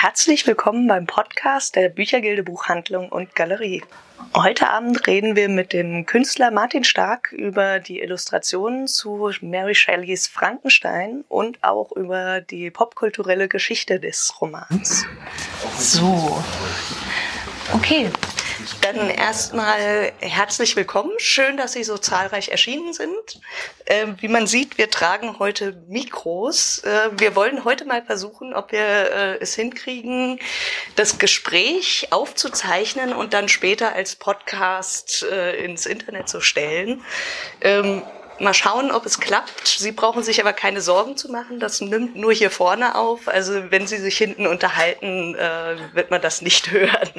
Herzlich 0.00 0.46
willkommen 0.46 0.86
beim 0.86 1.06
Podcast 1.06 1.74
der 1.74 1.88
Büchergilde 1.88 2.44
Buchhandlung 2.44 3.08
und 3.08 3.34
Galerie. 3.34 3.82
Heute 4.32 4.70
Abend 4.70 5.08
reden 5.08 5.34
wir 5.34 5.48
mit 5.48 5.72
dem 5.72 6.06
Künstler 6.06 6.52
Martin 6.52 6.84
Stark 6.84 7.32
über 7.32 7.80
die 7.80 7.98
Illustrationen 7.98 8.86
zu 8.86 9.28
Mary 9.40 9.74
Shelleys 9.74 10.28
Frankenstein 10.28 11.24
und 11.28 11.64
auch 11.64 11.90
über 11.90 12.40
die 12.40 12.70
popkulturelle 12.70 13.48
Geschichte 13.48 13.98
des 13.98 14.32
Romans. 14.40 15.04
So. 15.76 16.44
Okay, 17.72 18.08
dann 18.80 19.10
erstmal 19.10 20.12
herzlich 20.20 20.76
willkommen. 20.76 21.12
Schön, 21.18 21.56
dass 21.56 21.72
Sie 21.72 21.84
so 21.84 21.98
zahlreich 21.98 22.48
erschienen 22.48 22.92
sind. 22.92 23.40
Äh, 23.84 24.06
wie 24.18 24.28
man 24.28 24.46
sieht, 24.46 24.78
wir 24.78 24.90
tragen 24.90 25.38
heute 25.38 25.82
Mikros. 25.88 26.78
Äh, 26.84 27.10
wir 27.18 27.34
wollen 27.36 27.64
heute 27.64 27.84
mal 27.84 28.02
versuchen, 28.04 28.54
ob 28.54 28.72
wir 28.72 28.80
äh, 28.80 29.38
es 29.40 29.54
hinkriegen, 29.54 30.38
das 30.96 31.18
Gespräch 31.18 32.08
aufzuzeichnen 32.10 33.12
und 33.12 33.32
dann 33.34 33.48
später 33.48 33.94
als 33.94 34.16
Podcast 34.16 35.24
äh, 35.30 35.64
ins 35.64 35.86
Internet 35.86 36.28
zu 36.28 36.40
stellen. 36.40 37.02
Ähm, 37.60 38.02
Mal 38.40 38.54
schauen, 38.54 38.90
ob 38.92 39.04
es 39.06 39.18
klappt. 39.18 39.66
Sie 39.66 39.92
brauchen 39.92 40.22
sich 40.22 40.40
aber 40.40 40.52
keine 40.52 40.80
Sorgen 40.80 41.16
zu 41.16 41.30
machen. 41.30 41.58
Das 41.60 41.80
nimmt 41.80 42.16
nur 42.16 42.32
hier 42.32 42.50
vorne 42.50 42.94
auf. 42.94 43.28
Also 43.28 43.70
wenn 43.70 43.86
Sie 43.86 43.98
sich 43.98 44.16
hinten 44.16 44.46
unterhalten, 44.46 45.34
äh, 45.34 45.76
wird 45.92 46.10
man 46.10 46.20
das 46.20 46.42
nicht 46.42 46.70
hören. 46.70 47.10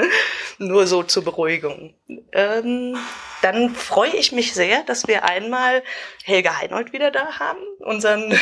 nur 0.60 0.88
so 0.88 1.04
zur 1.04 1.24
Beruhigung. 1.24 1.94
Ähm, 2.32 2.98
dann 3.42 3.74
freue 3.74 4.16
ich 4.16 4.32
mich 4.32 4.54
sehr, 4.54 4.84
dass 4.84 5.08
wir 5.08 5.24
einmal 5.24 5.84
Helge 6.24 6.58
Heinold 6.58 6.92
wieder 6.92 7.12
da 7.12 7.40
haben, 7.40 7.60
unseren 7.80 8.38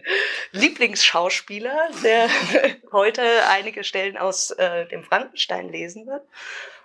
Lieblingsschauspieler, 0.52 1.90
der 2.02 2.28
heute 2.92 3.22
einige 3.48 3.84
Stellen 3.84 4.16
aus 4.16 4.50
äh, 4.52 4.86
dem 4.86 5.04
Frankenstein 5.04 5.70
lesen 5.70 6.06
wird. 6.06 6.22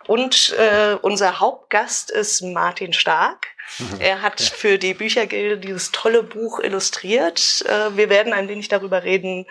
Und 0.08 0.56
äh, 0.58 0.96
unser 1.02 1.40
Hauptgast 1.40 2.12
ist 2.12 2.42
Martin 2.42 2.94
Stark. 2.94 3.48
Mhm. 3.80 4.02
Er 4.02 4.22
hat 4.22 4.42
für 4.42 4.78
die 4.78 4.94
Büchergilde 4.94 5.58
dieses 5.58 5.92
tolle 5.92 6.24
Buch 6.24 6.60
illustriert. 6.60 7.64
Äh, 7.68 7.96
wir 7.96 8.10
werden 8.10 8.34
ein 8.34 8.48
wenig 8.48 8.68
darüber 8.68 9.04
reden, 9.04 9.46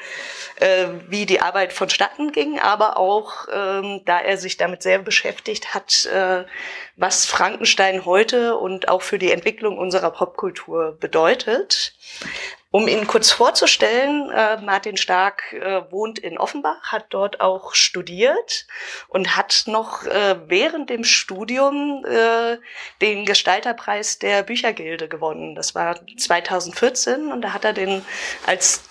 äh, 0.57 0.87
wie 1.09 1.27
die 1.27 1.41
Arbeit 1.41 1.73
vonstatten 1.73 2.33
ging, 2.33 2.59
aber 2.61 2.99
auch, 2.99 3.49
ähm, 3.53 4.03
da 4.05 4.21
er 4.21 4.37
sich 4.37 4.57
damit 4.57 4.83
sehr 4.83 4.99
beschäftigt 4.99 5.75
hat, 5.75 6.07
äh, 6.07 6.45
was 6.97 7.25
Frankenstein 7.25 8.05
heute 8.05 8.57
und 8.57 8.89
auch 8.89 9.03
für 9.03 9.19
die 9.19 9.33
Entwicklung 9.33 9.79
unserer 9.79 10.11
Popkultur 10.11 10.97
bedeutet. 11.01 11.95
Um 12.73 12.89
ihn 12.89 13.07
kurz 13.07 13.31
vorzustellen, 13.31 14.31
äh, 14.31 14.57
Martin 14.63 14.97
Stark 14.97 15.53
äh, 15.53 15.83
wohnt 15.91 16.19
in 16.19 16.39
Offenbach, 16.39 16.91
hat 16.91 17.05
dort 17.11 17.43
auch 17.43 17.75
studiert 17.75 18.67
und 19.09 19.37
hat 19.37 19.65
noch 19.67 20.07
äh, 20.07 20.37
während 20.47 20.89
dem 20.89 21.05
Studium 21.05 22.03
äh, 22.07 22.57
den 23.03 23.27
Gestalterpreis 23.27 24.19
der 24.19 24.43
Büchergilde 24.43 25.07
gewonnen. 25.07 25.55
Das 25.55 25.75
war 25.75 26.01
2014 26.17 27.31
und 27.31 27.43
da 27.43 27.53
hat 27.53 27.67
er 27.67 27.75
den 27.75 28.07
als 28.47 28.85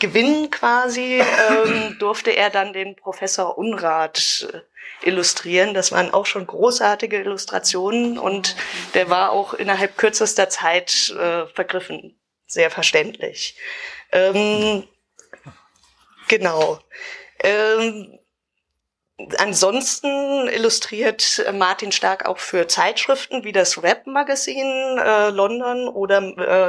Gewinn 0.00 0.50
quasi 0.50 1.22
ähm, 1.22 1.96
durfte 2.00 2.32
er 2.32 2.50
dann 2.50 2.72
den 2.72 2.96
Professor 2.96 3.56
Unrat 3.56 4.48
äh, 4.52 5.06
illustrieren. 5.08 5.74
Das 5.74 5.92
waren 5.92 6.12
auch 6.12 6.26
schon 6.26 6.44
großartige 6.44 7.20
Illustrationen 7.20 8.18
und 8.18 8.56
der 8.94 9.10
war 9.10 9.30
auch 9.30 9.54
innerhalb 9.54 9.96
kürzester 9.96 10.48
Zeit 10.48 11.14
äh, 11.16 11.46
vergriffen 11.54 12.17
sehr 12.48 12.70
verständlich. 12.70 13.56
Ähm, 14.10 14.88
genau. 16.26 16.80
Ähm, 17.40 18.18
ansonsten 19.36 20.48
illustriert 20.48 21.44
Martin 21.52 21.92
Stark 21.92 22.26
auch 22.26 22.38
für 22.38 22.66
Zeitschriften 22.66 23.44
wie 23.44 23.52
das 23.52 23.82
Rap-Magazin 23.82 24.98
äh, 24.98 25.30
London 25.30 25.88
oder 25.88 26.22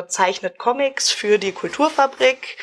äh, 0.04 0.08
zeichnet 0.08 0.58
Comics 0.58 1.12
für 1.12 1.38
die 1.38 1.54
Kulturfabrik 1.54 2.58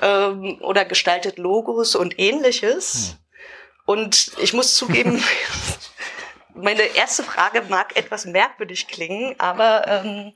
ähm, 0.00 0.58
oder 0.62 0.84
gestaltet 0.84 1.38
Logos 1.38 1.94
und 1.94 2.18
ähnliches. 2.18 3.10
Hm. 3.10 3.18
Und 3.86 4.32
ich 4.38 4.54
muss 4.54 4.74
zugeben, 4.74 5.22
meine 6.54 6.82
erste 6.82 7.22
Frage 7.22 7.62
mag 7.68 7.96
etwas 7.96 8.24
merkwürdig 8.24 8.88
klingen, 8.88 9.38
aber 9.38 9.86
ähm, 9.86 10.32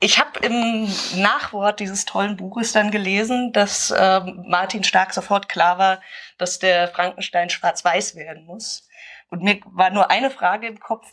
ich 0.00 0.18
habe 0.18 0.38
im 0.40 0.88
Nachwort 1.16 1.80
dieses 1.80 2.04
tollen 2.04 2.36
Buches 2.36 2.72
dann 2.72 2.90
gelesen, 2.90 3.52
dass 3.52 3.90
äh, 3.90 4.20
Martin 4.46 4.84
Stark 4.84 5.14
sofort 5.14 5.48
klar 5.48 5.78
war, 5.78 6.00
dass 6.38 6.58
der 6.58 6.88
Frankenstein 6.88 7.48
schwarz-weiß 7.48 8.14
werden 8.16 8.44
muss. 8.44 8.88
Und 9.30 9.42
mir 9.42 9.58
war 9.64 9.90
nur 9.90 10.10
eine 10.10 10.30
Frage 10.30 10.66
im 10.66 10.78
Kopf, 10.78 11.06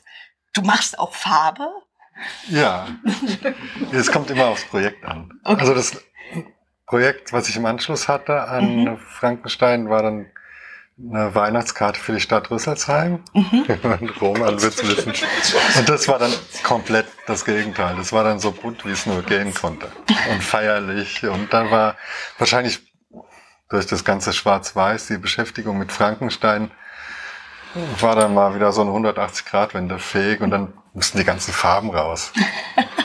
du 0.54 0.62
machst 0.62 1.00
auch 1.00 1.14
Farbe? 1.14 1.68
Ja, 2.50 2.88
es 3.92 4.12
kommt 4.12 4.30
immer 4.30 4.48
aufs 4.48 4.66
Projekt 4.66 5.04
an. 5.06 5.32
Okay. 5.44 5.62
Also 5.62 5.74
das 5.74 6.04
Projekt, 6.86 7.34
was 7.34 7.50
ich 7.50 7.56
im 7.56 7.66
Anschluss 7.66 8.08
hatte 8.08 8.44
an 8.48 8.84
mhm. 8.84 8.98
Frankenstein, 8.98 9.90
war 9.90 10.04
dann 10.04 10.30
eine 10.98 11.34
Weihnachtskarte 11.34 12.00
für 12.00 12.14
die 12.14 12.20
Stadt 12.20 12.52
Rüsselsheim. 12.52 13.24
Mhm. 13.34 13.66
Roman 14.22 14.62
wird 14.62 14.76
es 14.76 14.88
wissen. 14.88 15.14
Und 15.80 15.90
das 15.90 16.08
war 16.08 16.20
dann 16.20 16.32
komplett 16.64 17.08
das 17.26 17.46
Gegenteil. 17.46 17.96
Das 17.96 18.14
war 18.14 18.24
dann 18.24 18.40
so 18.40 18.52
bunt, 18.52 18.86
wie 18.86 18.92
es 18.92 19.06
nur 19.06 19.24
gehen 19.24 19.54
konnte. 19.54 19.88
Und 20.32 20.44
feierlich. 20.44 21.26
Und 21.26 21.52
da 21.52 21.72
war 21.72 21.96
wahrscheinlich 22.38 22.94
durch 23.70 23.88
das 23.88 24.04
ganze 24.04 24.34
Schwarz-Weiß, 24.34 25.08
die 25.08 25.18
Beschäftigung 25.18 25.80
mit 25.80 25.92
Frankenstein, 25.92 26.70
war 28.00 28.16
dann 28.16 28.36
mal 28.36 28.54
wieder 28.54 28.72
so 28.72 28.82
eine 28.82 28.92
180-Grad-Wende 28.92 29.98
fähig 29.98 30.42
und 30.42 30.52
dann 30.52 30.74
mussten 30.94 31.18
die 31.18 31.24
ganzen 31.24 31.54
Farben 31.54 31.90
raus. 31.90 32.32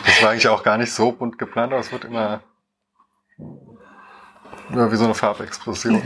Das 0.05 0.23
war 0.23 0.31
eigentlich 0.31 0.49
auch 0.49 0.63
gar 0.63 0.77
nicht 0.77 0.93
so 0.93 1.13
bunt 1.13 1.39
geplant, 1.39 1.73
aber 1.73 1.81
es 1.81 1.91
wird 1.91 2.05
immer 2.05 2.43
ja, 4.75 4.93
wie 4.93 4.97
so 4.97 5.05
eine 5.05 5.15
Farbexplosion. 5.15 6.03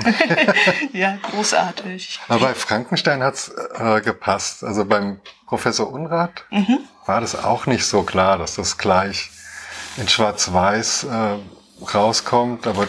ja, 0.92 1.16
großartig. 1.30 2.20
Aber 2.28 2.46
bei 2.46 2.54
Frankenstein 2.54 3.22
hat's 3.22 3.52
äh, 3.74 4.00
gepasst. 4.00 4.64
Also 4.64 4.84
beim 4.84 5.20
Professor 5.46 5.92
Unrat 5.92 6.44
mhm. 6.50 6.80
war 7.06 7.20
das 7.20 7.42
auch 7.42 7.66
nicht 7.66 7.84
so 7.84 8.02
klar, 8.02 8.38
dass 8.38 8.56
das 8.56 8.78
gleich 8.78 9.30
in 9.96 10.08
Schwarz-Weiß 10.08 11.04
äh, 11.04 11.36
rauskommt. 11.94 12.66
Aber 12.66 12.86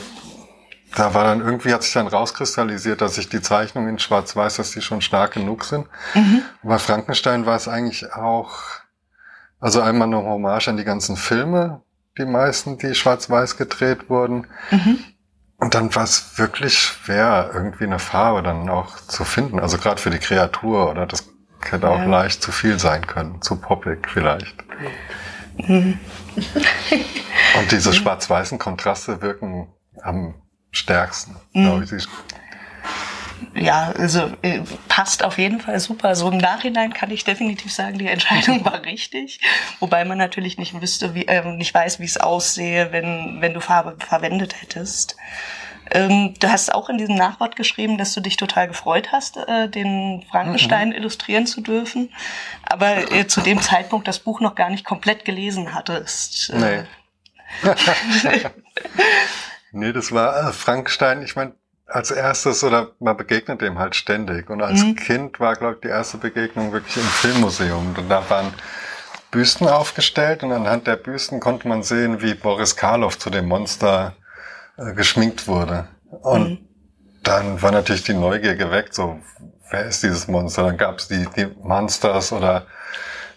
da 0.96 1.14
war 1.14 1.24
dann 1.24 1.42
irgendwie, 1.42 1.74
hat 1.74 1.84
sich 1.84 1.94
dann 1.94 2.08
rauskristallisiert, 2.08 3.02
dass 3.02 3.16
sich 3.16 3.30
die 3.30 3.42
Zeichnungen 3.42 3.90
in 3.90 4.00
Schwarz-Weiß, 4.00 4.58
dass 4.58 4.72
die 4.72 4.82
schon 4.82 5.02
stark 5.02 5.34
genug 5.34 5.64
sind. 5.66 5.88
Mhm. 6.14 6.44
Bei 6.62 6.78
Frankenstein 6.78 7.46
war 7.46 7.56
es 7.56 7.68
eigentlich 7.68 8.14
auch, 8.14 8.54
also 9.60 9.82
einmal 9.82 10.08
eine 10.08 10.18
Hommage 10.18 10.68
an 10.68 10.78
die 10.78 10.84
ganzen 10.84 11.18
Filme, 11.18 11.82
die 12.18 12.26
meisten, 12.26 12.78
die 12.78 12.94
schwarz-weiß 12.94 13.58
gedreht 13.58 14.10
wurden. 14.10 14.48
Mhm. 14.72 15.00
Und 15.64 15.76
dann 15.76 15.96
war 15.96 16.04
es 16.04 16.38
wirklich 16.38 16.78
schwer, 16.78 17.52
irgendwie 17.54 17.86
eine 17.86 17.98
Farbe 17.98 18.44
dann 18.44 18.70
auch 18.70 18.98
zu 18.98 19.24
finden. 19.24 19.62
Also 19.62 19.78
gerade 19.78 20.02
für 20.02 20.10
die 20.10 20.20
Kreatur 20.20 20.92
oder 20.92 21.06
das 21.06 21.24
hätte 21.62 21.88
auch 21.88 22.00
ja. 22.00 22.04
leicht 22.04 22.44
zu 22.44 22.52
viel 22.52 22.78
sein 22.80 23.08
können, 23.08 23.42
zu 23.42 23.56
poppig 23.56 24.10
vielleicht. 24.10 24.62
Mhm. 25.56 25.98
Und 26.36 27.72
diese 27.72 27.94
schwarz-weißen 27.94 28.60
Kontraste 28.60 29.22
wirken 29.22 29.70
am 30.02 30.34
stärksten, 30.72 31.38
mhm. 31.54 31.64
glaube 31.64 31.84
ich 31.86 32.08
ja, 33.56 33.94
also 33.98 34.32
äh, 34.42 34.62
passt 34.88 35.24
auf 35.24 35.38
jeden 35.38 35.60
Fall 35.60 35.80
super. 35.80 36.16
So 36.16 36.30
im 36.30 36.38
Nachhinein 36.38 36.94
kann 36.94 37.12
ich 37.12 37.24
definitiv 37.24 37.72
sagen, 37.74 37.98
die 37.98 38.08
Entscheidung 38.08 38.64
war 38.66 38.84
richtig. 38.84 39.40
Wobei 39.80 40.06
man 40.06 40.18
natürlich 40.18 40.58
nicht 40.58 40.80
wüsste, 40.80 41.16
wie, 41.16 41.26
äh, 41.28 41.44
nicht 41.56 41.74
weiß, 41.74 42.00
wie 42.00 42.06
es 42.06 42.18
aussehe, 42.18 42.92
wenn, 42.92 43.38
wenn 43.40 43.54
du 43.54 43.60
Farbe 43.60 43.96
verwendet 44.00 44.62
hättest. 44.62 45.16
Ähm, 45.92 46.34
du 46.40 46.50
hast 46.50 46.74
auch 46.74 46.90
in 46.90 46.98
diesem 46.98 47.16
Nachwort 47.16 47.56
geschrieben, 47.56 47.98
dass 47.98 48.14
du 48.14 48.22
dich 48.22 48.38
total 48.38 48.68
gefreut 48.68 49.12
hast, 49.12 49.38
äh, 49.38 49.70
den 49.70 50.24
Frankenstein 50.30 50.90
mhm. 50.90 50.96
illustrieren 50.96 51.46
zu 51.46 51.62
dürfen, 51.62 52.10
aber 52.64 53.12
äh, 53.12 53.28
zu 53.28 53.42
dem 53.42 53.62
Zeitpunkt 53.62 54.08
das 54.08 54.20
Buch 54.20 54.40
noch 54.40 54.56
gar 54.56 54.70
nicht 54.70 54.86
komplett 54.86 55.26
gelesen 55.26 55.74
hattest. 55.74 56.50
Äh. 56.52 56.58
Nee. 56.58 56.84
nee, 59.72 59.94
das 59.94 60.12
war 60.12 60.50
äh, 60.50 60.54
Frankenstein, 60.54 61.22
ich 61.22 61.36
meine, 61.36 61.54
als 61.94 62.10
erstes 62.10 62.64
oder 62.64 62.92
man 63.00 63.16
begegnet 63.16 63.62
dem 63.62 63.78
halt 63.78 63.96
ständig. 63.96 64.50
Und 64.50 64.64
als 64.64 64.84
mhm. 64.84 64.96
Kind 64.96 65.40
war, 65.40 65.56
glaube 65.56 65.76
ich, 65.76 65.82
die 65.82 65.90
erste 65.90 66.18
Begegnung 66.18 66.72
wirklich 66.72 66.98
im 66.98 67.04
Filmmuseum. 67.04 67.94
Und 67.96 68.10
da 68.10 68.28
waren 68.32 68.52
Büsten 69.30 69.68
aufgestellt 69.68 70.44
und 70.44 70.52
anhand 70.52 70.88
der 70.88 70.96
Büsten 70.96 71.40
konnte 71.40 71.68
man 71.68 71.84
sehen, 71.84 72.22
wie 72.22 72.34
Boris 72.34 72.76
Karloff 72.76 73.20
zu 73.20 73.30
dem 73.30 73.48
Monster 73.48 74.16
äh, 74.78 74.94
geschminkt 74.94 75.48
wurde. 75.48 75.88
Und 76.10 76.50
mhm. 76.50 76.70
dann 77.22 77.62
war 77.62 77.72
natürlich 77.72 78.04
die 78.04 78.16
Neugier 78.16 78.56
geweckt, 78.56 78.96
so, 78.96 79.20
wer 79.70 79.86
ist 79.86 80.02
dieses 80.02 80.28
Monster? 80.28 80.64
Dann 80.64 80.78
gab 80.78 80.98
es 80.98 81.08
die, 81.08 81.28
die 81.38 81.46
Monsters 81.62 82.32
oder 82.32 82.66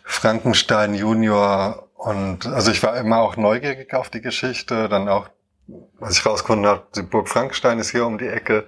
Frankenstein 0.02 0.94
Junior 0.94 1.90
und 1.94 2.46
also 2.46 2.70
ich 2.70 2.82
war 2.82 2.96
immer 2.96 3.18
auch 3.18 3.36
neugierig 3.36 3.92
auf 3.92 4.08
die 4.08 4.20
Geschichte, 4.20 4.88
dann 4.88 5.08
auch 5.08 5.28
als 6.00 6.18
ich 6.18 6.26
rausgefunden 6.26 6.66
habe, 6.66 6.86
die 6.94 7.02
Burg 7.02 7.28
Frankenstein 7.28 7.78
ist 7.78 7.90
hier 7.90 8.06
um 8.06 8.18
die 8.18 8.28
Ecke, 8.28 8.66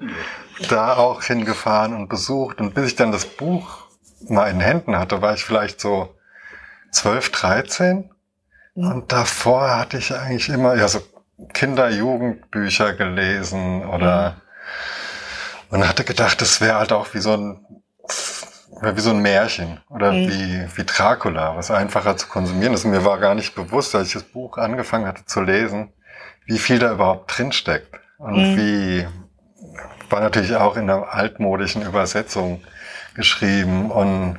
da 0.69 0.97
auch 0.97 1.23
hingefahren 1.23 1.95
und 1.95 2.09
besucht. 2.09 2.61
Und 2.61 2.75
bis 2.75 2.87
ich 2.87 2.97
dann 2.97 3.13
das 3.13 3.25
Buch 3.25 3.87
mal 4.29 4.51
in 4.51 4.61
Händen 4.61 4.99
hatte, 4.99 5.23
war 5.23 5.35
ich 5.35 5.45
vielleicht 5.45 5.81
so 5.81 6.15
12, 6.93 7.31
13. 7.31 8.11
Mhm. 8.75 8.93
Und 8.93 9.13
davor 9.13 9.77
hatte 9.77 9.99
ich 9.99 10.15
eigentlich 10.15 10.49
immer, 10.49 10.75
ja, 10.75 10.89
so 10.89 11.01
Kinder-Jugendbücher 11.53 12.95
gelesen 12.95 13.87
oder, 13.87 14.37
mhm. 15.71 15.77
und 15.77 15.89
hatte 15.89 16.05
gedacht, 16.05 16.41
das 16.41 16.61
wäre 16.61 16.79
halt 16.79 16.93
auch 16.93 17.15
wie 17.15 17.21
so 17.21 17.33
ein, 17.33 17.65
wie 18.81 19.01
so 19.01 19.11
ein 19.11 19.21
Märchen 19.21 19.81
oder 19.89 20.13
mhm. 20.13 20.29
wie, 20.29 20.67
wie 20.77 20.85
Dracula, 20.85 21.57
was 21.57 21.71
einfacher 21.71 22.17
zu 22.17 22.27
konsumieren 22.27 22.75
ist. 22.75 22.85
Und 22.85 22.91
mir 22.91 23.05
war 23.05 23.19
gar 23.19 23.37
nicht 23.37 23.55
bewusst, 23.55 23.95
als 23.95 24.09
ich 24.09 24.15
das 24.15 24.25
Buch 24.25 24.59
angefangen 24.59 25.07
hatte 25.07 25.25
zu 25.27 25.41
lesen, 25.41 25.93
wie 26.49 26.59
viel 26.59 26.79
da 26.79 26.93
überhaupt 26.93 27.39
drinsteckt 27.39 27.95
und 28.17 28.37
mhm. 28.37 28.57
wie 28.57 29.07
war 30.11 30.21
natürlich 30.21 30.57
auch 30.57 30.77
in 30.77 30.89
einer 30.89 31.13
altmodischen 31.13 31.83
Übersetzung 31.83 32.63
geschrieben 33.15 33.91
und 33.91 34.39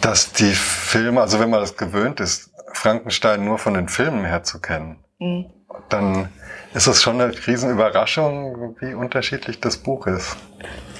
dass 0.00 0.32
die 0.32 0.52
Filme, 0.52 1.20
also 1.20 1.38
wenn 1.38 1.50
man 1.50 1.60
das 1.60 1.76
gewöhnt 1.76 2.20
ist, 2.20 2.50
Frankenstein 2.72 3.44
nur 3.44 3.58
von 3.58 3.74
den 3.74 3.88
Filmen 3.88 4.24
her 4.24 4.42
zu 4.42 4.60
kennen, 4.60 4.98
mhm. 5.18 5.46
dann 5.88 6.28
ist 6.74 6.88
es 6.88 7.02
schon 7.02 7.20
eine 7.20 7.32
Riesenüberraschung, 7.32 8.76
wie 8.80 8.94
unterschiedlich 8.94 9.60
das 9.60 9.76
Buch 9.76 10.06
ist 10.06 10.36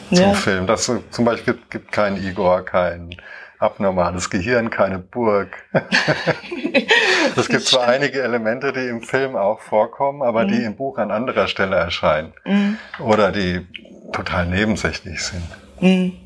zum 0.08 0.18
ja. 0.18 0.34
Film. 0.34 0.66
Das 0.66 0.90
zum 1.10 1.24
Beispiel 1.24 1.58
gibt 1.70 1.92
keinen 1.92 2.22
Igor, 2.22 2.64
kein 2.64 3.16
abnormales 3.58 4.30
Gehirn, 4.30 4.70
keine 4.70 4.98
Burg. 4.98 5.64
es 7.36 7.48
gibt 7.48 7.64
zwar 7.64 7.88
einige 7.88 8.22
Elemente, 8.22 8.72
die 8.72 8.86
im 8.86 9.02
Film 9.02 9.36
auch 9.36 9.60
vorkommen, 9.60 10.22
aber 10.22 10.44
mhm. 10.44 10.48
die 10.48 10.62
im 10.64 10.76
Buch 10.76 10.98
an 10.98 11.10
anderer 11.10 11.48
Stelle 11.48 11.76
erscheinen. 11.76 12.32
Mhm. 12.44 12.78
Oder 13.00 13.32
die 13.32 13.66
total 14.12 14.46
nebensächlich 14.46 15.22
sind. 15.22 15.48
Mhm. 15.80 16.16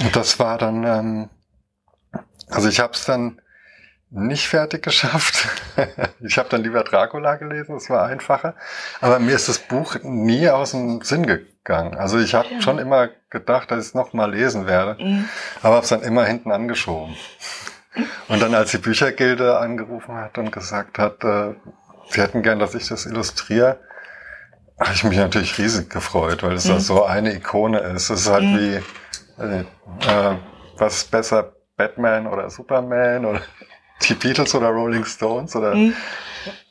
Und 0.00 0.16
das 0.16 0.38
war 0.38 0.58
dann, 0.58 0.84
ähm, 0.84 1.28
also 2.48 2.68
ich 2.68 2.80
habe 2.80 2.92
es 2.92 3.04
dann 3.04 3.40
nicht 4.10 4.48
fertig 4.48 4.82
geschafft. 4.82 5.48
ich 6.20 6.38
habe 6.38 6.48
dann 6.48 6.62
lieber 6.62 6.82
Dracula 6.82 7.36
gelesen, 7.36 7.74
das 7.74 7.90
war 7.90 8.06
einfacher. 8.06 8.54
Aber 9.00 9.18
mir 9.18 9.34
ist 9.34 9.48
das 9.48 9.58
Buch 9.58 9.96
nie 10.02 10.48
aus 10.48 10.70
dem 10.70 11.02
Sinn 11.02 11.26
gegangen. 11.26 11.94
Also 11.94 12.18
ich 12.18 12.34
habe 12.34 12.48
ja. 12.50 12.62
schon 12.62 12.78
immer 12.78 13.08
gedacht, 13.30 13.70
dass 13.70 13.80
ich 13.80 13.88
es 13.88 13.94
nochmal 13.94 14.32
lesen 14.32 14.66
werde, 14.66 15.02
mhm. 15.02 15.28
aber 15.62 15.76
habe 15.76 15.84
es 15.84 15.90
dann 15.90 16.02
immer 16.02 16.24
hinten 16.24 16.50
angeschoben. 16.52 17.16
Und 18.28 18.40
dann, 18.40 18.54
als 18.54 18.70
die 18.70 18.78
Büchergilde 18.78 19.58
angerufen 19.58 20.14
hat 20.14 20.38
und 20.38 20.52
gesagt 20.52 20.98
hat, 20.98 21.24
äh, 21.24 21.54
sie 22.10 22.20
hätten 22.20 22.42
gern, 22.42 22.58
dass 22.58 22.74
ich 22.74 22.88
das 22.88 23.06
illustriere, 23.06 23.80
habe 24.78 24.92
ich 24.94 25.04
mich 25.04 25.18
natürlich 25.18 25.58
riesig 25.58 25.90
gefreut, 25.90 26.42
weil 26.42 26.52
es 26.52 26.66
mhm. 26.66 26.78
so 26.78 27.04
eine 27.04 27.34
Ikone 27.34 27.80
ist. 27.80 28.10
Es 28.10 28.20
ist 28.20 28.30
halt 28.30 28.44
mhm. 28.44 28.58
wie, 28.58 29.42
äh, 29.42 29.60
äh, 29.60 30.36
was 30.76 31.04
besser, 31.04 31.52
Batman 31.76 32.26
oder 32.26 32.50
Superman 32.50 33.24
oder 33.24 33.40
die 34.02 34.14
Beatles 34.14 34.54
oder 34.54 34.68
Rolling 34.68 35.04
Stones 35.04 35.54
oder 35.56 35.74
mhm. 35.74 35.94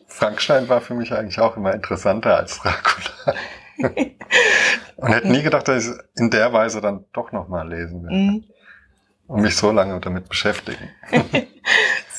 Frankenstein 0.08 0.68
war 0.70 0.82
für 0.82 0.94
mich 0.94 1.14
eigentlich 1.14 1.40
auch 1.40 1.58
immer 1.58 1.74
interessanter 1.74 2.38
als 2.38 2.60
Dracula. 2.60 3.36
und 4.98 5.14
hätte 5.14 5.28
nie 5.28 5.44
gedacht, 5.44 5.68
dass 5.68 5.86
ich 5.86 5.92
es 5.92 6.00
in 6.16 6.30
der 6.30 6.52
Weise 6.54 6.82
dann 6.82 7.06
doch 7.14 7.32
nochmal 7.32 7.70
lesen 7.70 8.04
werde. 8.04 8.16
Mhm. 8.16 8.44
Und 9.28 9.42
mich 9.42 9.56
so 9.58 9.72
lange 9.72 10.00
damit 10.00 10.30
beschäftigen. 10.30 10.90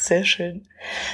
Sehr 0.09 0.25
schön. 0.25 0.67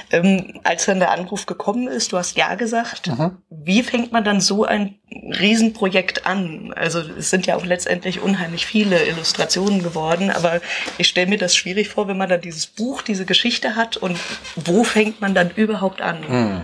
Ähm, 0.09 0.61
als 0.63 0.85
dann 0.85 0.99
der 0.99 1.11
Anruf 1.11 1.47
gekommen 1.47 1.89
ist, 1.89 2.13
du 2.13 2.17
hast 2.17 2.37
Ja 2.37 2.55
gesagt, 2.55 3.07
mhm. 3.07 3.39
wie 3.49 3.83
fängt 3.83 4.13
man 4.13 4.23
dann 4.23 4.39
so 4.39 4.63
ein 4.63 4.95
Riesenprojekt 5.11 6.25
an? 6.25 6.71
Also 6.73 7.01
es 7.01 7.29
sind 7.29 7.45
ja 7.45 7.57
auch 7.57 7.65
letztendlich 7.65 8.21
unheimlich 8.21 8.65
viele 8.65 9.03
Illustrationen 9.03 9.83
geworden, 9.83 10.31
aber 10.31 10.61
ich 10.97 11.09
stelle 11.09 11.27
mir 11.27 11.37
das 11.37 11.57
schwierig 11.57 11.89
vor, 11.89 12.07
wenn 12.07 12.17
man 12.17 12.29
dann 12.29 12.39
dieses 12.39 12.67
Buch, 12.67 13.01
diese 13.01 13.25
Geschichte 13.25 13.75
hat 13.75 13.97
und 13.97 14.17
wo 14.55 14.85
fängt 14.85 15.19
man 15.19 15.35
dann 15.35 15.51
überhaupt 15.51 16.01
an? 16.01 16.21
Mhm. 16.21 16.61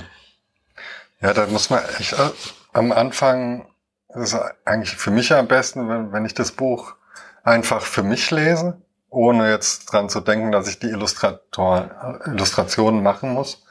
Ja, 1.19 1.33
da 1.33 1.47
muss 1.47 1.69
man 1.69 1.83
echt 1.99 2.13
äh, 2.13 2.29
am 2.71 2.93
Anfang, 2.93 3.67
das 4.07 4.31
ist 4.31 4.39
eigentlich 4.63 4.95
für 4.95 5.11
mich 5.11 5.33
am 5.33 5.49
besten, 5.49 5.89
wenn, 5.89 6.13
wenn 6.13 6.23
ich 6.23 6.33
das 6.33 6.53
Buch 6.53 6.95
einfach 7.43 7.81
für 7.81 8.03
mich 8.03 8.31
lese 8.31 8.81
ohne 9.11 9.49
jetzt 9.49 9.91
dran 9.91 10.09
zu 10.09 10.21
denken, 10.21 10.51
dass 10.51 10.67
ich 10.67 10.79
die 10.79 10.87
Illustrator, 10.87 12.19
Illustrationen 12.25 13.03
machen 13.03 13.33
muss. 13.33 13.63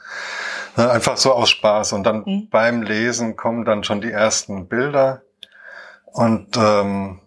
Einfach 0.75 1.17
so 1.17 1.33
aus 1.33 1.49
Spaß. 1.49 1.93
Und 1.93 2.03
dann 2.03 2.23
mhm. 2.25 2.49
beim 2.49 2.83
Lesen 2.83 3.35
kommen 3.35 3.65
dann 3.65 3.83
schon 3.83 3.99
die 3.99 4.11
ersten 4.11 4.67
Bilder. 4.67 5.23
Und 6.05 6.55
ähm, 6.57 7.19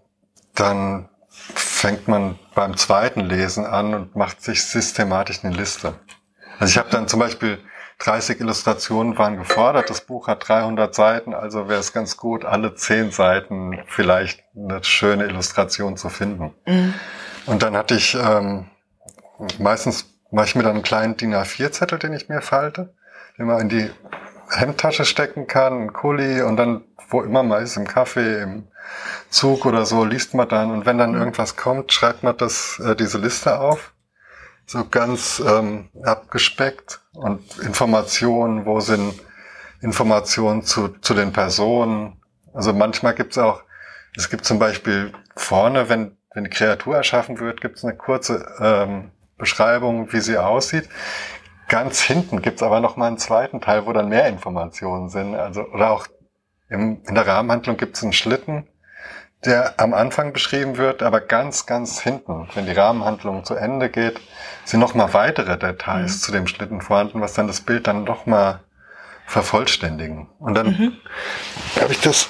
dann 0.55 1.09
fängt 1.29 2.07
man 2.07 2.39
beim 2.55 2.77
zweiten 2.77 3.21
Lesen 3.21 3.67
an 3.67 3.95
und 3.95 4.17
macht 4.17 4.43
sich 4.43 4.65
systematisch 4.65 5.45
eine 5.45 5.55
Liste. 5.55 5.95
Also 6.59 6.71
ich 6.71 6.79
habe 6.79 6.91
dann 6.91 7.09
zum 7.09 7.19
Beispiel 7.19 7.59
30 7.99 8.41
Illustrationen 8.41 9.19
waren 9.19 9.37
gefordert. 9.37 9.91
Das 9.91 10.03
Buch 10.03 10.29
hat 10.29 10.49
300 10.49 10.95
Seiten, 10.95 11.35
also 11.35 11.69
wäre 11.69 11.81
es 11.81 11.93
ganz 11.93 12.17
gut, 12.17 12.45
alle 12.45 12.75
10 12.75 13.11
Seiten 13.11 13.81
vielleicht 13.87 14.45
eine 14.57 14.85
schöne 14.85 15.25
Illustration 15.25 15.97
zu 15.97 16.09
finden. 16.09 16.55
Mhm. 16.67 16.95
Und 17.47 17.63
dann 17.63 17.77
hatte 17.77 17.95
ich, 17.95 18.15
ähm, 18.15 18.67
meistens 19.59 20.07
mache 20.31 20.47
ich 20.47 20.55
mir 20.55 20.63
dann 20.63 20.75
einen 20.75 20.83
kleinen 20.83 21.17
DIN 21.17 21.35
A4-Zettel, 21.35 21.99
den 21.99 22.13
ich 22.13 22.29
mir 22.29 22.41
falte, 22.41 22.95
den 23.39 23.47
man 23.47 23.61
in 23.61 23.69
die 23.69 23.91
Hemdtasche 24.51 25.05
stecken 25.05 25.47
kann, 25.47 25.73
einen 25.75 25.93
Kuli 25.93 26.43
und 26.43 26.57
dann, 26.57 26.85
wo 27.09 27.23
immer 27.23 27.43
man 27.43 27.63
ist, 27.63 27.77
im 27.77 27.87
Kaffee, 27.87 28.43
im 28.43 28.69
Zug 29.31 29.67
oder 29.67 29.87
so, 29.87 30.05
liest 30.05 30.35
man 30.35 30.49
dann 30.49 30.71
und 30.71 30.87
wenn 30.87 30.99
dann 30.99 31.13
mhm. 31.13 31.19
irgendwas 31.19 31.57
kommt, 31.57 31.93
schreibt 31.93 32.23
man 32.23 32.37
das, 32.37 32.79
äh, 32.81 32.97
diese 32.97 33.19
Liste 33.19 33.59
auf. 33.59 33.93
So 34.67 34.89
ganz 34.89 35.43
ähm, 35.47 35.91
abgespeckt 36.03 37.03
und 37.13 37.59
Informationen, 37.59 38.65
wo 38.65 38.81
sind 38.81 39.15
Informationen 39.83 40.63
zu, 40.63 40.89
zu 40.89 41.13
den 41.13 41.35
Personen. 41.35 42.23
Also 42.55 42.73
manchmal 42.73 43.15
gibt 43.15 43.33
es 43.33 43.39
auch, 43.39 43.63
es 44.17 44.31
gibt 44.31 44.47
zum 44.47 44.59
Beispiel 44.59 45.13
vorne, 45.37 45.91
wenn 45.91 46.17
wenn 46.35 46.45
die 46.45 46.51
Kreatur 46.51 46.97
erschaffen 46.97 47.39
wird, 47.39 47.61
gibt 47.61 47.79
es 47.79 47.85
eine 47.85 47.97
kurze 47.97 48.45
ähm, 48.61 49.13
Beschreibung, 49.39 50.13
wie 50.13 50.21
sie 50.21 50.37
aussieht. 50.37 50.89
Ganz 51.69 52.03
hinten 52.03 52.43
gibt 52.43 52.57
es 52.57 52.63
aber 52.63 52.81
noch 52.81 52.97
mal 52.97 53.07
einen 53.07 53.19
zweiten 53.19 53.61
Teil, 53.61 53.87
wo 53.87 53.93
dann 53.93 54.09
mehr 54.09 54.27
Informationen 54.29 55.09
sind. 55.09 55.35
Also 55.35 55.63
oder 55.63 55.91
auch 55.91 56.07
im, 56.69 57.01
in 57.07 57.15
der 57.15 57.27
Rahmenhandlung 57.27 57.77
gibt 57.77 57.97
es 57.97 58.03
einen 58.03 58.13
Schlitten, 58.13 58.67
der 59.45 59.75
am 59.79 59.95
Anfang 59.95 60.33
beschrieben 60.33 60.77
wird, 60.77 61.03
aber 61.03 61.21
ganz, 61.21 61.67
ganz 61.67 62.01
hinten, 62.01 62.49
wenn 62.55 62.67
die 62.67 62.73
Rahmenhandlung 62.73 63.45
zu 63.45 63.55
Ende 63.55 63.89
geht, 63.89 64.21
sind 64.65 64.81
noch 64.81 64.95
mal 64.95 65.13
weitere 65.15 65.57
Details 65.57 66.17
mhm. 66.17 66.21
zu 66.21 66.33
dem 66.33 66.47
Schlitten 66.47 66.81
vorhanden, 66.81 67.21
was 67.21 67.35
dann 67.35 67.47
das 67.47 67.61
Bild 67.61 67.87
dann 67.87 68.05
noch 68.05 68.27
mal 68.27 68.61
vervollständigen. 69.27 70.29
Und 70.39 70.55
dann 70.55 70.67
mhm. 70.67 70.93
habe 71.81 71.93
ich 71.93 72.01
das 72.01 72.29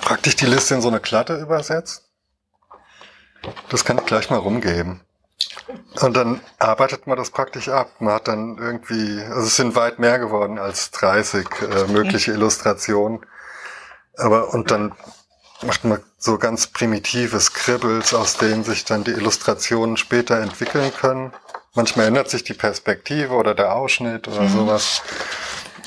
praktisch 0.00 0.36
die 0.36 0.46
Liste 0.46 0.74
in 0.74 0.80
so 0.80 0.88
eine 0.88 1.00
Klatte 1.00 1.36
übersetzt 1.36 2.04
das 3.68 3.84
kann 3.84 3.98
ich 3.98 4.06
gleich 4.06 4.30
mal 4.30 4.38
rumgeben. 4.38 5.00
Und 6.00 6.16
dann 6.16 6.40
arbeitet 6.58 7.06
man 7.06 7.16
das 7.16 7.30
praktisch 7.30 7.68
ab. 7.68 7.90
Man 8.00 8.14
hat 8.14 8.28
dann 8.28 8.58
irgendwie, 8.58 9.20
also 9.22 9.46
es 9.46 9.56
sind 9.56 9.76
weit 9.76 9.98
mehr 9.98 10.18
geworden 10.18 10.58
als 10.58 10.90
30 10.90 11.46
äh, 11.62 11.92
mögliche. 11.92 12.32
Illustrationen. 12.32 13.20
Aber 14.16 14.52
und 14.52 14.70
dann 14.70 14.92
macht 15.62 15.84
man 15.84 16.00
so 16.18 16.38
ganz 16.38 16.66
primitive 16.66 17.40
Scribbles, 17.40 18.14
aus 18.14 18.36
denen 18.36 18.64
sich 18.64 18.84
dann 18.84 19.04
die 19.04 19.12
Illustrationen 19.12 19.96
später 19.96 20.38
entwickeln 20.38 20.92
können. 20.92 21.32
Manchmal 21.74 22.06
ändert 22.06 22.30
sich 22.30 22.44
die 22.44 22.54
Perspektive 22.54 23.34
oder 23.34 23.54
der 23.54 23.74
Ausschnitt 23.74 24.28
oder 24.28 24.42
mhm. 24.42 24.48
sowas. 24.48 25.02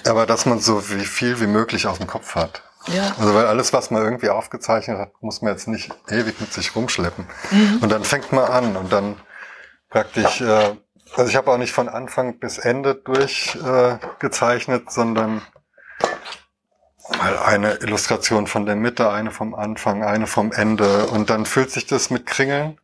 Aber 0.06 0.26
dass 0.26 0.46
man 0.46 0.60
so 0.60 0.90
wie 0.90 1.06
viel 1.06 1.40
wie 1.40 1.48
möglich 1.48 1.88
aus 1.88 1.98
dem 1.98 2.08
Kopf 2.08 2.36
hat. 2.36 2.64
Ja. 2.88 3.14
Also 3.20 3.34
weil 3.34 3.46
alles, 3.48 3.74
was 3.74 3.92
man 3.92 4.04
irgendwie 4.04 4.30
aufgezeichnet 4.30 4.98
hat, 4.98 5.12
muss 5.22 5.42
man 5.42 5.52
jetzt 5.52 5.68
nicht 5.68 5.92
ewig 6.10 6.40
mit 6.40 6.54
sich 6.54 6.76
rumschleppen. 6.76 7.26
Mhm. 7.52 7.80
Und 7.82 7.92
dann 7.92 8.04
fängt 8.04 8.32
man 8.32 8.46
an 8.46 8.76
und 8.76 8.92
dann 8.92 9.16
praktisch, 9.90 10.42
äh, 10.42 10.76
also 11.16 11.30
ich 11.30 11.36
habe 11.36 11.52
auch 11.52 11.58
nicht 11.58 11.74
von 11.74 11.90
Anfang 11.90 12.40
bis 12.40 12.58
Ende 12.58 12.96
durchgezeichnet, 12.96 14.88
äh, 14.88 14.92
sondern 14.92 15.42
mal 17.18 17.38
eine 17.38 17.76
Illustration 17.76 18.48
von 18.48 18.66
der 18.66 18.76
Mitte, 18.76 19.10
eine 19.10 19.32
vom 19.32 19.56
Anfang, 19.56 20.04
eine 20.04 20.28
vom 20.28 20.52
Ende 20.52 21.08
und 21.08 21.30
dann 21.30 21.46
fühlt 21.46 21.72
sich 21.72 21.86
das 21.86 22.10
mit 22.10 22.26
Kringeln 22.26 22.80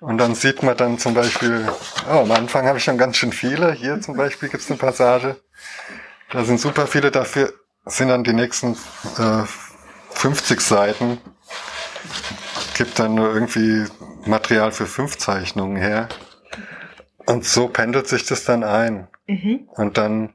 und 0.00 0.16
dann 0.16 0.34
sieht 0.34 0.62
man 0.62 0.76
dann 0.76 0.98
zum 0.98 1.12
Beispiel, 1.12 1.68
oh, 2.08 2.20
am 2.20 2.32
Anfang 2.32 2.66
habe 2.66 2.78
ich 2.78 2.84
schon 2.84 2.96
ganz 2.96 3.18
schön 3.18 3.32
viele. 3.32 3.72
Hier 3.72 4.00
zum 4.00 4.16
Beispiel 4.16 4.48
gibt 4.48 4.62
es 4.62 4.70
eine 4.70 4.78
Passage. 4.78 5.36
Da 6.32 6.44
sind 6.44 6.58
super 6.58 6.86
viele. 6.86 7.10
Dafür 7.10 7.52
sind 7.90 8.08
dann 8.08 8.24
die 8.24 8.32
nächsten 8.32 8.76
äh, 9.18 9.44
50 10.10 10.60
Seiten. 10.60 11.18
Gibt 12.74 12.98
dann 12.98 13.14
nur 13.14 13.32
irgendwie 13.32 13.86
Material 14.26 14.72
für 14.72 14.86
fünf 14.86 15.18
Zeichnungen 15.18 15.76
her. 15.76 16.08
Und 17.26 17.44
so 17.44 17.68
pendelt 17.68 18.08
sich 18.08 18.24
das 18.26 18.44
dann 18.44 18.64
ein. 18.64 19.08
Mhm. 19.26 19.68
Und 19.74 19.98
dann 19.98 20.34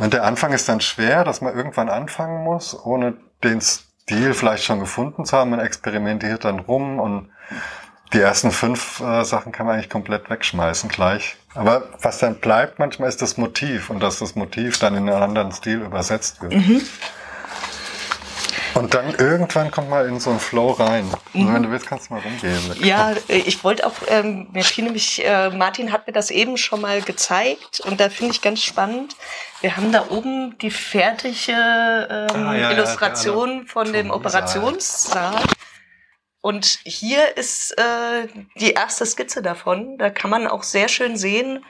Und 0.00 0.12
der 0.12 0.24
Anfang 0.24 0.52
ist 0.52 0.68
dann 0.68 0.80
schwer, 0.80 1.24
dass 1.24 1.40
man 1.40 1.54
irgendwann 1.54 1.88
anfangen 1.88 2.42
muss, 2.42 2.76
ohne 2.84 3.14
den 3.44 3.60
Stil 3.60 4.34
vielleicht 4.34 4.64
schon 4.64 4.80
gefunden 4.80 5.24
zu 5.24 5.36
haben. 5.36 5.50
Man 5.50 5.60
experimentiert 5.60 6.44
dann 6.44 6.60
rum 6.60 6.98
und 6.98 7.30
die 8.12 8.20
ersten 8.20 8.50
fünf 8.50 9.00
äh, 9.00 9.24
Sachen 9.24 9.52
kann 9.52 9.66
man 9.66 9.76
eigentlich 9.76 9.90
komplett 9.90 10.30
wegschmeißen 10.30 10.88
gleich. 10.88 11.36
Aber 11.54 11.88
was 12.00 12.18
dann 12.18 12.36
bleibt 12.36 12.78
manchmal 12.78 13.08
ist 13.08 13.22
das 13.22 13.36
Motiv 13.36 13.90
und 13.90 14.00
dass 14.00 14.18
das 14.18 14.34
Motiv 14.34 14.78
dann 14.78 14.94
in 14.94 15.08
einen 15.08 15.22
anderen 15.22 15.52
Stil 15.52 15.80
übersetzt 15.80 16.42
wird. 16.42 16.54
Mhm. 16.54 16.82
Und 18.74 18.92
dann 18.92 19.14
irgendwann 19.14 19.70
kommt 19.70 19.88
mal 19.88 20.06
in 20.06 20.20
so 20.20 20.28
einen 20.28 20.38
Flow 20.38 20.72
rein. 20.72 21.10
Mhm. 21.32 21.54
Wenn 21.54 21.62
du 21.62 21.70
willst, 21.70 21.86
kannst 21.86 22.10
du 22.10 22.14
mal 22.14 22.20
rumgehen. 22.20 22.60
Ja, 22.84 23.12
äh, 23.28 23.38
ich 23.38 23.64
wollte 23.64 23.86
auch, 23.86 23.94
ähm, 24.08 24.48
mir 24.52 24.64
fiel 24.64 24.84
nämlich, 24.84 25.24
äh, 25.24 25.48
Martin 25.48 25.92
hat 25.92 26.06
mir 26.06 26.12
das 26.12 26.30
eben 26.30 26.58
schon 26.58 26.82
mal 26.82 27.00
gezeigt 27.00 27.80
und 27.80 28.00
da 28.00 28.10
finde 28.10 28.34
ich 28.34 28.42
ganz 28.42 28.62
spannend. 28.62 29.16
Wir 29.62 29.78
haben 29.78 29.92
da 29.92 30.04
oben 30.10 30.58
die 30.58 30.70
fertige 30.70 31.52
ähm, 31.52 32.46
ah, 32.46 32.54
ja, 32.54 32.70
Illustration 32.72 33.60
ja, 33.60 33.72
von 33.72 33.92
dem 33.94 34.10
Operationssaal. 34.10 35.42
Und 36.40 36.80
hier 36.84 37.36
ist 37.36 37.72
äh, 37.78 38.28
die 38.56 38.72
erste 38.72 39.04
Skizze 39.04 39.42
davon. 39.42 39.98
Da 39.98 40.10
kann 40.10 40.30
man 40.30 40.46
auch 40.46 40.62
sehr 40.62 40.88
schön 40.88 41.16
sehen, 41.16 41.64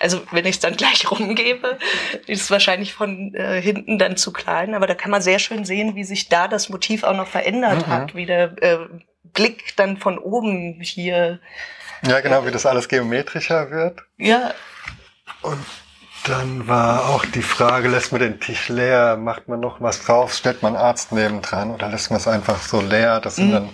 also 0.00 0.20
wenn 0.30 0.44
ich 0.44 0.56
es 0.56 0.60
dann 0.60 0.76
gleich 0.76 1.10
rumgebe, 1.10 1.78
ist 2.26 2.42
es 2.42 2.50
wahrscheinlich 2.50 2.94
von 2.94 3.34
äh, 3.34 3.60
hinten 3.60 3.98
dann 3.98 4.16
zu 4.16 4.32
klein, 4.32 4.74
aber 4.74 4.86
da 4.86 4.94
kann 4.94 5.10
man 5.10 5.22
sehr 5.22 5.38
schön 5.38 5.64
sehen, 5.64 5.94
wie 5.94 6.04
sich 6.04 6.28
da 6.28 6.48
das 6.48 6.68
Motiv 6.68 7.04
auch 7.04 7.16
noch 7.16 7.28
verändert 7.28 7.86
mhm. 7.86 7.90
hat, 7.90 8.14
wie 8.14 8.26
der 8.26 8.54
äh, 8.62 8.78
Blick 9.24 9.76
dann 9.76 9.96
von 9.96 10.18
oben 10.18 10.80
hier. 10.80 11.40
Ja, 12.06 12.20
genau, 12.20 12.46
wie 12.46 12.50
das 12.50 12.66
alles 12.66 12.88
geometrischer 12.88 13.70
wird. 13.70 14.00
Ja. 14.18 14.54
Und 15.42 15.64
dann 16.24 16.68
war 16.68 17.08
auch 17.08 17.24
die 17.24 17.42
Frage, 17.42 17.88
lässt 17.88 18.12
man 18.12 18.20
den 18.20 18.40
Tisch 18.40 18.68
leer, 18.68 19.16
macht 19.16 19.48
man 19.48 19.60
noch 19.60 19.80
was 19.80 20.04
drauf, 20.04 20.34
stellt 20.34 20.62
man 20.62 20.76
einen 20.76 20.84
Arzt 20.84 21.12
nebendran 21.12 21.70
oder 21.70 21.88
lässt 21.88 22.10
man 22.10 22.18
es 22.18 22.28
einfach 22.28 22.60
so 22.60 22.80
leer? 22.80 23.20
Das 23.20 23.36
sind 23.36 23.48
mhm. 23.48 23.52
dann 23.52 23.68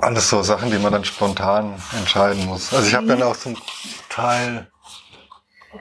alles 0.00 0.28
so 0.28 0.42
Sachen, 0.42 0.70
die 0.70 0.78
man 0.78 0.92
dann 0.92 1.04
spontan 1.04 1.74
entscheiden 1.96 2.46
muss. 2.46 2.72
Also 2.74 2.86
ich 2.86 2.94
habe 2.94 3.04
mhm. 3.04 3.10
dann 3.10 3.22
auch 3.22 3.36
zum 3.36 3.56
Teil 4.08 4.66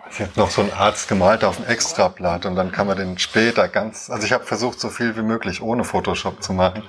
ich 0.10 0.22
habe 0.22 0.32
noch 0.36 0.50
so 0.50 0.62
einen 0.62 0.72
Arzt 0.72 1.10
gemalt 1.10 1.44
auf 1.44 1.58
dem 1.58 1.66
Extrablatt 1.66 2.46
und 2.46 2.56
dann 2.56 2.72
kann 2.72 2.88
man 2.88 2.98
den 2.98 3.20
später 3.20 3.68
ganz, 3.68 4.10
also 4.10 4.26
ich 4.26 4.32
habe 4.32 4.46
versucht, 4.46 4.80
so 4.80 4.90
viel 4.90 5.18
wie 5.18 5.22
möglich 5.22 5.62
ohne 5.62 5.84
Photoshop 5.84 6.42
zu 6.42 6.54
machen 6.54 6.84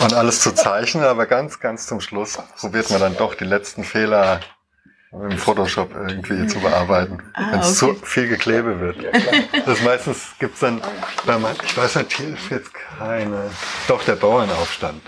und 0.00 0.12
alles 0.12 0.40
zu 0.40 0.52
zeichnen, 0.52 1.04
aber 1.04 1.26
ganz, 1.26 1.60
ganz 1.60 1.86
zum 1.86 2.00
Schluss 2.00 2.38
probiert 2.58 2.90
man 2.90 3.00
dann 3.00 3.16
doch 3.16 3.34
die 3.34 3.44
letzten 3.44 3.84
Fehler 3.84 4.40
im 5.22 5.38
Photoshop 5.38 5.94
irgendwie 5.94 6.46
zu 6.46 6.60
bearbeiten, 6.60 7.22
ah, 7.34 7.52
wenn 7.52 7.60
es 7.60 7.82
okay. 7.82 7.98
zu 7.98 8.06
viel 8.06 8.28
Geklebe 8.28 8.80
wird. 8.80 8.96
Das 9.66 9.82
meistens 9.82 10.34
gibt's 10.38 10.60
dann, 10.60 10.80
ich 11.64 11.76
weiß 11.76 11.96
nicht, 11.96 12.12
hier 12.12 12.34
ist 12.34 12.50
jetzt 12.50 12.72
keine, 12.74 13.50
doch 13.88 14.04
der 14.04 14.16
Bauernaufstand. 14.16 15.02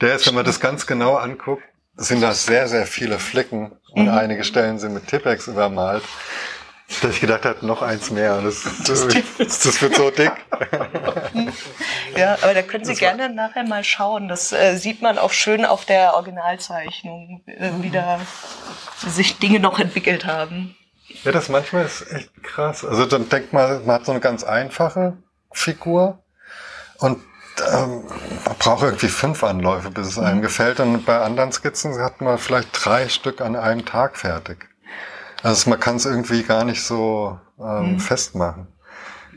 Der 0.00 0.14
ist, 0.14 0.26
wenn 0.26 0.34
man 0.34 0.44
das 0.44 0.60
ganz 0.60 0.86
genau 0.86 1.16
anguckt, 1.16 1.62
sind 1.96 2.22
das 2.22 2.46
sehr, 2.46 2.68
sehr 2.68 2.86
viele 2.86 3.18
Flicken 3.18 3.72
und 3.92 4.04
mhm. 4.04 4.10
einige 4.10 4.44
Stellen 4.44 4.78
sind 4.78 4.94
mit 4.94 5.06
Tippex 5.06 5.48
übermalt. 5.48 6.02
Dass 7.02 7.14
ich 7.14 7.20
gedacht 7.20 7.44
habe, 7.44 7.64
noch 7.64 7.82
eins 7.82 8.10
mehr. 8.10 8.40
Das, 8.42 8.64
das, 8.86 9.06
das 9.38 9.82
wird 9.82 9.94
so 9.94 10.10
dick. 10.10 10.32
ja, 12.16 12.36
aber 12.42 12.54
da 12.54 12.62
können 12.62 12.84
Sie 12.84 12.94
gerne 12.94 13.30
nachher 13.30 13.64
mal 13.64 13.84
schauen. 13.84 14.28
Das 14.28 14.52
äh, 14.52 14.76
sieht 14.76 15.00
man 15.00 15.18
auch 15.18 15.32
schön 15.32 15.64
auf 15.64 15.84
der 15.84 16.14
Originalzeichnung, 16.14 17.42
äh, 17.46 17.70
wie 17.80 17.90
da 17.90 18.20
sich 19.06 19.38
Dinge 19.38 19.60
noch 19.60 19.78
entwickelt 19.78 20.26
haben. 20.26 20.76
Ja, 21.24 21.32
das 21.32 21.48
manchmal 21.48 21.84
ist 21.84 22.10
echt 22.12 22.42
krass. 22.42 22.84
Also 22.84 23.06
dann 23.06 23.28
denkt 23.28 23.52
man, 23.52 23.84
man 23.86 23.96
hat 23.96 24.06
so 24.06 24.12
eine 24.12 24.20
ganz 24.20 24.42
einfache 24.42 25.16
Figur 25.52 26.22
und 26.98 27.22
ähm, 27.72 28.04
man 28.44 28.56
braucht 28.58 28.82
irgendwie 28.82 29.08
fünf 29.08 29.44
Anläufe, 29.44 29.90
bis 29.90 30.08
es 30.08 30.18
einem 30.18 30.38
mhm. 30.38 30.42
gefällt. 30.42 30.80
Und 30.80 31.04
bei 31.04 31.20
anderen 31.20 31.52
Skizzen 31.52 31.98
hat 32.00 32.20
man 32.20 32.38
vielleicht 32.38 32.68
drei 32.72 33.08
Stück 33.08 33.40
an 33.40 33.54
einem 33.54 33.84
Tag 33.84 34.16
fertig. 34.16 34.69
Also 35.42 35.70
man 35.70 35.80
kann 35.80 35.96
es 35.96 36.06
irgendwie 36.06 36.42
gar 36.42 36.64
nicht 36.64 36.82
so 36.84 37.38
ähm, 37.58 37.94
mhm. 37.94 38.00
festmachen. 38.00 38.68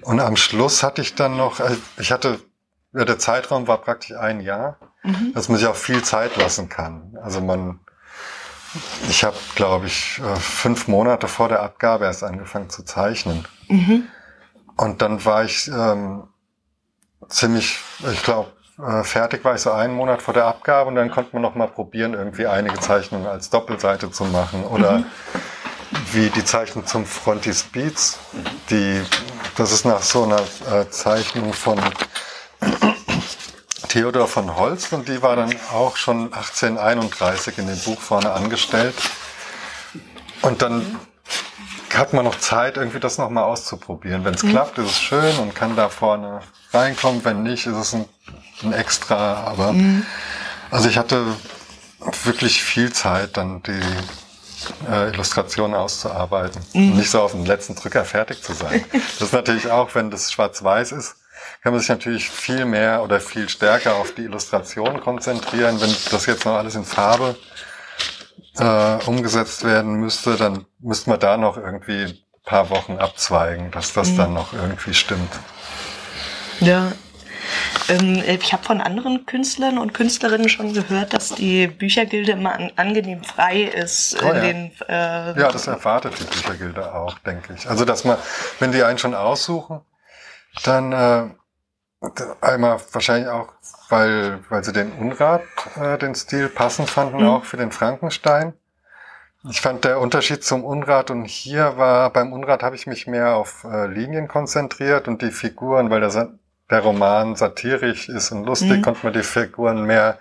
Und 0.02 0.20
am 0.20 0.36
Schluss 0.36 0.84
hatte 0.84 1.02
ich 1.02 1.16
dann 1.16 1.38
noch, 1.38 1.60
äh, 1.60 1.76
ich 1.98 2.12
hatte, 2.12 2.40
ja, 2.94 3.06
der 3.06 3.20
Zeitraum 3.20 3.68
war 3.68 3.78
praktisch 3.78 4.16
ein 4.16 4.42
Jahr, 4.42 4.78
mhm. 5.04 5.34
dass 5.34 5.50
man 5.50 5.58
sich 5.58 5.68
auch 5.68 5.76
viel 5.76 6.04
Zeit 6.04 6.36
lassen 6.38 6.70
kann. 6.70 7.18
Also 7.22 7.42
man, 7.42 7.80
ich 9.10 9.24
habe, 9.24 9.38
glaube 9.56 9.88
ich, 9.88 10.20
äh, 10.20 10.36
fünf 10.36 10.88
Monate 10.88 11.28
vor 11.28 11.50
der 11.50 11.62
Abgabe 11.62 12.06
erst 12.06 12.24
angefangen 12.24 12.70
zu 12.70 12.84
zeichnen. 12.84 13.48
Mhm. 13.70 14.08
Und 14.76 15.02
dann 15.02 15.24
war 15.24 15.44
ich 15.44 15.68
ähm, 15.68 16.28
ziemlich, 17.30 17.80
ich 18.12 18.24
glaube, 18.24 18.52
äh, 18.80 19.04
fertig 19.04 19.44
war 19.46 19.56
ich 19.56 19.62
so 19.62 19.72
einen 19.72 19.94
Monat 19.94 20.22
vor 20.22 20.34
der 20.34 20.46
Abgabe 20.46 20.90
und 20.90 20.96
dann 20.96 21.12
konnte 21.12 21.30
man 21.34 21.44
noch 21.44 21.56
mal 21.56 21.68
probieren, 21.68 22.14
irgendwie 22.14 22.48
einige 22.48 22.80
Zeichnungen 22.80 23.28
als 23.28 23.50
Doppelseite 23.50 24.10
zu 24.12 24.26
machen 24.26 24.64
oder 24.64 25.00
mhm. 25.00 25.06
Wie 26.12 26.30
die 26.30 26.44
Zeichnung 26.44 26.86
zum 26.86 27.06
Frontispiz, 27.06 28.18
die, 28.70 29.02
das 29.56 29.72
ist 29.72 29.86
nach 29.86 30.02
so 30.02 30.24
einer 30.24 30.42
äh, 30.72 30.90
Zeichnung 30.90 31.54
von 31.54 31.80
Theodor 33.90 34.28
von 34.28 34.56
Holst 34.56 34.94
und 34.94 35.08
die 35.08 35.22
war 35.22 35.36
dann 35.36 35.54
auch 35.72 35.98
schon 35.98 36.34
1831 36.34 37.58
in 37.58 37.68
dem 37.68 37.80
Buch 37.80 38.00
vorne 38.00 38.32
angestellt. 38.32 38.96
Und 40.42 40.62
dann 40.62 41.00
hat 41.94 42.14
man 42.14 42.26
noch 42.26 42.40
Zeit, 42.40 42.78
irgendwie 42.78 43.00
das 43.00 43.18
nochmal 43.18 43.44
auszuprobieren. 43.44 44.26
Wenn 44.26 44.34
es 44.34 44.44
mhm. 44.44 44.52
klappt, 44.52 44.78
ist 44.80 44.92
es 44.92 45.02
schön 45.02 45.38
und 45.38 45.56
kann 45.56 45.76
da 45.76 45.90
vorne 45.90 46.42
reinkommt. 46.74 47.24
Wenn 47.24 47.44
nicht, 47.44 47.68
ist 47.68 47.76
es 47.76 47.94
ein, 47.94 48.06
ein 48.64 48.74
Extra. 48.74 49.44
Aber 49.44 49.74
mhm. 49.74 50.06
also 50.72 50.90
ich 50.90 50.98
hatte 50.98 51.26
wirklich 52.24 52.64
viel 52.64 52.92
Zeit, 52.92 53.38
dann 53.38 53.62
die 53.64 53.80
äh, 54.90 55.10
Illustrationen 55.10 55.76
auszuarbeiten. 55.76 56.62
Mhm. 56.74 56.92
Und 56.92 56.98
nicht 56.98 57.10
so 57.10 57.22
auf 57.22 57.32
den 57.32 57.46
letzten 57.46 57.76
Drücker 57.76 58.06
fertig 58.06 58.42
zu 58.42 58.54
sein. 58.54 58.84
Das 58.94 59.30
ist 59.30 59.34
natürlich 59.34 59.70
auch, 59.72 59.94
wenn 59.96 60.12
das 60.12 60.32
schwarz-weiß 60.32 60.92
ist, 60.94 61.16
kann 61.62 61.72
man 61.72 61.80
sich 61.80 61.90
natürlich 61.90 62.30
viel 62.30 62.66
mehr 62.66 63.04
oder 63.04 63.20
viel 63.20 63.48
stärker 63.48 63.96
auf 63.96 64.14
die 64.14 64.24
Illustration 64.24 65.00
konzentrieren. 65.00 65.80
Wenn 65.80 65.96
das 66.12 66.26
jetzt 66.26 66.46
noch 66.46 66.56
alles 66.56 66.76
in 66.76 66.84
Farbe 66.84 67.36
äh, 68.58 68.96
umgesetzt 69.06 69.64
werden 69.64 69.96
müsste, 69.96 70.36
dann 70.36 70.66
müsste 70.80 71.10
man 71.10 71.20
da 71.20 71.38
noch 71.38 71.58
irgendwie 71.58 72.04
ein 72.04 72.18
paar 72.46 72.70
Wochen 72.70 72.98
abzweigen, 72.98 73.72
dass 73.72 73.94
das 73.94 74.10
mhm. 74.10 74.18
dann 74.18 74.34
noch 74.34 74.54
irgendwie 74.54 74.94
stimmt. 74.94 75.32
Ja. 76.60 76.92
Ähm, 77.90 78.24
ich 78.26 78.54
habe 78.54 78.64
von 78.64 78.82
anderen 78.82 79.26
Künstlern 79.26 79.78
und 79.78 79.94
Künstlerinnen 79.94 80.50
schon 80.50 80.74
gehört, 80.74 81.14
dass 81.14 81.30
die 81.36 81.68
Büchergilde 81.68 82.34
immer 82.34 82.54
an, 82.54 82.72
angenehm 82.76 83.24
frei 83.24 83.64
ist. 83.64 84.22
Oh, 84.24 84.28
ja. 84.28 84.40
Den, 84.40 84.72
äh, 84.88 85.40
ja, 85.40 85.52
das 85.52 85.68
erwartet 85.68 86.14
die 86.20 86.24
Büchergilde 86.24 86.94
auch, 86.94 87.20
denke 87.20 87.54
ich. 87.54 87.70
Also, 87.70 87.86
dass 87.86 88.04
man, 88.04 88.18
wenn 88.60 88.72
die 88.72 88.84
einen 88.84 88.98
schon 88.98 89.16
aussuchen, 89.16 89.82
dann 90.64 90.92
äh, 90.92 91.30
einmal 92.42 92.80
wahrscheinlich 92.92 93.30
auch, 93.30 93.50
weil, 93.90 94.40
weil 94.50 94.64
sie 94.64 94.74
den 94.74 94.92
Unrat, 94.94 95.42
äh, 95.76 95.98
den 95.98 96.16
Stil 96.16 96.50
passend 96.50 96.90
fanden, 96.90 97.22
mhm. 97.22 97.28
auch 97.28 97.46
für 97.46 97.58
den 97.58 97.72
Frankenstein. 97.72 98.54
Ich 99.50 99.60
fand 99.60 99.84
der 99.84 100.00
Unterschied 100.00 100.44
zum 100.44 100.64
Unrat 100.64 101.12
und 101.12 101.26
hier 101.26 101.78
war, 101.78 102.12
beim 102.12 102.32
Unrat 102.32 102.64
habe 102.64 102.78
ich 102.78 102.88
mich 102.88 103.08
mehr 103.08 103.36
auf 103.36 103.66
äh, 103.66 103.88
Linien 103.88 104.30
konzentriert 104.30 105.10
und 105.10 105.22
die 105.22 105.32
Figuren, 105.32 105.90
weil 105.90 106.00
der 106.00 106.12
der 106.70 106.80
Roman 106.80 107.36
satirisch 107.36 108.10
ist 108.10 108.32
und 108.32 108.46
lustig, 108.46 108.78
mhm. 108.78 108.82
konnte 108.82 109.00
man 109.04 109.14
die 109.14 109.24
Figuren 109.24 109.84
mehr 109.84 110.18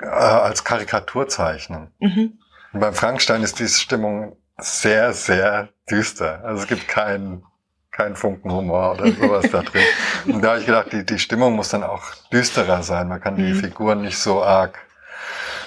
äh, 0.00 0.06
als 0.06 0.64
Karikatur 0.64 1.28
zeichnen. 1.28 1.92
Mhm. 1.98 2.38
Und 2.72 2.80
beim 2.80 2.94
Frankenstein 2.94 3.42
ist 3.42 3.58
die 3.58 3.68
Stimmung 3.68 4.36
sehr, 4.58 5.12
sehr 5.12 5.70
düster. 5.90 6.42
Also 6.44 6.62
es 6.62 6.68
gibt 6.68 6.88
keinen 6.88 7.44
kein 7.90 8.14
Funken 8.16 8.50
Humor 8.52 8.92
oder 8.92 9.12
sowas 9.20 9.46
da 9.50 9.62
drin. 9.62 9.82
Und 10.26 10.42
da 10.42 10.50
habe 10.50 10.60
ich 10.60 10.66
gedacht, 10.66 10.92
die, 10.92 11.04
die 11.04 11.18
Stimmung 11.18 11.54
muss 11.54 11.70
dann 11.70 11.82
auch 11.82 12.14
düsterer 12.32 12.82
sein. 12.82 13.08
Man 13.08 13.20
kann 13.20 13.36
die 13.36 13.52
mhm. 13.52 13.56
Figuren 13.56 14.02
nicht 14.02 14.18
so 14.18 14.42
arg 14.42 14.78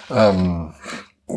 ähm, 0.09 0.73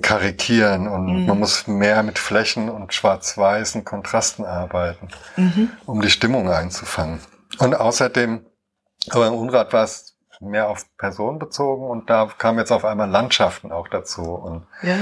karikieren 0.02 0.88
und 0.88 1.20
mhm. 1.20 1.26
man 1.26 1.38
muss 1.38 1.66
mehr 1.66 2.02
mit 2.02 2.18
Flächen 2.18 2.68
und 2.68 2.92
schwarz-weißen 2.92 3.84
Kontrasten 3.84 4.44
arbeiten, 4.44 5.08
mhm. 5.36 5.70
um 5.86 6.00
die 6.00 6.10
Stimmung 6.10 6.48
einzufangen. 6.50 7.20
Und 7.58 7.74
außerdem, 7.74 8.46
aber 9.10 9.26
im 9.26 9.34
Unrat 9.34 9.72
war 9.72 9.84
es 9.84 10.16
mehr 10.40 10.68
auf 10.68 10.84
Personen 10.98 11.38
bezogen 11.38 11.88
und 11.88 12.10
da 12.10 12.30
kamen 12.38 12.58
jetzt 12.58 12.72
auf 12.72 12.84
einmal 12.84 13.08
Landschaften 13.08 13.72
auch 13.72 13.88
dazu 13.88 14.22
und 14.22 14.66
ja. 14.82 14.96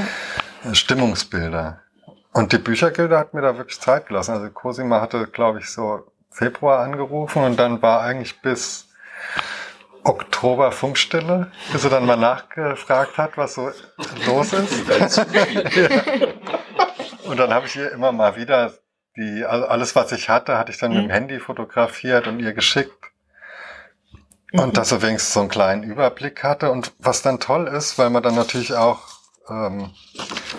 Stimmungsbilder. 0.73 1.80
Und 2.32 2.52
die 2.52 2.58
Büchergilde 2.58 3.18
hat 3.18 3.34
mir 3.34 3.42
da 3.42 3.56
wirklich 3.56 3.80
Zeit 3.80 4.06
gelassen. 4.08 4.32
Also 4.32 4.50
Cosima 4.50 5.00
hatte, 5.00 5.26
glaube 5.26 5.61
ich, 5.61 5.70
so 5.70 6.04
Februar 6.30 6.80
angerufen 6.80 7.44
und 7.44 7.56
dann 7.56 7.80
war 7.80 8.00
eigentlich 8.00 8.40
bis 8.42 8.88
Oktober 10.02 10.73
Funkstille, 10.73 11.50
bis 11.73 11.82
sie 11.82 11.88
dann 11.88 12.04
mal 12.06 12.16
nachgefragt 12.16 13.16
hat, 13.16 13.37
was 13.37 13.54
so 13.54 13.70
los 14.26 14.52
ist. 14.52 15.16
ja. 15.16 15.88
Und 17.25 17.38
dann 17.38 17.54
habe 17.54 17.66
ich 17.66 17.76
ihr 17.76 17.90
immer 17.92 18.12
mal 18.12 18.37
wieder 18.37 18.73
die, 19.16 19.44
also 19.44 19.66
alles, 19.66 19.94
was 19.94 20.12
ich 20.12 20.28
hatte, 20.28 20.59
hatte 20.59 20.73
ich 20.73 20.78
dann 20.78 20.90
mhm. 20.90 20.97
mit 20.97 21.06
dem 21.06 21.11
Handy 21.11 21.40
fotografiert 21.40 22.26
und 22.26 22.40
ihr 22.40 22.52
geschickt. 22.52 22.92
Und 24.52 24.68
mhm. 24.68 24.73
dass 24.73 24.92
er 24.92 25.02
wenigstens 25.02 25.35
so 25.35 25.40
einen 25.40 25.49
kleinen 25.49 25.83
Überblick 25.83 26.42
hatte. 26.42 26.71
Und 26.71 26.92
was 26.99 27.23
dann 27.23 27.40
toll 27.40 27.68
ist, 27.68 27.99
weil 27.99 28.11
man 28.11 28.23
dann 28.23 28.35
natürlich 28.35 28.75
auch, 28.75 29.00
ähm, 29.49 29.90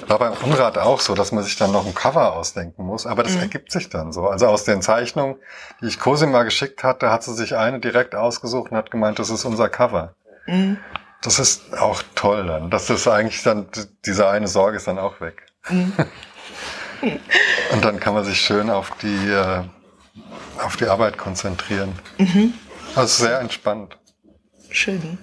war 0.07 0.19
beim 0.19 0.33
Unrat 0.33 0.77
auch 0.77 0.99
so, 0.99 1.15
dass 1.15 1.31
man 1.31 1.43
sich 1.43 1.57
dann 1.57 1.71
noch 1.71 1.85
ein 1.85 1.95
Cover 1.95 2.33
ausdenken 2.33 2.85
muss. 2.85 3.05
Aber 3.05 3.23
das 3.23 3.33
mhm. 3.33 3.41
ergibt 3.41 3.71
sich 3.71 3.89
dann 3.89 4.13
so. 4.13 4.27
Also 4.27 4.47
aus 4.47 4.63
den 4.63 4.81
Zeichnungen, 4.81 5.37
die 5.81 5.87
ich 5.87 5.99
Cosima 5.99 6.43
geschickt 6.43 6.83
hatte, 6.83 7.09
hat 7.09 7.23
sie 7.23 7.33
sich 7.33 7.55
eine 7.55 7.79
direkt 7.79 8.15
ausgesucht 8.15 8.71
und 8.71 8.77
hat 8.77 8.91
gemeint, 8.91 9.19
das 9.19 9.29
ist 9.29 9.45
unser 9.45 9.69
Cover. 9.69 10.15
Mhm. 10.45 10.77
Das 11.21 11.39
ist 11.39 11.77
auch 11.77 12.03
toll 12.13 12.45
dann. 12.47 12.69
Das 12.69 12.89
ist 12.89 13.07
eigentlich 13.07 13.43
dann, 13.43 13.67
diese 14.05 14.29
eine 14.29 14.47
Sorge 14.47 14.77
ist 14.77 14.87
dann 14.87 14.99
auch 14.99 15.19
weg. 15.19 15.41
Und 17.01 17.83
dann 17.83 17.99
kann 17.99 18.13
man 18.13 18.23
sich 18.23 18.39
schön 18.39 18.69
auf 18.69 18.91
die, 19.01 19.29
äh, 19.29 19.63
auf 20.63 20.77
die 20.77 20.85
Arbeit 20.85 21.17
konzentrieren. 21.17 21.93
Mhm. 22.17 22.53
Also 22.95 23.25
sehr 23.25 23.39
entspannt. 23.39 23.97
Schön. 24.69 25.17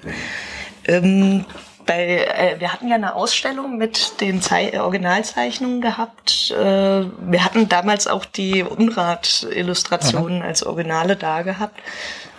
Ähm, 0.85 1.45
bei, 1.87 2.25
äh, 2.25 2.61
wir 2.61 2.73
hatten 2.73 2.89
ja 2.89 2.95
eine 2.95 3.15
Ausstellung 3.15 3.77
mit 3.77 4.21
den 4.21 4.41
Zei 4.41 4.81
Originalzeichnungen 4.81 5.81
gehabt. 5.81 6.51
Äh, 6.51 6.55
wir 6.57 7.45
hatten 7.45 7.69
damals 7.69 8.07
auch 8.07 8.25
die 8.25 8.63
Unrat-Illustrationen 8.63 10.39
mhm. 10.39 10.45
als 10.45 10.65
Originale 10.65 11.17
da 11.17 11.43
gehabt. 11.43 11.81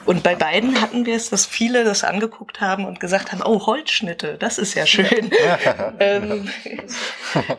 Und 0.05 0.23
bei 0.23 0.35
beiden 0.35 0.81
hatten 0.81 1.05
wir 1.05 1.15
es, 1.15 1.29
dass 1.29 1.45
viele 1.45 1.83
das 1.83 2.03
angeguckt 2.03 2.61
haben 2.61 2.85
und 2.85 2.99
gesagt 2.99 3.31
haben, 3.31 3.41
oh, 3.43 3.65
Holzschnitte, 3.65 4.37
das 4.37 4.57
ist 4.57 4.73
ja 4.73 4.85
schön. 4.85 5.31
ähm, 5.99 6.49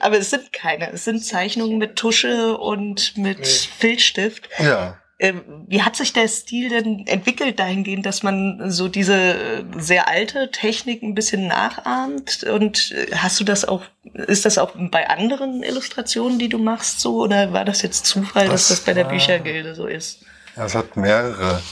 aber 0.00 0.18
es 0.18 0.30
sind 0.30 0.52
keine. 0.52 0.92
Es 0.92 1.04
sind 1.04 1.24
Zeichnungen 1.24 1.78
mit 1.78 1.96
Tusche 1.96 2.56
und 2.56 3.16
mit 3.16 3.46
Filzstift. 3.46 4.48
Ja. 4.58 4.98
Ähm, 5.20 5.64
wie 5.68 5.82
hat 5.82 5.94
sich 5.94 6.12
der 6.12 6.26
Stil 6.26 6.68
denn 6.68 7.06
entwickelt 7.06 7.58
dahingehend, 7.60 8.04
dass 8.04 8.24
man 8.24 8.70
so 8.70 8.88
diese 8.88 9.14
äh, 9.14 9.64
sehr 9.78 10.08
alte 10.08 10.50
Technik 10.50 11.02
ein 11.02 11.14
bisschen 11.14 11.46
nachahmt? 11.46 12.42
Und 12.44 12.90
äh, 12.90 13.14
hast 13.14 13.38
du 13.38 13.44
das 13.44 13.64
auch, 13.64 13.84
ist 14.12 14.44
das 14.44 14.58
auch 14.58 14.72
bei 14.74 15.08
anderen 15.08 15.62
Illustrationen, 15.62 16.38
die 16.40 16.48
du 16.48 16.58
machst, 16.58 17.00
so? 17.00 17.22
Oder 17.22 17.52
war 17.52 17.64
das 17.64 17.82
jetzt 17.82 18.06
Zufall, 18.06 18.48
das, 18.48 18.68
dass 18.68 18.78
das 18.78 18.80
bei 18.80 18.92
der 18.92 19.04
Büchergilde 19.04 19.76
so 19.76 19.86
ist? 19.86 20.22
Ja, 20.56 20.66
es 20.66 20.74
hat 20.74 20.96
mehrere 20.96 21.62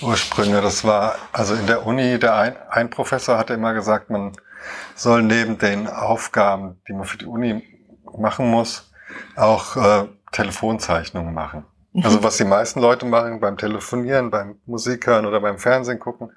Ursprünge. 0.00 0.60
Das 0.60 0.84
war, 0.84 1.16
also 1.32 1.54
in 1.54 1.66
der 1.66 1.86
Uni, 1.86 2.18
der 2.18 2.34
ein, 2.36 2.56
ein 2.70 2.90
Professor 2.90 3.38
hatte 3.38 3.54
immer 3.54 3.74
gesagt, 3.74 4.10
man 4.10 4.32
soll 4.94 5.22
neben 5.22 5.58
den 5.58 5.86
Aufgaben, 5.86 6.80
die 6.88 6.92
man 6.92 7.04
für 7.04 7.18
die 7.18 7.26
Uni 7.26 7.62
machen 8.16 8.50
muss, 8.50 8.90
auch 9.36 9.76
äh, 9.76 10.08
Telefonzeichnungen 10.32 11.34
machen. 11.34 11.64
Also 12.04 12.22
was 12.22 12.36
die 12.36 12.44
meisten 12.44 12.80
Leute 12.80 13.06
machen 13.06 13.40
beim 13.40 13.56
Telefonieren, 13.56 14.30
beim 14.30 14.60
Musik 14.66 15.06
hören 15.06 15.26
oder 15.26 15.40
beim 15.40 15.58
Fernsehen 15.58 15.98
gucken, 15.98 16.30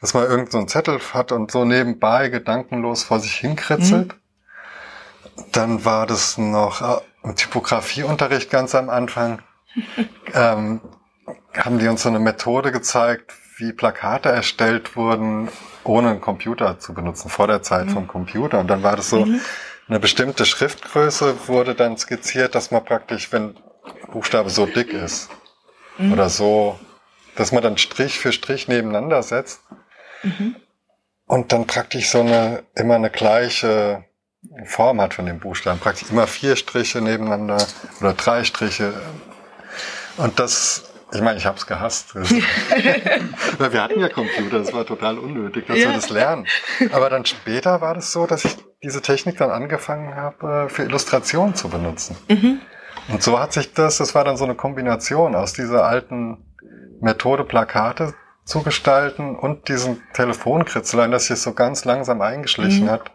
dass 0.00 0.14
man 0.14 0.22
irgendeinen 0.22 0.62
so 0.62 0.66
Zettel 0.66 0.98
hat 1.12 1.32
und 1.32 1.50
so 1.50 1.64
nebenbei 1.64 2.30
gedankenlos 2.30 3.02
vor 3.02 3.20
sich 3.20 3.34
hinkritzelt. 3.34 4.14
Mhm. 4.14 5.42
Dann 5.52 5.84
war 5.84 6.06
das 6.06 6.38
noch 6.38 6.80
äh, 6.80 7.00
im 7.22 7.36
Typografieunterricht 7.36 8.50
ganz 8.50 8.74
am 8.74 8.88
Anfang. 8.88 9.42
ähm, 10.32 10.80
haben 11.56 11.78
die 11.78 11.88
uns 11.88 12.02
so 12.02 12.08
eine 12.08 12.18
Methode 12.18 12.72
gezeigt, 12.72 13.32
wie 13.56 13.72
Plakate 13.72 14.28
erstellt 14.30 14.96
wurden, 14.96 15.48
ohne 15.84 16.10
einen 16.10 16.20
Computer 16.20 16.78
zu 16.78 16.94
benutzen, 16.94 17.28
vor 17.28 17.46
der 17.46 17.62
Zeit 17.62 17.86
mhm. 17.86 17.90
vom 17.90 18.06
Computer. 18.08 18.58
Und 18.58 18.68
dann 18.68 18.82
war 18.82 18.96
das 18.96 19.10
so, 19.10 19.24
mhm. 19.24 19.40
eine 19.88 20.00
bestimmte 20.00 20.44
Schriftgröße 20.44 21.48
wurde 21.48 21.74
dann 21.74 21.96
skizziert, 21.96 22.54
dass 22.54 22.70
man 22.70 22.84
praktisch, 22.84 23.32
wenn 23.32 23.56
Buchstabe 24.10 24.50
so 24.50 24.66
dick 24.66 24.92
ist 24.92 25.30
mhm. 25.98 26.12
oder 26.12 26.28
so, 26.28 26.78
dass 27.36 27.52
man 27.52 27.62
dann 27.62 27.78
Strich 27.78 28.18
für 28.18 28.32
Strich 28.32 28.68
nebeneinander 28.68 29.22
setzt 29.22 29.62
mhm. 30.22 30.56
und 31.26 31.52
dann 31.52 31.66
praktisch 31.66 32.10
so 32.10 32.20
eine, 32.20 32.64
immer 32.74 32.94
eine 32.96 33.10
gleiche 33.10 34.04
Form 34.66 35.00
hat 35.00 35.14
von 35.14 35.26
dem 35.26 35.40
Buchstaben. 35.40 35.80
Praktisch 35.80 36.10
immer 36.10 36.26
vier 36.26 36.56
Striche 36.56 37.00
nebeneinander 37.00 37.66
oder 38.00 38.12
drei 38.14 38.44
Striche. 38.44 38.92
Und 40.16 40.38
das, 40.38 40.93
ich 41.14 41.22
meine, 41.22 41.38
ich 41.38 41.46
habe 41.46 41.56
es 41.56 41.66
gehasst. 41.66 42.14
Weil 43.58 43.72
wir 43.72 43.82
hatten 43.82 44.00
ja 44.00 44.08
Computer, 44.08 44.58
das 44.58 44.72
war 44.72 44.84
total 44.84 45.18
unnötig, 45.18 45.66
dass 45.66 45.78
ja. 45.78 45.88
wir 45.88 45.94
das 45.94 46.10
lernen. 46.10 46.46
Aber 46.92 47.10
dann 47.10 47.24
später 47.24 47.80
war 47.80 47.94
das 47.94 48.12
so, 48.12 48.26
dass 48.26 48.44
ich 48.44 48.56
diese 48.82 49.02
Technik 49.02 49.38
dann 49.38 49.50
angefangen 49.50 50.14
habe, 50.14 50.68
für 50.68 50.82
Illustrationen 50.82 51.54
zu 51.54 51.68
benutzen. 51.68 52.16
Mhm. 52.28 52.60
Und 53.08 53.22
so 53.22 53.38
hat 53.38 53.52
sich 53.52 53.72
das, 53.72 53.98
das 53.98 54.14
war 54.14 54.24
dann 54.24 54.36
so 54.36 54.44
eine 54.44 54.54
Kombination 54.54 55.34
aus 55.34 55.52
dieser 55.52 55.84
alten 55.84 56.38
Methode, 57.00 57.44
Plakate 57.44 58.14
zu 58.44 58.62
gestalten 58.62 59.36
und 59.36 59.68
diesen 59.68 60.02
Telefonkritzelein, 60.12 61.10
das 61.10 61.26
sich 61.26 61.40
so 61.40 61.52
ganz 61.54 61.84
langsam 61.84 62.20
eingeschlichen 62.20 62.86
mhm. 62.86 62.90
hat. 62.90 63.10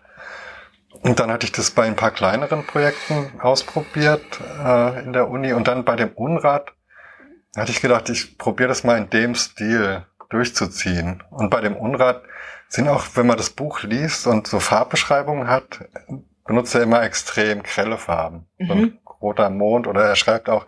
Und 1.02 1.20
dann 1.20 1.32
hatte 1.32 1.46
ich 1.46 1.52
das 1.52 1.72
bei 1.72 1.84
ein 1.84 1.96
paar 1.96 2.12
kleineren 2.12 2.66
Projekten 2.66 3.40
ausprobiert 3.40 4.24
äh, 4.64 5.04
in 5.04 5.14
der 5.14 5.30
Uni 5.30 5.54
und 5.54 5.68
dann 5.68 5.86
bei 5.86 5.96
dem 5.96 6.10
Unrat 6.10 6.74
hatte 7.56 7.72
ich 7.72 7.82
gedacht, 7.82 8.10
ich 8.10 8.38
probiere 8.38 8.70
das 8.70 8.84
mal 8.84 8.98
in 8.98 9.10
dem 9.10 9.36
Stil 9.36 10.06
durchzuziehen. 10.30 11.24
Und 11.32 11.50
bei 11.50 11.62
dem 11.62 11.76
Unrat 11.76 12.24
sind 12.68 12.88
auch, 12.88 13.06
wenn 13.16 13.28
man 13.28 13.38
das 13.38 13.50
Buch 13.50 13.82
liest 13.84 14.28
und 14.28 14.48
so 14.48 14.60
Farbbeschreibungen 14.60 15.48
hat, 15.48 15.80
benutzt 16.46 16.76
er 16.76 16.84
immer 16.84 17.04
extrem 17.04 17.64
grelle 17.64 17.98
Farben. 17.98 18.48
Mhm. 18.58 18.68
So 18.68 18.74
ein 18.74 19.00
roter 19.22 19.50
Mond 19.50 19.88
oder 19.88 20.06
er 20.06 20.16
schreibt 20.16 20.50
auch, 20.50 20.66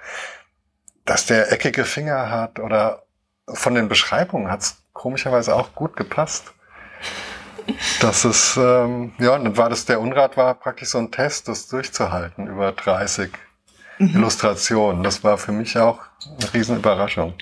dass 1.05 1.25
der 1.25 1.51
eckige 1.51 1.85
Finger 1.85 2.29
hat 2.29 2.59
oder 2.59 3.03
von 3.47 3.75
den 3.75 3.87
Beschreibungen 3.87 4.51
hat 4.51 4.61
es 4.61 4.83
komischerweise 4.93 5.55
auch 5.55 5.73
gut 5.73 5.95
gepasst. 5.95 6.53
Das 7.99 8.25
ist, 8.25 8.57
ähm, 8.57 9.13
ja, 9.19 9.35
und 9.35 9.43
dann 9.43 9.57
war 9.57 9.69
das, 9.69 9.85
der 9.85 10.01
Unrat 10.01 10.35
war 10.37 10.53
praktisch 10.55 10.89
so 10.89 10.97
ein 10.97 11.11
Test, 11.11 11.47
das 11.47 11.67
durchzuhalten 11.67 12.47
über 12.47 12.71
30 12.71 13.31
mhm. 13.99 14.15
Illustrationen. 14.15 15.03
Das 15.03 15.23
war 15.23 15.37
für 15.37 15.51
mich 15.51 15.77
auch 15.77 15.99
eine 16.25 16.53
Riesenüberraschung. 16.53 17.34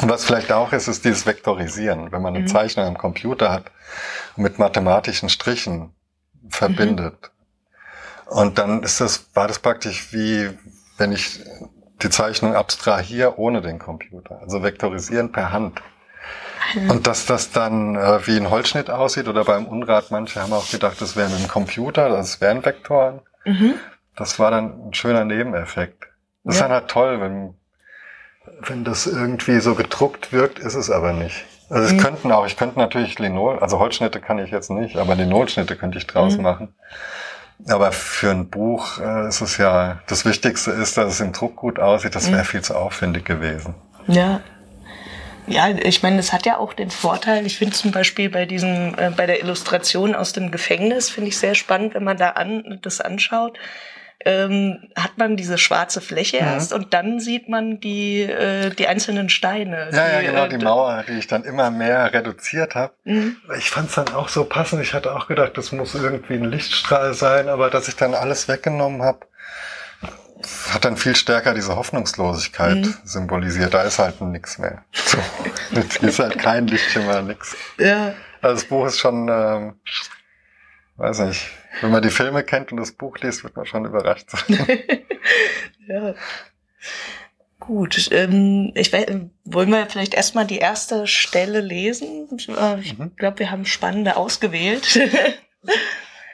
Und 0.00 0.10
was 0.10 0.24
vielleicht 0.24 0.52
auch 0.52 0.72
ist, 0.72 0.88
ist 0.88 1.04
dieses 1.04 1.26
Vektorisieren. 1.26 2.12
Wenn 2.12 2.22
man 2.22 2.34
eine 2.34 2.44
mhm. 2.44 2.48
Zeichnung 2.48 2.86
am 2.86 2.98
Computer 2.98 3.50
hat 3.50 3.70
und 4.36 4.42
mit 4.42 4.58
mathematischen 4.58 5.28
Strichen 5.28 5.94
verbindet, 6.50 7.14
mhm. 7.22 7.38
Und 8.28 8.58
dann 8.58 8.82
ist 8.82 9.00
das, 9.00 9.30
war 9.34 9.48
das 9.48 9.58
praktisch 9.58 10.12
wie, 10.12 10.50
wenn 10.98 11.12
ich 11.12 11.40
die 12.02 12.10
Zeichnung 12.10 12.54
abstrahiere 12.54 13.38
ohne 13.38 13.62
den 13.62 13.78
Computer. 13.78 14.40
Also 14.42 14.62
vektorisieren 14.62 15.32
per 15.32 15.50
Hand. 15.50 15.80
Mhm. 16.74 16.90
Und 16.90 17.06
dass 17.06 17.24
das 17.24 17.50
dann 17.50 17.96
äh, 17.96 18.26
wie 18.26 18.36
ein 18.36 18.50
Holzschnitt 18.50 18.90
aussieht 18.90 19.28
oder 19.28 19.44
beim 19.44 19.66
Unrat, 19.66 20.10
manche 20.10 20.42
haben 20.42 20.52
auch 20.52 20.70
gedacht, 20.70 21.00
das 21.00 21.16
wäre 21.16 21.34
ein 21.34 21.48
Computer, 21.48 22.10
das 22.10 22.40
wären 22.40 22.64
Vektoren. 22.64 23.20
Mhm. 23.44 23.74
Das 24.14 24.38
war 24.38 24.50
dann 24.50 24.88
ein 24.88 24.94
schöner 24.94 25.24
Nebeneffekt. 25.24 26.04
Das 26.44 26.56
ja. 26.56 26.58
ist 26.58 26.60
dann 26.60 26.72
halt 26.72 26.88
toll, 26.88 27.20
wenn, 27.20 27.54
wenn 28.62 28.84
das 28.84 29.06
irgendwie 29.06 29.60
so 29.60 29.74
gedruckt 29.74 30.32
wirkt, 30.32 30.58
ist 30.58 30.74
es 30.74 30.90
aber 30.90 31.12
nicht. 31.12 31.44
Also 31.70 31.84
es 31.84 31.92
mhm. 31.92 31.98
könnten 31.98 32.32
auch, 32.32 32.46
ich 32.46 32.56
könnte 32.56 32.78
natürlich 32.78 33.18
Linol, 33.18 33.58
also 33.58 33.78
Holzschnitte 33.78 34.20
kann 34.20 34.38
ich 34.38 34.50
jetzt 34.50 34.70
nicht, 34.70 34.96
aber 34.96 35.14
Linolschnitte 35.14 35.76
könnte 35.76 35.98
ich 35.98 36.06
draus 36.06 36.36
mhm. 36.36 36.42
machen. 36.42 36.74
Aber 37.68 37.92
für 37.92 38.30
ein 38.30 38.48
Buch 38.48 39.00
äh, 39.00 39.28
ist 39.28 39.40
es 39.40 39.58
ja, 39.58 40.00
das 40.06 40.24
Wichtigste 40.24 40.70
ist, 40.70 40.96
dass 40.96 41.14
es 41.14 41.20
im 41.20 41.32
Druck 41.32 41.56
gut 41.56 41.78
aussieht. 41.78 42.14
Das 42.14 42.30
wäre 42.30 42.42
mhm. 42.42 42.46
viel 42.46 42.62
zu 42.62 42.76
aufwendig 42.76 43.24
gewesen. 43.24 43.74
Ja. 44.06 44.40
Ja, 45.46 45.70
ich 45.70 46.02
meine, 46.02 46.18
es 46.18 46.34
hat 46.34 46.44
ja 46.44 46.58
auch 46.58 46.74
den 46.74 46.90
Vorteil, 46.90 47.46
ich 47.46 47.56
finde 47.56 47.74
zum 47.74 47.90
Beispiel 47.90 48.28
bei 48.28 48.44
diesem, 48.44 48.94
äh, 48.98 49.10
bei 49.16 49.24
der 49.24 49.40
Illustration 49.40 50.14
aus 50.14 50.34
dem 50.34 50.50
Gefängnis, 50.50 51.08
finde 51.08 51.30
ich 51.30 51.38
sehr 51.38 51.54
spannend, 51.54 51.94
wenn 51.94 52.04
man 52.04 52.18
da 52.18 52.30
an, 52.30 52.78
das 52.82 53.00
anschaut 53.00 53.58
ähm, 54.24 54.90
hat 54.96 55.16
man 55.16 55.36
diese 55.36 55.58
schwarze 55.58 56.00
Fläche 56.00 56.38
mhm. 56.38 56.48
erst 56.48 56.72
und 56.72 56.92
dann 56.92 57.20
sieht 57.20 57.48
man 57.48 57.80
die, 57.80 58.22
äh, 58.22 58.70
die 58.70 58.88
einzelnen 58.88 59.28
Steine. 59.28 59.90
Ja, 59.92 60.20
die, 60.20 60.26
ja, 60.26 60.30
genau, 60.30 60.44
äh, 60.44 60.48
die 60.48 60.64
Mauer, 60.64 61.04
die 61.06 61.18
ich 61.18 61.26
dann 61.28 61.44
immer 61.44 61.70
mehr 61.70 62.12
reduziert 62.12 62.74
habe. 62.74 62.92
Mhm. 63.04 63.36
Ich 63.58 63.70
fand 63.70 63.90
es 63.90 63.94
dann 63.94 64.08
auch 64.08 64.28
so 64.28 64.44
passend. 64.44 64.82
Ich 64.82 64.92
hatte 64.92 65.14
auch 65.14 65.28
gedacht, 65.28 65.52
das 65.56 65.70
muss 65.72 65.94
irgendwie 65.94 66.34
ein 66.34 66.44
Lichtstrahl 66.44 67.14
sein, 67.14 67.48
aber 67.48 67.70
dass 67.70 67.86
ich 67.88 67.96
dann 67.96 68.14
alles 68.14 68.48
weggenommen 68.48 69.02
habe, 69.02 69.20
hat 70.70 70.84
dann 70.84 70.96
viel 70.96 71.16
stärker 71.16 71.54
diese 71.54 71.76
Hoffnungslosigkeit 71.76 72.76
mhm. 72.76 72.94
symbolisiert. 73.04 73.74
Da 73.74 73.82
ist 73.82 73.98
halt 73.98 74.20
nichts 74.20 74.58
mehr. 74.58 74.84
So, 74.92 75.18
ist 76.06 76.18
halt 76.18 76.38
kein 76.38 76.66
Lichtschimmer, 76.66 77.22
nix. 77.22 77.56
Ja. 77.78 78.14
Also 78.40 78.54
das 78.54 78.64
Buch 78.64 78.86
ist 78.86 78.98
schon, 78.98 79.28
ähm, 79.28 79.80
weiß 80.96 81.20
nicht, 81.20 81.50
wenn 81.80 81.90
man 81.90 82.02
die 82.02 82.10
Filme 82.10 82.42
kennt 82.42 82.72
und 82.72 82.78
das 82.78 82.92
Buch 82.92 83.18
liest, 83.18 83.44
wird 83.44 83.56
man 83.56 83.66
schon 83.66 83.84
überrascht 83.84 84.30
sein. 84.30 84.58
ja. 85.88 86.14
Gut, 87.60 88.10
ähm, 88.12 88.72
ich 88.74 88.92
weiß, 88.92 89.06
wollen 89.44 89.70
wir 89.70 89.86
vielleicht 89.86 90.14
erstmal 90.14 90.46
die 90.46 90.58
erste 90.58 91.06
Stelle 91.06 91.60
lesen? 91.60 92.28
Ich 92.34 92.48
mhm. 92.48 93.14
glaube, 93.16 93.40
wir 93.40 93.50
haben 93.50 93.64
spannende 93.64 94.16
ausgewählt. 94.16 94.98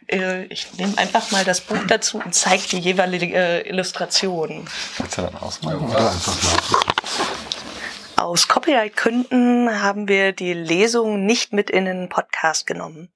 Äh, 0.07 0.44
ich 0.44 0.74
nehme 0.76 0.98
einfach 0.98 1.30
mal 1.30 1.44
das 1.44 1.62
Buch 1.62 1.78
dazu 1.88 2.20
und 2.22 2.35
zeige 2.35 2.64
die 2.68 2.78
jeweilige 2.78 3.35
äh, 3.35 3.66
Illustration. 3.66 4.66
Willst 4.98 5.16
du 5.16 5.22
dann 5.22 5.35
ausmalen 5.37 5.80
oder 5.80 6.11
einfach 6.11 6.42
mal? 6.42 8.24
Aus 8.24 8.46
Copyright-Gründen 8.48 9.83
haben 9.83 10.07
wir 10.07 10.33
die 10.33 10.52
Lesung 10.52 11.24
nicht 11.24 11.52
mit 11.54 11.70
in 11.70 11.87
den 11.87 12.11
Podcast 12.11 12.66
genommen. 12.66 13.09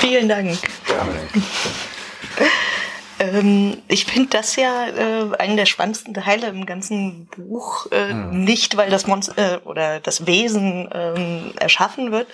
Vielen 0.00 0.28
Dank. 0.28 0.58
Ähm, 3.20 3.82
ich 3.88 4.04
finde 4.04 4.30
das 4.30 4.56
ja 4.56 4.86
äh, 4.88 5.36
einen 5.38 5.56
der 5.56 5.66
spannendsten 5.66 6.14
Teile 6.14 6.46
im 6.48 6.66
ganzen 6.66 7.26
Buch. 7.26 7.86
Äh, 7.90 8.12
mhm. 8.14 8.44
Nicht, 8.44 8.76
weil 8.76 8.90
das 8.90 9.06
Monster 9.06 9.34
äh, 9.36 9.66
oder 9.66 10.00
das 10.00 10.26
Wesen 10.26 10.90
äh, 10.90 11.58
erschaffen 11.60 12.12
wird, 12.12 12.28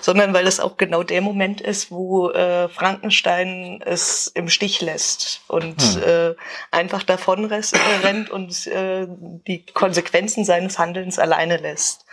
sondern 0.00 0.32
weil 0.32 0.46
es 0.46 0.60
auch 0.60 0.76
genau 0.76 1.02
der 1.02 1.20
Moment 1.20 1.60
ist, 1.60 1.90
wo 1.90 2.30
äh, 2.30 2.68
Frankenstein 2.68 3.82
es 3.84 4.28
im 4.28 4.48
Stich 4.48 4.80
lässt 4.80 5.42
und 5.48 5.96
mhm. 5.96 6.02
äh, 6.02 6.34
einfach 6.70 7.02
davon 7.02 7.44
rennt 7.44 8.30
und 8.30 8.66
äh, 8.66 9.06
die 9.46 9.66
Konsequenzen 9.66 10.44
seines 10.44 10.78
Handelns 10.78 11.18
alleine 11.18 11.58
lässt 11.58 12.06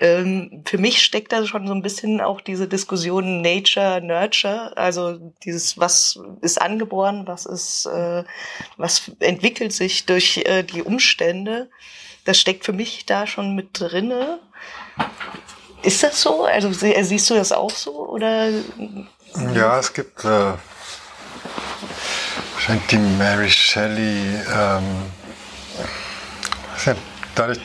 ähm, 0.00 0.62
für 0.64 0.78
mich 0.78 1.02
steckt 1.02 1.32
da 1.32 1.46
schon 1.46 1.66
so 1.66 1.74
ein 1.74 1.82
bisschen 1.82 2.20
auch 2.20 2.40
diese 2.40 2.66
Diskussion 2.66 3.42
Nature, 3.42 4.00
Nurture, 4.00 4.76
also 4.76 5.32
dieses, 5.44 5.78
was 5.78 6.18
ist 6.40 6.60
angeboren, 6.60 7.26
was 7.26 7.46
ist, 7.46 7.86
äh, 7.86 8.24
was 8.76 9.10
entwickelt 9.20 9.72
sich 9.72 10.06
durch 10.06 10.38
äh, 10.38 10.62
die 10.62 10.82
Umstände. 10.82 11.70
Das 12.24 12.38
steckt 12.38 12.64
für 12.64 12.72
mich 12.72 13.04
da 13.06 13.26
schon 13.26 13.54
mit 13.54 13.80
drinne. 13.80 14.38
Ist 15.82 16.02
das 16.02 16.22
so? 16.22 16.44
Also 16.44 16.68
äh, 16.86 17.02
siehst 17.02 17.28
du 17.30 17.34
das 17.34 17.52
auch 17.52 17.70
so 17.70 18.08
oder? 18.08 18.48
Ja, 19.54 19.78
es 19.78 19.92
gibt 19.92 20.24
äh, 20.24 20.52
wahrscheinlich 22.54 22.86
die 22.86 22.98
Mary 22.98 23.50
Shelley. 23.50 24.36
Ähm, 24.54 24.84
dadurch, 27.34 27.60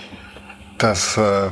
dass 0.78 1.18
äh, 1.18 1.50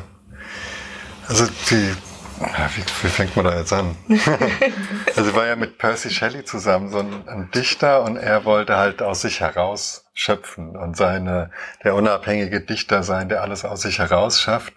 also 1.28 1.46
die, 1.70 1.96
wie, 2.40 2.84
wie 3.04 3.10
fängt 3.10 3.36
man 3.36 3.46
da 3.46 3.58
jetzt 3.58 3.74
an? 3.74 3.96
also 5.16 5.36
war 5.36 5.48
ja 5.48 5.56
mit 5.56 5.78
Percy 5.78 6.10
Shelley 6.10 6.44
zusammen 6.44 6.90
so 6.90 7.00
ein, 7.00 7.28
ein, 7.28 7.52
Dichter 7.52 8.04
und 8.04 8.18
er 8.18 8.46
wollte 8.46 8.76
halt 8.76 9.02
aus 9.02 9.22
sich 9.22 9.40
heraus 9.40 10.06
schöpfen 10.14 10.76
und 10.76 10.98
seine, 10.98 11.52
der 11.84 11.96
unabhängige 11.96 12.62
Dichter 12.62 13.04
sein, 13.04 13.30
der 13.30 13.42
alles 13.42 13.66
aus 13.66 13.82
sich 13.82 14.00
heraus 14.00 14.40
schafft. 14.40 14.74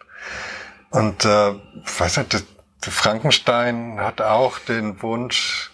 Und 0.91 1.25
äh, 1.25 1.55
weiß 1.99 2.19
nicht, 2.19 2.35
das, 2.35 2.45
Frankenstein 2.81 3.99
hat 4.01 4.21
auch 4.21 4.59
den 4.59 5.03
Wunsch, 5.03 5.73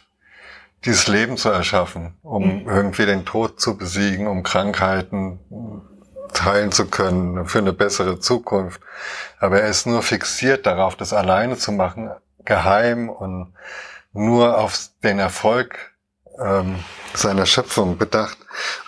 dieses 0.85 1.07
Leben 1.07 1.37
zu 1.37 1.51
erschaffen, 1.51 2.15
um 2.23 2.63
mhm. 2.63 2.69
irgendwie 2.69 3.07
den 3.07 3.25
Tod 3.25 3.61
zu 3.61 3.77
besiegen, 3.77 4.27
um 4.27 4.43
Krankheiten 4.43 5.39
teilen 6.35 6.73
zu 6.73 6.87
können 6.87 7.47
für 7.47 7.59
eine 7.59 7.73
bessere 7.73 8.21
Zukunft. 8.21 8.81
Aber 9.39 9.61
er 9.61 9.69
ist 9.69 9.87
nur 9.87 10.03
fixiert 10.03 10.67
darauf, 10.67 10.97
das 10.97 11.13
alleine 11.13 11.57
zu 11.57 11.73
machen, 11.73 12.11
geheim 12.45 13.09
und 13.09 13.55
nur 14.13 14.59
auf 14.59 14.91
den 15.03 15.19
Erfolg 15.19 15.95
ähm, 16.39 16.77
seiner 17.15 17.47
Schöpfung 17.47 17.97
bedacht, 17.97 18.39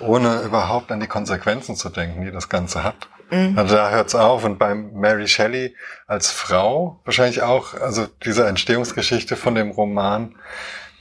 ohne 0.01 0.43
überhaupt 0.43 0.91
an 0.93 1.01
die 1.01 1.07
Konsequenzen 1.07 1.77
zu 1.77 1.89
denken, 1.89 2.23
die 2.23 2.31
das 2.31 2.49
Ganze 2.49 2.85
hat. 2.85 3.09
Mhm. 3.31 3.59
Also 3.59 3.77
da 3.77 3.91
hört's 3.91 4.15
auf. 4.15 4.45
Und 4.45 4.59
beim 4.59 4.93
Mary 4.93 5.29
Shelley 5.29 5.75
als 6.07 6.31
Frau 6.31 7.01
wahrscheinlich 7.05 7.43
auch, 7.43 7.75
also 7.75 8.07
diese 8.25 8.47
Entstehungsgeschichte 8.47 9.37
von 9.37 9.55
dem 9.55 9.71
Roman, 9.71 10.35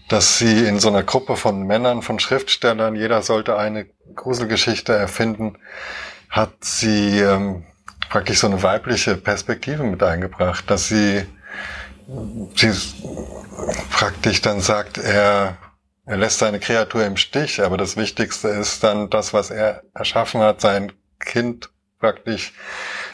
dass 0.10 0.38
sie 0.38 0.66
in 0.66 0.80
so 0.80 0.90
einer 0.90 1.04
Gruppe 1.04 1.36
von 1.36 1.64
Männern, 1.64 2.02
von 2.02 2.20
Schriftstellern, 2.20 2.96
jeder 2.96 3.22
sollte 3.22 3.58
eine 3.58 3.86
Gruselgeschichte 4.16 4.94
erfinden, 4.94 5.58
hat 6.36 6.66
sie 6.66 7.22
ähm, 7.22 7.64
praktisch 8.10 8.40
so 8.40 8.48
eine 8.48 8.62
weibliche 8.62 9.16
Perspektive 9.16 9.84
mit 9.84 10.04
eingebracht, 10.04 10.70
dass 10.70 10.90
sie, 10.90 11.26
sie 12.56 12.74
praktisch 13.90 14.42
dann 14.42 14.60
sagt, 14.60 14.98
er, 14.98 15.58
er 16.06 16.18
lässt 16.18 16.40
seine 16.40 16.60
Kreatur 16.60 17.06
im 17.06 17.16
Stich, 17.16 17.64
aber 17.64 17.78
das 17.78 17.96
Wichtigste 17.96 18.50
ist 18.50 18.84
dann 18.84 19.10
das, 19.10 19.34
was 19.34 19.50
er 19.50 19.84
erschaffen 19.94 20.42
hat, 20.42 20.60
sein 20.60 20.92
Kind 21.22 21.70
praktisch 22.00 22.52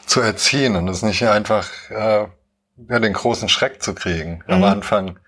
zu 0.07 0.19
erziehen 0.21 0.75
und 0.75 0.88
es 0.88 1.03
nicht 1.03 1.23
einfach 1.27 1.69
äh, 1.91 2.25
ja, 2.89 2.99
den 2.99 3.13
großen 3.13 3.49
Schreck 3.49 3.84
zu 3.84 3.93
kriegen 3.93 4.43
mhm. 4.47 4.53
am 4.53 4.63
Anfang. 4.63 5.19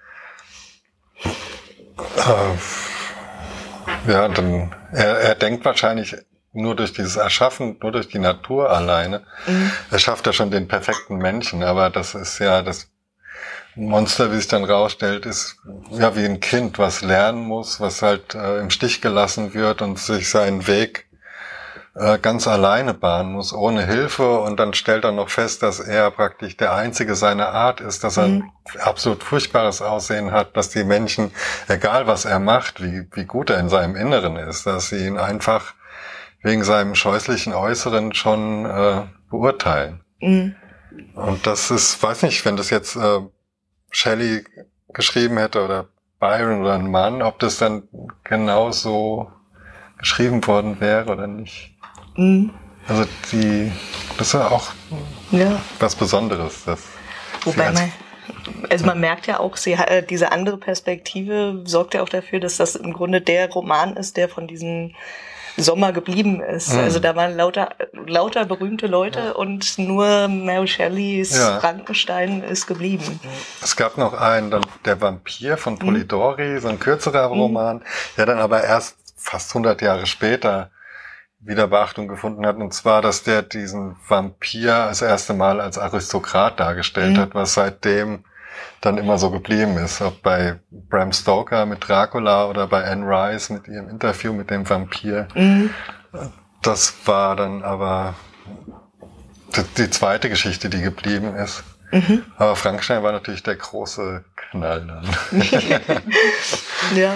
Äh, 2.18 2.58
ja, 4.12 4.28
dann 4.30 4.76
er, 4.92 5.20
er 5.20 5.36
denkt 5.36 5.64
wahrscheinlich 5.64 6.18
nur 6.54 6.76
durch 6.76 6.94
dieses 6.94 7.16
Erschaffen, 7.16 7.78
nur 7.82 7.92
durch 7.92 8.08
die 8.08 8.20
Natur 8.20 8.70
alleine, 8.70 9.24
mhm. 9.48 9.72
erschafft 9.92 10.26
er 10.28 10.34
schon 10.34 10.52
den 10.52 10.68
perfekten 10.68 11.18
Menschen. 11.18 11.64
Aber 11.64 11.90
das 11.90 12.16
ist 12.16 12.40
ja 12.40 12.62
das 12.62 12.90
Monster, 13.76 14.32
wie 14.32 14.38
sich 14.38 14.48
dann 14.48 14.64
rausstellt, 14.64 15.26
ist 15.26 15.58
ja 15.92 16.16
wie 16.16 16.26
ein 16.26 16.40
Kind, 16.40 16.78
was 16.78 17.02
lernen 17.02 17.42
muss, 17.42 17.80
was 17.80 18.04
halt 18.04 18.36
äh, 18.36 18.60
im 18.60 18.70
Stich 18.70 19.02
gelassen 19.02 19.56
wird 19.56 19.82
und 19.82 19.98
sich 19.98 20.30
seinen 20.30 20.68
Weg 20.68 21.08
äh, 21.96 22.20
ganz 22.20 22.48
alleine 22.48 22.94
bahnen 22.94 23.32
muss, 23.32 23.52
ohne 23.52 23.86
Hilfe. 23.86 24.40
Und 24.40 24.60
dann 24.60 24.76
stellt 24.76 25.04
er 25.06 25.12
noch 25.12 25.30
fest, 25.30 25.64
dass 25.64 25.80
er 25.80 26.12
praktisch 26.12 26.56
der 26.56 26.74
Einzige 26.74 27.16
seiner 27.16 27.50
Art 27.50 27.82
ist, 27.82 28.04
dass 28.04 28.18
er 28.18 28.28
mhm. 28.28 28.52
ein 28.74 28.82
absolut 28.82 29.24
furchtbares 29.24 29.82
Aussehen 29.82 30.32
hat, 30.32 30.56
dass 30.56 30.70
die 30.70 30.84
Menschen, 30.84 31.32
egal 31.68 32.06
was 32.06 32.26
er 32.26 32.40
macht, 32.40 32.82
wie, 32.82 33.08
wie 33.14 33.26
gut 33.26 33.50
er 33.50 33.60
in 33.60 33.70
seinem 33.70 33.96
Inneren 33.96 34.38
ist, 34.38 34.68
dass 34.68 34.90
sie 34.90 35.06
ihn 35.08 35.18
einfach 35.18 35.74
wegen 36.44 36.64
seinem 36.64 36.94
scheußlichen 36.94 37.54
Äußeren 37.54 38.14
schon 38.14 38.66
äh, 38.66 39.04
beurteilen. 39.30 40.02
Mhm. 40.20 40.56
Und 41.16 41.48
das 41.48 41.72
ist, 41.72 42.02
weiß 42.04 42.24
nicht, 42.24 42.46
wenn 42.46 42.58
das 42.58 42.70
jetzt 42.70 42.96
äh, 42.96 43.20
Shelley 43.90 44.44
geschrieben 44.94 45.38
hätte 45.38 45.64
oder 45.64 45.88
Byron 46.20 46.62
oder 46.62 46.74
ein 46.74 46.92
Mann, 46.92 47.22
ob 47.22 47.40
das 47.40 47.58
dann 47.58 47.88
genau 48.24 48.72
so 48.72 49.32
geschrieben 49.98 50.46
worden 50.46 50.80
wäre 50.80 51.12
oder 51.12 51.28
nicht. 51.28 51.76
Mhm. 52.16 52.52
Also 52.88 53.06
die, 53.32 53.72
das 54.18 54.28
ist 54.28 54.34
ja 54.34 54.50
auch 54.50 54.72
ja. 55.32 55.60
was 55.80 55.96
Besonderes. 55.96 56.66
Dass 56.66 56.84
Wobei 57.46 57.72
man, 57.72 57.92
also 58.70 58.86
man 58.86 59.00
merkt 59.00 59.28
ja 59.28 59.40
auch, 59.40 59.56
sie, 59.56 59.74
äh, 59.74 60.04
diese 60.06 60.32
andere 60.32 60.58
Perspektive 60.58 61.62
sorgt 61.66 61.94
ja 61.94 62.04
auch 62.04 62.10
dafür, 62.10 62.40
dass 62.40 62.58
das 62.58 62.76
im 62.76 62.94
Grunde 62.94 63.22
der 63.22 63.50
Roman 63.50 63.96
ist, 63.96 64.18
der 64.18 64.28
von 64.28 64.48
diesen 64.48 64.96
Sommer 65.58 65.92
geblieben 65.92 66.42
ist. 66.42 66.74
Mhm. 66.74 66.80
Also 66.80 67.00
da 67.00 67.16
waren 67.16 67.36
lauter, 67.36 67.76
lauter 68.06 68.46
berühmte 68.46 68.88
Leute 68.88 69.20
ja. 69.20 69.32
und 69.32 69.78
nur 69.78 70.28
Mary 70.28 70.68
Shelleys 70.68 71.38
ja. 71.38 71.60
Frankenstein 71.60 72.44
ist 72.44 72.68
geblieben. 72.68 73.20
Es 73.62 73.76
gab 73.76 73.98
noch 73.98 74.14
einen, 74.14 74.52
dann 74.52 74.66
der 74.86 75.00
Vampir 75.00 75.58
von 75.58 75.78
Polidori, 75.78 76.56
mhm. 76.56 76.60
so 76.60 76.68
ein 76.68 76.80
kürzerer 76.80 77.30
mhm. 77.30 77.40
Roman, 77.40 77.78
mhm. 77.78 77.84
der 78.18 78.26
dann 78.26 78.40
aber 78.40 78.64
erst 78.64 78.98
fast 79.16 79.52
100 79.52 79.82
Jahre 79.82 80.06
später 80.06 80.72
wieder 81.40 81.68
Beachtung 81.68 82.08
gefunden 82.08 82.46
hat. 82.46 82.58
Und 82.58 82.74
zwar, 82.74 83.02
dass 83.02 83.24
der 83.24 83.42
diesen 83.42 83.96
Vampir 84.08 84.88
das 84.88 85.02
erste 85.02 85.34
Mal 85.34 85.62
als 85.62 85.78
Aristokrat 85.78 86.60
dargestellt 86.60 87.18
mhm. 87.18 87.22
hat, 87.22 87.36
was 87.36 87.54
seitdem 87.54 88.26
dann 88.82 88.98
immer 88.98 89.18
so 89.18 89.32
geblieben 89.32 89.78
ist. 89.78 90.02
Ob 90.02 90.22
bei 90.22 90.60
Bram 90.72 91.12
Stoker 91.12 91.66
mit 91.66 91.88
Dracula 91.88 92.48
oder 92.48 92.68
bei 92.68 92.84
Anne 92.84 93.06
Rice 93.06 93.50
mit 93.50 93.68
ihrem 93.68 93.90
Interview 93.90 94.34
mit 94.34 94.50
dem 94.50 94.70
Vampir. 94.70 95.28
Mhm. 95.36 95.70
Das 96.62 96.94
war 97.06 97.36
dann 97.36 97.64
aber 97.64 98.16
die, 99.78 99.90
zweite 99.90 100.30
Geschichte, 100.30 100.70
die 100.70 100.82
geblieben 100.82 101.36
ist. 101.36 101.64
Mhm. 101.92 102.24
Aber 102.38 102.56
Frankenstein 102.56 103.04
war 103.04 103.12
natürlich 103.12 103.44
der 103.44 103.56
große 103.56 104.24
Knall 104.36 104.88
dann. 104.88 105.42
ja. 106.96 107.14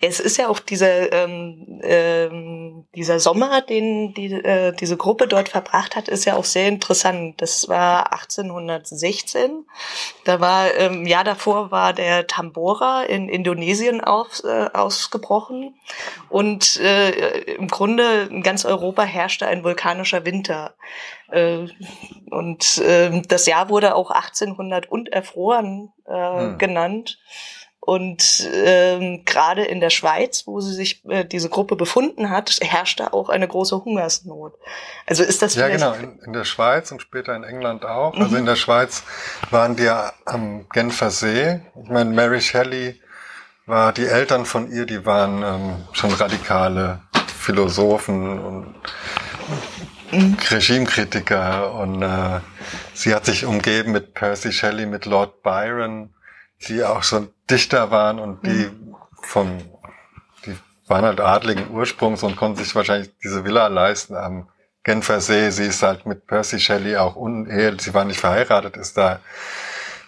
Es 0.00 0.20
ist 0.20 0.36
ja 0.36 0.48
auch 0.48 0.60
dieser, 0.60 1.12
ähm, 1.12 1.80
ähm, 1.82 2.57
dieser 2.94 3.20
Sommer, 3.20 3.60
den 3.60 4.14
die, 4.14 4.32
äh, 4.32 4.72
diese 4.72 4.96
Gruppe 4.96 5.26
dort 5.26 5.48
verbracht 5.48 5.96
hat, 5.96 6.08
ist 6.08 6.24
ja 6.24 6.36
auch 6.36 6.44
sehr 6.44 6.68
interessant. 6.68 7.40
Das 7.40 7.68
war 7.68 8.12
1816. 8.12 9.64
Da 10.24 10.40
war 10.40 10.72
im 10.74 10.92
ähm, 10.92 11.06
Jahr 11.06 11.24
davor 11.24 11.70
war 11.70 11.92
der 11.92 12.26
Tambora 12.26 13.02
in 13.02 13.28
Indonesien 13.28 14.02
auf, 14.02 14.42
äh, 14.44 14.68
ausgebrochen 14.72 15.74
und 16.28 16.80
äh, 16.80 17.54
im 17.54 17.68
Grunde 17.68 18.28
in 18.30 18.42
ganz 18.42 18.64
Europa 18.64 19.02
herrschte 19.02 19.46
ein 19.46 19.64
vulkanischer 19.64 20.24
Winter. 20.24 20.74
Äh, 21.30 21.66
und 22.30 22.78
äh, 22.78 23.22
das 23.28 23.46
Jahr 23.46 23.68
wurde 23.68 23.94
auch 23.94 24.10
1800 24.10 24.90
und 24.90 25.08
erfroren 25.10 25.92
äh, 26.06 26.12
hm. 26.12 26.58
genannt 26.58 27.18
Und 27.80 28.46
ähm, 28.52 29.24
gerade 29.24 29.64
in 29.64 29.80
der 29.80 29.88
Schweiz, 29.88 30.46
wo 30.46 30.60
sie 30.60 30.74
sich 30.74 31.02
äh, 31.08 31.24
diese 31.24 31.48
Gruppe 31.48 31.74
befunden 31.74 32.28
hat, 32.28 32.58
herrschte 32.60 33.14
auch 33.14 33.30
eine 33.30 33.48
große 33.48 33.82
Hungersnot. 33.82 34.54
Also 35.06 35.22
ist 35.22 35.40
das 35.40 35.54
ja 35.54 35.68
genau 35.68 35.94
in, 35.94 36.18
in, 36.18 36.32
der 36.34 36.44
Schweiz 36.44 36.92
und 36.92 37.00
später 37.00 37.34
in 37.34 37.44
England 37.44 37.86
auch. 37.86 38.12
Also 38.12 38.18
mhm. 38.18 38.24
Also 38.24 38.36
in 38.36 38.46
der 38.46 38.56
Schweiz 38.56 39.04
waren 39.50 39.76
die 39.76 39.84
ja 39.84 40.12
am 40.26 40.68
Genfer 40.68 41.10
See. 41.10 41.60
Ich 41.82 41.88
meine, 41.88 42.10
Mary 42.10 42.42
Shelley 42.42 43.00
war 43.64 43.92
die 43.92 44.06
Eltern 44.06 44.44
von 44.44 44.70
ihr, 44.70 44.84
die 44.84 45.06
waren 45.06 45.42
ähm, 45.42 45.84
schon 45.92 46.12
radikale 46.12 47.00
Philosophen 47.38 48.38
und 48.38 48.74
mhm. 50.12 50.36
Regimekritiker 50.50 51.72
und 51.72 52.02
äh, 52.02 52.40
sie 52.92 53.14
hat 53.14 53.24
sich 53.24 53.46
umgeben 53.46 53.92
mit 53.92 54.12
Percy 54.12 54.52
Shelley, 54.52 54.84
mit 54.84 55.06
Lord 55.06 55.42
Byron 55.42 56.14
die 56.66 56.82
auch 56.84 57.02
schon 57.02 57.28
Dichter 57.50 57.90
waren 57.90 58.18
und 58.18 58.44
die 58.44 58.66
mhm. 58.66 58.96
vom, 59.22 59.58
die 60.44 60.56
waren 60.86 61.04
halt 61.04 61.20
adligen 61.20 61.70
Ursprungs 61.70 62.22
und 62.22 62.36
konnten 62.36 62.58
sich 62.62 62.74
wahrscheinlich 62.74 63.10
diese 63.22 63.44
Villa 63.44 63.68
leisten 63.68 64.16
am 64.16 64.48
Genfer 64.82 65.20
See. 65.20 65.50
Sie 65.50 65.66
ist 65.66 65.82
halt 65.82 66.06
mit 66.06 66.26
Percy 66.26 66.58
Shelley 66.58 66.96
auch 66.96 67.16
unehelich, 67.16 67.82
sie 67.82 67.94
war 67.94 68.04
nicht 68.04 68.20
verheiratet, 68.20 68.76
ist 68.76 68.96
da 68.96 69.20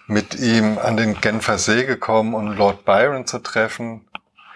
mit 0.07 0.35
ihm 0.35 0.79
an 0.79 0.97
den 0.97 1.21
Genfer 1.21 1.59
See 1.59 1.85
gekommen, 1.85 2.35
um 2.35 2.53
Lord 2.53 2.85
Byron 2.85 3.27
zu 3.27 3.39
treffen, 3.39 4.09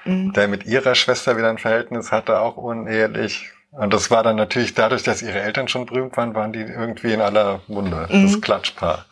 mhm. 0.05 0.33
der 0.33 0.49
mit 0.49 0.67
ihrer 0.67 0.97
Schwester 0.97 1.37
wieder 1.37 1.49
ein 1.49 1.59
Verhältnis 1.59 2.11
hatte, 2.11 2.41
auch 2.41 2.57
unehelich. 2.57 3.51
Und 3.71 3.93
das 3.93 4.11
war 4.11 4.23
dann 4.23 4.37
natürlich 4.37 4.75
dadurch, 4.75 5.03
dass 5.03 5.23
ihre 5.23 5.41
Eltern 5.41 5.69
schon 5.69 5.87
berühmt 5.87 6.17
waren, 6.17 6.35
waren 6.35 6.53
die 6.53 6.61
irgendwie 6.61 7.13
in 7.13 7.21
aller 7.21 7.61
Munde, 7.69 8.09
mhm. 8.11 8.25
das 8.25 8.41
Klatschpaar. 8.41 9.07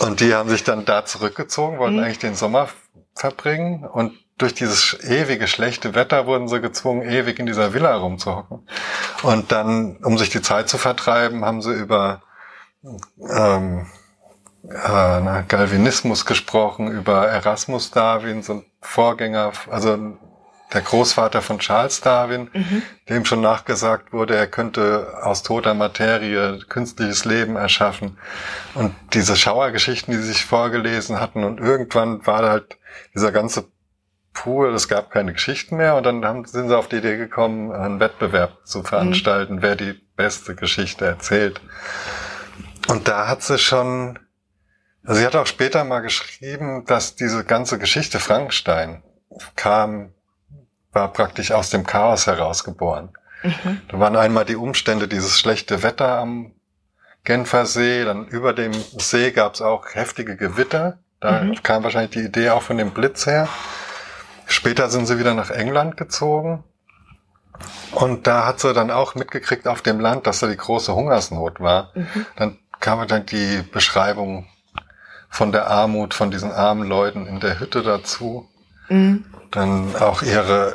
Und 0.00 0.20
die 0.20 0.34
haben 0.34 0.48
sich 0.48 0.64
dann 0.64 0.84
da 0.84 1.04
zurückgezogen, 1.04 1.78
wollten 1.78 1.96
mhm. 1.96 2.04
eigentlich 2.04 2.18
den 2.18 2.34
Sommer 2.34 2.68
verbringen 3.14 3.84
und 3.84 4.12
durch 4.38 4.54
dieses 4.54 4.98
ewige 5.04 5.46
schlechte 5.46 5.94
Wetter 5.94 6.26
wurden 6.26 6.48
sie 6.48 6.62
gezwungen, 6.62 7.02
ewig 7.02 7.38
in 7.38 7.44
dieser 7.44 7.74
Villa 7.74 7.94
rumzuhocken. 7.94 8.66
Und 9.22 9.52
dann, 9.52 9.96
um 9.98 10.16
sich 10.16 10.30
die 10.30 10.40
Zeit 10.40 10.70
zu 10.70 10.78
vertreiben, 10.78 11.44
haben 11.44 11.60
sie 11.60 11.74
über 11.74 12.22
ähm, 12.82 13.86
äh, 14.64 15.42
Galvinismus 15.46 16.24
gesprochen, 16.24 16.90
über 16.90 17.28
Erasmus 17.28 17.90
Darwin, 17.90 18.42
so 18.42 18.54
ein 18.54 18.64
Vorgänger, 18.80 19.52
also 19.70 20.16
der 20.72 20.82
Großvater 20.82 21.42
von 21.42 21.58
Charles 21.58 22.00
Darwin, 22.00 22.48
mhm. 22.52 22.82
dem 23.08 23.24
schon 23.24 23.40
nachgesagt 23.40 24.12
wurde, 24.12 24.36
er 24.36 24.46
könnte 24.46 25.18
aus 25.22 25.42
toter 25.42 25.74
Materie 25.74 26.60
künstliches 26.68 27.24
Leben 27.24 27.56
erschaffen. 27.56 28.18
Und 28.74 28.94
diese 29.12 29.36
Schauergeschichten, 29.36 30.12
die 30.12 30.18
sie 30.18 30.28
sich 30.28 30.44
vorgelesen 30.44 31.20
hatten, 31.20 31.44
und 31.44 31.60
irgendwann 31.60 32.24
war 32.26 32.48
halt 32.48 32.78
dieser 33.14 33.32
ganze 33.32 33.68
Pool, 34.32 34.72
es 34.74 34.86
gab 34.86 35.10
keine 35.10 35.32
Geschichten 35.32 35.76
mehr, 35.76 35.96
und 35.96 36.04
dann 36.04 36.24
haben, 36.24 36.44
sind 36.44 36.68
sie 36.68 36.76
auf 36.76 36.88
die 36.88 36.96
Idee 36.96 37.16
gekommen, 37.16 37.72
einen 37.72 37.98
Wettbewerb 37.98 38.64
zu 38.64 38.82
veranstalten, 38.82 39.56
mhm. 39.56 39.62
wer 39.62 39.76
die 39.76 39.94
beste 40.16 40.54
Geschichte 40.54 41.04
erzählt. 41.04 41.60
Und 42.86 43.08
da 43.08 43.26
hat 43.26 43.42
sie 43.42 43.58
schon, 43.58 44.18
also 45.04 45.20
sie 45.20 45.26
hat 45.26 45.34
auch 45.34 45.46
später 45.46 45.82
mal 45.82 46.00
geschrieben, 46.00 46.84
dass 46.86 47.16
diese 47.16 47.44
ganze 47.44 47.78
Geschichte 47.78 48.20
Frankenstein 48.20 49.02
kam 49.56 50.12
war 50.92 51.12
praktisch 51.12 51.52
aus 51.52 51.70
dem 51.70 51.86
Chaos 51.86 52.26
herausgeboren. 52.26 53.10
Mhm. 53.42 53.80
Da 53.88 54.00
waren 54.00 54.16
einmal 54.16 54.44
die 54.44 54.56
Umstände, 54.56 55.08
dieses 55.08 55.38
schlechte 55.38 55.82
Wetter 55.82 56.18
am 56.18 56.52
Genfer 57.24 57.66
See, 57.66 58.04
dann 58.04 58.26
über 58.26 58.52
dem 58.52 58.72
See 58.72 59.30
gab 59.30 59.54
es 59.54 59.62
auch 59.62 59.94
heftige 59.94 60.36
Gewitter. 60.36 60.98
Da 61.20 61.42
mhm. 61.42 61.62
kam 61.62 61.82
wahrscheinlich 61.82 62.12
die 62.12 62.24
Idee 62.24 62.50
auch 62.50 62.62
von 62.62 62.78
dem 62.78 62.92
Blitz 62.92 63.26
her. 63.26 63.48
Später 64.46 64.88
sind 64.88 65.06
sie 65.06 65.18
wieder 65.18 65.34
nach 65.34 65.50
England 65.50 65.96
gezogen. 65.96 66.64
Und 67.92 68.26
da 68.26 68.46
hat 68.46 68.60
sie 68.60 68.72
dann 68.72 68.90
auch 68.90 69.14
mitgekriegt 69.14 69.68
auf 69.68 69.82
dem 69.82 70.00
Land, 70.00 70.26
dass 70.26 70.40
da 70.40 70.46
die 70.46 70.56
große 70.56 70.94
Hungersnot 70.94 71.60
war. 71.60 71.90
Mhm. 71.94 72.26
Dann 72.36 72.58
kam 72.80 73.06
dann 73.06 73.26
die 73.26 73.62
Beschreibung 73.70 74.46
von 75.28 75.52
der 75.52 75.68
Armut, 75.68 76.14
von 76.14 76.30
diesen 76.30 76.50
armen 76.50 76.88
Leuten 76.88 77.26
in 77.26 77.38
der 77.38 77.60
Hütte 77.60 77.82
dazu. 77.82 78.48
Mhm 78.88 79.26
dann 79.50 79.96
auch 79.96 80.22
ihre, 80.22 80.74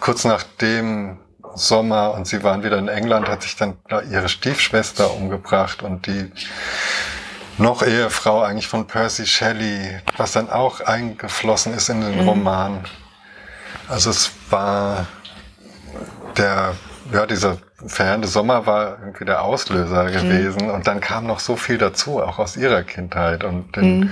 kurz 0.00 0.24
nach 0.24 0.42
dem 0.42 1.18
Sommer 1.54 2.14
und 2.14 2.26
sie 2.26 2.42
waren 2.42 2.62
wieder 2.62 2.78
in 2.78 2.88
England, 2.88 3.28
hat 3.28 3.42
sich 3.42 3.56
dann 3.56 3.76
ihre 4.10 4.28
Stiefschwester 4.28 5.12
umgebracht 5.14 5.82
und 5.82 6.06
die 6.06 6.30
noch 7.58 7.82
Ehefrau 7.82 8.42
eigentlich 8.42 8.68
von 8.68 8.86
Percy 8.86 9.26
Shelley, 9.26 10.00
was 10.16 10.32
dann 10.32 10.48
auch 10.48 10.80
eingeflossen 10.80 11.74
ist 11.74 11.88
in 11.88 12.00
den 12.00 12.22
mhm. 12.22 12.28
Roman. 12.28 12.84
Also 13.88 14.10
es 14.10 14.30
war 14.50 15.06
der, 16.36 16.74
ja, 17.12 17.26
dieser 17.26 17.58
verheerende 17.86 18.28
Sommer 18.28 18.66
war 18.66 18.98
irgendwie 19.00 19.24
der 19.24 19.42
Auslöser 19.42 20.04
mhm. 20.04 20.12
gewesen 20.12 20.70
und 20.70 20.86
dann 20.86 21.00
kam 21.00 21.26
noch 21.26 21.40
so 21.40 21.56
viel 21.56 21.78
dazu, 21.78 22.22
auch 22.22 22.38
aus 22.38 22.56
ihrer 22.56 22.82
Kindheit 22.82 23.44
und 23.44 23.74
den 23.76 24.00
mhm. 24.00 24.10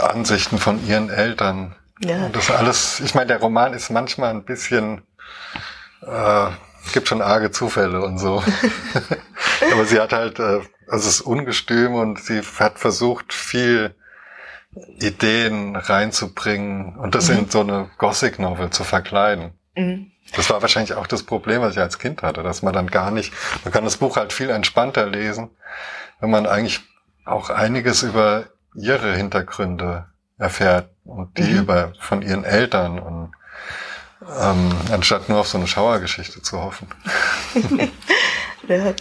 Ansichten 0.00 0.58
von 0.58 0.86
ihren 0.86 1.10
Eltern. 1.10 1.74
Ja. 2.00 2.26
Und 2.26 2.36
das 2.36 2.50
alles, 2.50 3.00
ich 3.00 3.14
meine, 3.14 3.28
der 3.28 3.40
Roman 3.40 3.72
ist 3.72 3.90
manchmal 3.90 4.30
ein 4.30 4.44
bisschen, 4.44 5.02
äh, 6.02 6.50
gibt 6.92 7.08
schon 7.08 7.22
arge 7.22 7.50
Zufälle 7.50 8.02
und 8.02 8.18
so. 8.18 8.42
Aber 9.72 9.84
sie 9.84 10.00
hat 10.00 10.12
halt, 10.12 10.38
äh, 10.38 10.60
also 10.86 11.08
es 11.08 11.16
ist 11.16 11.20
ungestüm 11.22 11.94
und 11.94 12.20
sie 12.20 12.40
hat 12.58 12.78
versucht, 12.78 13.32
viel 13.32 13.94
Ideen 15.00 15.76
reinzubringen 15.76 16.96
und 16.96 17.14
das 17.14 17.28
mhm. 17.28 17.38
in 17.38 17.50
so 17.50 17.60
eine 17.60 17.90
Gothic-Novel 17.98 18.70
zu 18.70 18.84
verkleiden. 18.84 19.52
Mhm. 19.74 20.12
Das 20.34 20.50
war 20.50 20.60
wahrscheinlich 20.60 20.94
auch 20.94 21.06
das 21.06 21.22
Problem, 21.22 21.62
was 21.62 21.74
ich 21.74 21.80
als 21.80 21.98
Kind 21.98 22.22
hatte, 22.22 22.42
dass 22.42 22.62
man 22.62 22.74
dann 22.74 22.88
gar 22.88 23.10
nicht, 23.10 23.32
man 23.64 23.72
kann 23.72 23.84
das 23.84 23.96
Buch 23.96 24.16
halt 24.16 24.32
viel 24.32 24.50
entspannter 24.50 25.06
lesen, 25.06 25.50
wenn 26.20 26.30
man 26.30 26.46
eigentlich 26.46 26.80
auch 27.24 27.50
einiges 27.50 28.02
über 28.02 28.46
ihre 28.74 29.14
Hintergründe 29.14 30.06
erfährt 30.38 30.88
und 31.04 31.36
die 31.36 31.42
mhm. 31.42 31.58
über 31.58 31.92
von 32.00 32.22
ihren 32.22 32.44
Eltern 32.44 32.98
und 32.98 33.32
ähm, 34.40 34.70
anstatt 34.92 35.28
nur 35.28 35.40
auf 35.40 35.48
so 35.48 35.58
eine 35.58 35.66
Schauergeschichte 35.66 36.40
zu 36.42 36.60
hoffen. 36.60 36.86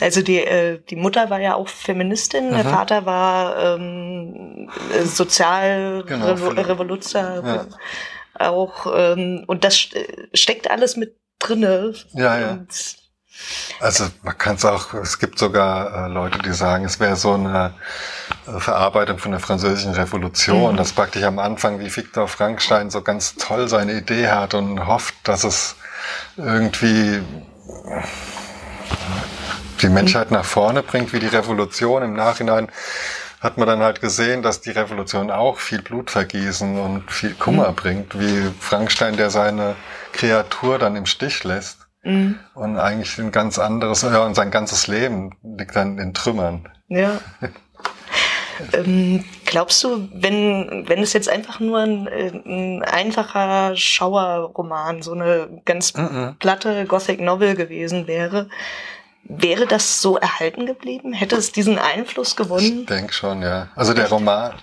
also 0.02 0.22
die, 0.22 0.40
äh, 0.40 0.80
die 0.90 0.96
Mutter 0.96 1.30
war 1.30 1.40
ja 1.40 1.54
auch 1.56 1.68
Feministin, 1.68 2.50
mhm. 2.50 2.56
der 2.56 2.64
Vater 2.66 3.06
war 3.06 3.78
ähm, 3.78 4.70
Sozialrevoluzer 5.04 7.42
genau, 7.42 7.56
ja. 7.56 7.68
auch 8.50 8.88
ähm, 8.96 9.44
und 9.48 9.64
das 9.64 9.90
steckt 10.34 10.70
alles 10.70 10.98
mit 10.98 11.16
drinne. 11.40 11.94
Ja, 12.14 12.40
ja. 12.40 12.52
Und 12.52 12.98
also 13.80 14.06
man 14.24 14.38
kann 14.38 14.56
es 14.56 14.66
auch, 14.66 14.94
es 14.96 15.20
gibt 15.20 15.40
sogar 15.40 16.08
äh, 16.08 16.12
Leute, 16.12 16.40
die 16.40 16.54
sagen, 16.54 16.86
es 16.86 17.00
wäre 17.00 17.16
so 17.16 17.34
eine 17.34 17.74
äh, 18.48 18.60
Verarbeitung 18.60 19.20
von 19.20 19.32
der 19.32 19.40
französischen 19.40 19.94
Revolution, 19.94 20.74
mhm. 20.74 20.78
dass 20.78 20.94
praktisch 20.94 21.24
am 21.24 21.40
Anfang 21.40 21.80
wie 21.80 21.96
Viktor 21.96 22.28
Frankenstein 22.28 22.90
so 22.90 23.02
ganz 23.02 23.36
toll 23.36 23.68
seine 23.68 23.94
Idee 23.94 24.30
hat 24.30 24.54
und 24.54 24.88
hofft, 24.88 25.16
dass 25.24 25.44
es 25.44 25.76
irgendwie 26.36 27.22
die 29.82 29.90
Menschheit 29.90 30.32
nach 30.32 30.46
vorne 30.46 30.82
bringt, 30.84 31.14
wie 31.14 31.20
die 31.20 31.28
Revolution. 31.28 32.04
Im 32.04 32.14
Nachhinein 32.14 32.70
hat 33.40 33.58
man 33.58 33.68
dann 33.68 33.82
halt 33.82 34.02
gesehen, 34.02 34.42
dass 34.42 34.62
die 34.62 34.72
Revolution 34.72 35.30
auch 35.30 35.60
viel 35.60 35.82
Blutvergießen 35.82 36.80
und 36.80 37.12
viel 37.12 37.36
Kummer 37.36 37.70
mhm. 37.70 37.76
bringt, 37.76 38.20
wie 38.20 38.52
Frankenstein, 38.60 39.18
der 39.18 39.30
seine 39.30 39.76
Kreatur 40.12 40.80
dann 40.80 40.96
im 40.96 41.06
Stich 41.06 41.44
lässt. 41.44 41.87
Mhm. 42.04 42.40
Und 42.54 42.78
eigentlich 42.78 43.18
ein 43.18 43.32
ganz 43.32 43.60
anderes, 43.60 44.02
ja, 44.02 44.24
und 44.24 44.36
sein 44.36 44.52
ganzes 44.52 44.88
Leben 44.88 45.36
liegt 45.44 45.76
dann 45.76 45.98
in 45.98 46.14
Trümmern. 46.14 46.70
Ja. 46.88 47.20
ähm, 48.74 49.24
glaubst 49.46 49.84
du, 49.84 50.10
wenn, 50.14 50.86
wenn 50.88 51.02
es 51.02 51.14
jetzt 51.14 51.30
einfach 51.30 51.60
nur 51.60 51.80
ein, 51.80 52.08
ein 52.08 52.84
einfacher 52.84 53.76
Schauerroman, 53.76 55.02
so 55.02 55.14
eine 55.14 55.62
ganz 55.66 55.94
mhm. 55.96 56.36
platte 56.40 56.86
Gothic 56.86 57.20
Novel 57.20 57.56
gewesen 57.56 58.08
wäre, 58.08 58.50
wäre 59.24 59.66
das 59.66 60.02
so 60.02 60.18
erhalten 60.18 60.66
geblieben? 60.66 61.14
Hätte 61.14 61.36
es 61.36 61.52
diesen 61.52 61.78
Einfluss 61.78 62.36
gewonnen? 62.36 62.82
Ich 62.82 62.86
denke 62.86 63.14
schon, 63.14 63.42
ja. 63.42 63.70
Also 63.76 63.94
der 63.94 64.10
Roman, 64.10 64.54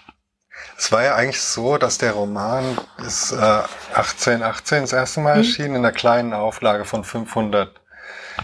es 0.77 0.93
war 0.93 1.03
ja 1.03 1.15
eigentlich 1.15 1.41
so, 1.41 1.79
dass 1.79 1.99
der 1.99 2.13
Roman 2.13 2.79
ist 3.07 3.33
äh, 3.33 3.63
1818 3.95 4.83
das 4.83 4.93
erste 4.93 5.21
Mal 5.21 5.35
mhm. 5.35 5.41
erschienen 5.41 5.75
in 5.77 5.85
einer 5.85 5.93
kleinen 5.93 6.33
Auflage 6.33 6.85
von 6.85 7.05
500 7.05 7.81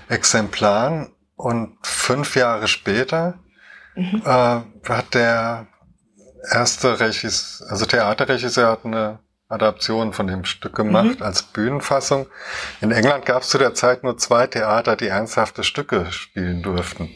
Exemplaren 0.09 1.12
und 1.37 1.77
fünf 1.83 2.37
Jahre 2.37 2.69
später 2.69 3.38
mhm. 3.95 4.23
äh, 4.25 4.61
hat 4.88 5.14
der 5.14 5.66
erste 6.51 7.01
Regisseur, 7.01 7.71
also 7.71 7.87
Theaterregisseur 7.87 8.71
hat 8.71 8.85
eine 8.85 9.19
Adaption 9.49 10.12
von 10.12 10.29
dem 10.29 10.45
Stück 10.45 10.77
gemacht 10.77 11.19
mhm. 11.19 11.23
als 11.23 11.43
Bühnenfassung. 11.43 12.27
In 12.81 12.93
England 12.93 13.27
gab 13.27 13.43
es 13.43 13.49
zu 13.49 13.59
der 13.59 13.75
Zeit 13.75 14.05
nur 14.05 14.16
zwei 14.16 14.47
Theater, 14.47 14.97
die 14.97 15.09
ernsthafte 15.09 15.64
Stücke 15.64 16.12
spielen 16.12 16.62
durften. 16.62 17.11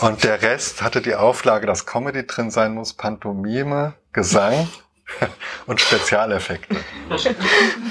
Und 0.00 0.24
der 0.24 0.42
Rest 0.42 0.82
hatte 0.82 1.00
die 1.00 1.14
Auflage, 1.14 1.66
dass 1.66 1.86
Comedy 1.86 2.26
drin 2.26 2.50
sein 2.50 2.74
muss, 2.74 2.92
Pantomime, 2.92 3.94
Gesang 4.16 4.66
und 5.66 5.80
Spezialeffekte. 5.80 6.76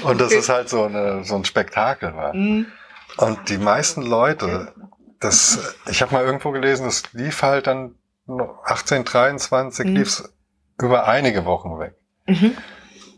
Und 0.02 0.20
das 0.20 0.32
ist 0.32 0.48
halt 0.48 0.68
so, 0.68 0.84
eine, 0.84 1.24
so 1.24 1.36
ein 1.36 1.44
Spektakel 1.44 2.14
war. 2.14 2.34
Und 2.34 3.48
die 3.48 3.58
meisten 3.58 4.02
Leute, 4.02 4.74
das, 5.20 5.76
ich 5.88 6.02
habe 6.02 6.12
mal 6.12 6.24
irgendwo 6.24 6.50
gelesen, 6.50 6.84
das 6.84 7.12
lief 7.12 7.42
halt 7.42 7.68
dann 7.68 7.94
1823 8.26 9.86
mhm. 9.86 9.96
lief 9.96 10.08
es 10.08 10.34
über 10.80 11.06
einige 11.06 11.44
Wochen 11.44 11.78
weg. 11.78 11.94
Mhm. 12.26 12.56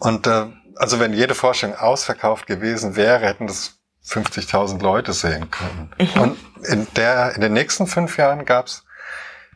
Und 0.01 0.27
äh, 0.27 0.47
also 0.77 1.01
wenn 1.01 1.15
jede 1.15 1.35
Vorstellung 1.35 1.75
ausverkauft 1.77 2.47
gewesen 2.47 2.95
wäre, 2.95 3.21
hätten 3.27 3.47
das 3.47 3.81
50.000 4.07 4.83
Leute 4.83 5.15
sehen 5.15 5.51
können. 5.51 5.91
Mhm. 5.99 6.21
Und 6.21 6.39
in, 6.65 6.87
der, 6.95 7.35
in 7.35 7.41
den 7.41 7.55
nächsten 7.55 7.87
fünf 7.87 8.19
Jahren 8.19 8.45
gab 8.45 8.67
es 8.67 8.85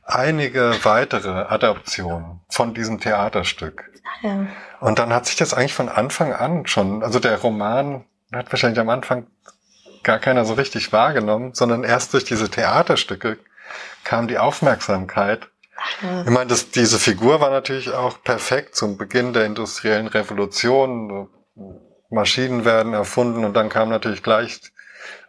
einige 0.04 0.74
weitere 0.84 1.30
Adaptionen 1.30 2.40
von 2.48 2.74
diesem 2.74 3.00
Theaterstück. 3.00 3.90
Ja. 4.22 4.46
Und 4.80 4.98
dann 4.98 5.12
hat 5.12 5.26
sich 5.26 5.36
das 5.36 5.54
eigentlich 5.54 5.74
von 5.74 5.88
Anfang 5.88 6.32
an 6.32 6.66
schon, 6.66 7.02
also 7.02 7.18
der 7.18 7.38
Roman 7.38 8.04
hat 8.32 8.50
wahrscheinlich 8.52 8.80
am 8.80 8.88
Anfang 8.88 9.26
gar 10.02 10.18
keiner 10.18 10.44
so 10.44 10.54
richtig 10.54 10.92
wahrgenommen, 10.92 11.54
sondern 11.54 11.84
erst 11.84 12.12
durch 12.14 12.24
diese 12.24 12.50
Theaterstücke 12.50 13.38
kam 14.04 14.28
die 14.28 14.38
Aufmerksamkeit. 14.38 15.48
Ja. 16.02 16.22
Ich 16.22 16.30
meine, 16.30 16.46
das, 16.46 16.70
diese 16.70 16.98
Figur 16.98 17.40
war 17.40 17.50
natürlich 17.50 17.92
auch 17.92 18.22
perfekt 18.22 18.76
zum 18.76 18.96
Beginn 18.96 19.32
der 19.32 19.46
industriellen 19.46 20.06
Revolution. 20.06 21.28
Maschinen 22.10 22.64
werden 22.64 22.92
erfunden 22.92 23.44
und 23.44 23.54
dann 23.54 23.68
kam 23.68 23.88
natürlich 23.88 24.22
gleich, 24.22 24.60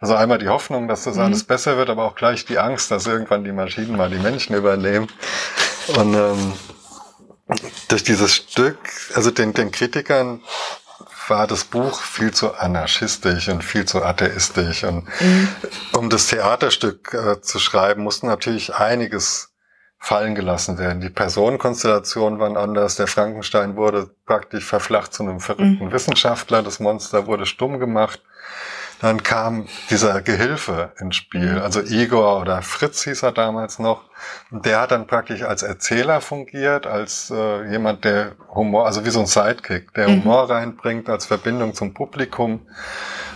also 0.00 0.14
einmal 0.14 0.38
die 0.38 0.48
Hoffnung, 0.48 0.88
dass 0.88 1.04
das 1.04 1.16
mhm. 1.16 1.22
alles 1.22 1.44
besser 1.44 1.76
wird, 1.76 1.90
aber 1.90 2.04
auch 2.04 2.14
gleich 2.14 2.44
die 2.44 2.58
Angst, 2.58 2.90
dass 2.90 3.06
irgendwann 3.06 3.44
die 3.44 3.52
Maschinen 3.52 3.96
mal 3.96 4.10
die 4.10 4.18
Menschen 4.18 4.54
übernehmen. 4.54 5.08
Und 5.96 6.14
ähm, 6.14 6.52
durch 7.88 8.04
dieses 8.04 8.34
Stück, 8.34 8.78
also 9.14 9.30
den, 9.30 9.52
den 9.52 9.70
Kritikern 9.70 10.40
war 11.28 11.46
das 11.46 11.64
Buch 11.64 12.00
viel 12.00 12.32
zu 12.32 12.54
anarchistisch 12.54 13.48
und 13.48 13.62
viel 13.62 13.84
zu 13.84 14.02
atheistisch. 14.02 14.84
Und 14.84 15.06
mhm. 15.20 15.48
um 15.92 16.10
das 16.10 16.26
Theaterstück 16.28 17.14
äh, 17.14 17.40
zu 17.40 17.58
schreiben, 17.58 18.02
mussten 18.02 18.26
natürlich 18.26 18.74
einiges 18.74 19.54
fallen 19.98 20.34
gelassen 20.34 20.76
werden. 20.78 21.00
Die 21.00 21.08
Personenkonstellationen 21.08 22.38
waren 22.38 22.58
anders. 22.58 22.96
Der 22.96 23.06
Frankenstein 23.06 23.74
wurde 23.76 24.10
praktisch 24.26 24.66
verflacht 24.66 25.14
zu 25.14 25.22
einem 25.22 25.40
verrückten 25.40 25.86
mhm. 25.86 25.92
Wissenschaftler. 25.92 26.62
Das 26.62 26.78
Monster 26.78 27.26
wurde 27.26 27.46
stumm 27.46 27.78
gemacht. 27.78 28.22
Dann 29.00 29.22
kam 29.22 29.66
dieser 29.90 30.22
Gehilfe 30.22 30.92
ins 30.98 31.16
Spiel, 31.16 31.54
mhm. 31.54 31.62
also 31.62 31.80
Igor 31.80 32.40
oder 32.40 32.62
Fritz 32.62 33.04
hieß 33.04 33.22
er 33.22 33.32
damals 33.32 33.78
noch. 33.78 34.04
Der 34.50 34.80
hat 34.80 34.92
dann 34.92 35.06
praktisch 35.06 35.42
als 35.42 35.62
Erzähler 35.62 36.20
fungiert, 36.20 36.86
als 36.86 37.30
äh, 37.30 37.70
jemand, 37.70 38.04
der 38.04 38.32
Humor, 38.54 38.86
also 38.86 39.04
wie 39.04 39.10
so 39.10 39.20
ein 39.20 39.26
Sidekick, 39.26 39.92
der 39.94 40.08
mhm. 40.08 40.22
Humor 40.22 40.48
reinbringt 40.48 41.08
als 41.08 41.26
Verbindung 41.26 41.74
zum 41.74 41.92
Publikum. 41.92 42.66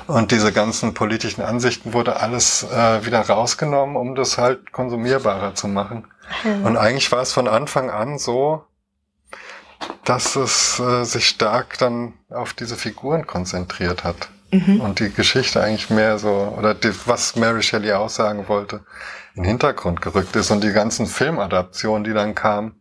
Und 0.06 0.30
diese 0.30 0.52
ganzen 0.52 0.94
politischen 0.94 1.42
Ansichten 1.42 1.92
wurde 1.92 2.16
alles 2.16 2.62
äh, 2.62 3.04
wieder 3.04 3.20
rausgenommen, 3.20 3.96
um 3.96 4.14
das 4.14 4.38
halt 4.38 4.72
konsumierbarer 4.72 5.54
zu 5.54 5.68
machen. 5.68 6.06
Mhm. 6.44 6.64
Und 6.64 6.76
eigentlich 6.76 7.12
war 7.12 7.20
es 7.20 7.32
von 7.32 7.46
Anfang 7.46 7.90
an 7.90 8.18
so, 8.18 8.64
dass 10.04 10.36
es 10.36 10.80
äh, 10.80 11.04
sich 11.04 11.28
stark 11.28 11.76
dann 11.78 12.14
auf 12.30 12.54
diese 12.54 12.76
Figuren 12.76 13.26
konzentriert 13.26 14.04
hat. 14.04 14.30
Mhm. 14.50 14.80
Und 14.80 15.00
die 15.00 15.12
Geschichte 15.12 15.62
eigentlich 15.62 15.90
mehr 15.90 16.18
so, 16.18 16.54
oder 16.56 16.74
die, 16.74 16.92
was 17.06 17.36
Mary 17.36 17.62
Shelley 17.62 17.92
aussagen 17.92 18.48
wollte, 18.48 18.80
in 19.34 19.42
den 19.42 19.50
Hintergrund 19.50 20.00
gerückt 20.00 20.34
ist. 20.36 20.50
Und 20.50 20.64
die 20.64 20.72
ganzen 20.72 21.06
Filmadaptionen, 21.06 22.04
die 22.04 22.14
dann 22.14 22.34
kamen, 22.34 22.80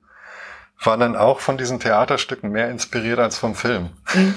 waren 0.83 0.99
dann 0.99 1.15
auch 1.15 1.39
von 1.39 1.57
diesen 1.57 1.79
Theaterstücken 1.79 2.51
mehr 2.51 2.69
inspiriert 2.69 3.19
als 3.19 3.37
vom 3.37 3.55
Film. 3.55 3.89
Mhm. 4.13 4.35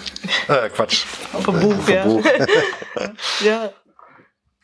Äh, 0.48 0.68
Quatsch. 0.70 1.04
Vom 1.42 1.60
Buch, 1.60 1.88
ja. 1.88 2.04
Buch. 2.04 2.24
ja. 3.44 3.70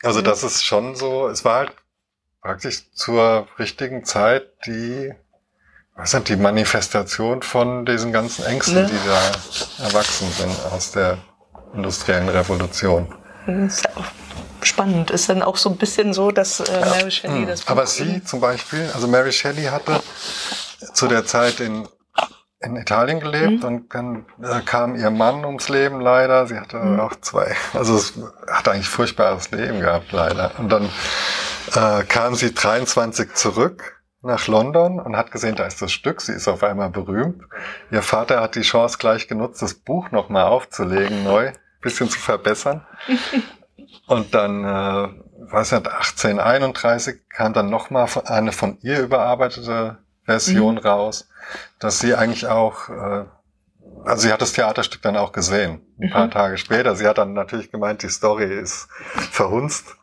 Also 0.03 0.21
das 0.21 0.43
ist 0.43 0.63
schon 0.63 0.95
so, 0.95 1.27
es 1.27 1.45
war 1.45 1.59
halt 1.59 1.73
praktisch 2.41 2.91
zur 2.93 3.47
richtigen 3.59 4.05
Zeit 4.05 4.47
die, 4.65 5.13
was 5.95 6.11
sind 6.11 6.29
die 6.29 6.35
Manifestation 6.35 7.41
von 7.41 7.85
diesen 7.85 8.11
ganzen 8.11 8.45
Ängsten, 8.45 8.75
ne? 8.75 8.85
die 8.85 9.07
da 9.07 9.85
erwachsen 9.85 10.29
sind 10.31 10.55
aus 10.71 10.91
der 10.91 11.17
industriellen 11.77 12.29
Revolution. 12.29 13.13
Das 13.45 13.77
ist 13.77 13.97
auch 13.97 14.05
spannend. 14.61 15.11
Ist 15.11 15.29
dann 15.29 15.41
auch 15.41 15.57
so 15.57 15.69
ein 15.69 15.77
bisschen 15.77 16.13
so, 16.13 16.31
dass 16.31 16.59
äh, 16.59 16.79
Mary 16.81 17.11
Shelley 17.11 17.39
hm. 17.39 17.47
das. 17.47 17.61
Buch 17.61 17.71
Aber 17.71 17.87
sie 17.87 18.23
zum 18.23 18.41
Beispiel, 18.41 18.89
also 18.93 19.07
Mary 19.07 19.31
Shelley 19.31 19.63
hatte 19.65 20.01
zu 20.93 21.07
der 21.07 21.25
Zeit 21.25 21.59
in, 21.59 21.87
in 22.59 22.75
Italien 22.75 23.19
gelebt 23.19 23.63
mhm. 23.63 23.63
und 23.63 23.95
dann 23.95 24.25
äh, 24.41 24.61
kam 24.61 24.95
ihr 24.95 25.09
Mann 25.09 25.45
ums 25.45 25.69
Leben 25.69 26.01
leider. 26.01 26.47
Sie 26.47 26.59
hatte 26.59 26.77
mhm. 26.77 26.99
auch 26.99 27.15
zwei, 27.21 27.55
also 27.73 27.95
es 27.95 28.13
hat 28.47 28.67
eigentlich 28.67 28.89
furchtbares 28.89 29.51
Leben 29.51 29.79
gehabt 29.79 30.11
leider. 30.11 30.51
Und 30.57 30.69
dann 30.69 30.89
äh, 31.75 32.03
kam 32.03 32.35
sie 32.35 32.53
23 32.53 33.33
zurück 33.33 34.01
nach 34.21 34.47
London 34.47 34.99
und 34.99 35.15
hat 35.15 35.31
gesehen, 35.31 35.55
da 35.55 35.65
ist 35.65 35.81
das 35.81 35.91
Stück, 35.91 36.21
sie 36.21 36.33
ist 36.33 36.47
auf 36.47 36.63
einmal 36.63 36.89
berühmt. 36.89 37.43
Ihr 37.91 38.01
Vater 38.01 38.41
hat 38.41 38.55
die 38.55 38.61
Chance 38.61 38.97
gleich 38.97 39.27
genutzt, 39.27 39.61
das 39.61 39.75
Buch 39.75 40.11
nochmal 40.11 40.45
aufzulegen, 40.45 41.23
neu 41.23 41.53
bisschen 41.81 42.09
zu 42.09 42.19
verbessern. 42.19 42.85
Und 44.07 44.33
dann, 44.33 44.63
äh, 44.63 45.07
weiß 45.51 45.73
nicht, 45.73 45.87
1831 45.87 47.29
kam 47.29 47.53
dann 47.53 47.69
nochmal 47.69 48.07
eine 48.25 48.51
von 48.51 48.77
ihr 48.81 49.01
überarbeitete 49.01 49.97
Version 50.25 50.75
mhm. 50.75 50.81
raus, 50.81 51.29
dass 51.79 51.99
sie 51.99 52.15
eigentlich 52.15 52.47
auch, 52.47 52.89
äh, 52.89 53.25
also 54.05 54.27
sie 54.27 54.33
hat 54.33 54.41
das 54.41 54.53
Theaterstück 54.53 55.01
dann 55.01 55.17
auch 55.17 55.31
gesehen, 55.31 55.81
ein 55.99 56.07
mhm. 56.07 56.11
paar 56.11 56.29
Tage 56.29 56.57
später. 56.57 56.95
Sie 56.95 57.07
hat 57.07 57.17
dann 57.17 57.33
natürlich 57.33 57.71
gemeint, 57.71 58.03
die 58.03 58.09
Story 58.09 58.45
ist 58.45 58.87
verhunzt. 59.31 59.95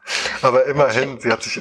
Aber 0.42 0.66
immerhin, 0.66 1.20
sie 1.20 1.30
hat 1.30 1.42
sich, 1.42 1.60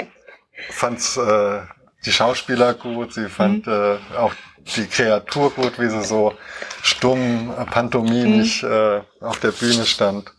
fand 0.69 0.99
äh, 1.17 1.61
die 2.05 2.11
Schauspieler 2.11 2.73
gut, 2.73 3.13
sie 3.13 3.29
fand 3.29 3.67
mhm. 3.67 3.73
äh, 3.73 4.17
auch 4.17 4.33
die 4.75 4.85
Kreatur 4.87 5.51
gut, 5.51 5.79
wie 5.79 5.89
sie 5.89 6.03
so 6.03 6.33
stumm, 6.81 7.53
pantomimisch 7.71 8.63
mhm. 8.63 8.71
äh, 8.71 9.01
auf 9.21 9.39
der 9.39 9.51
Bühne 9.51 9.85
stand. 9.85 10.31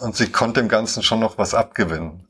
Und 0.00 0.16
sie 0.16 0.30
konnte 0.30 0.60
dem 0.60 0.68
Ganzen 0.68 1.02
schon 1.02 1.20
noch 1.20 1.38
was 1.38 1.54
abgewinnen. 1.54 2.26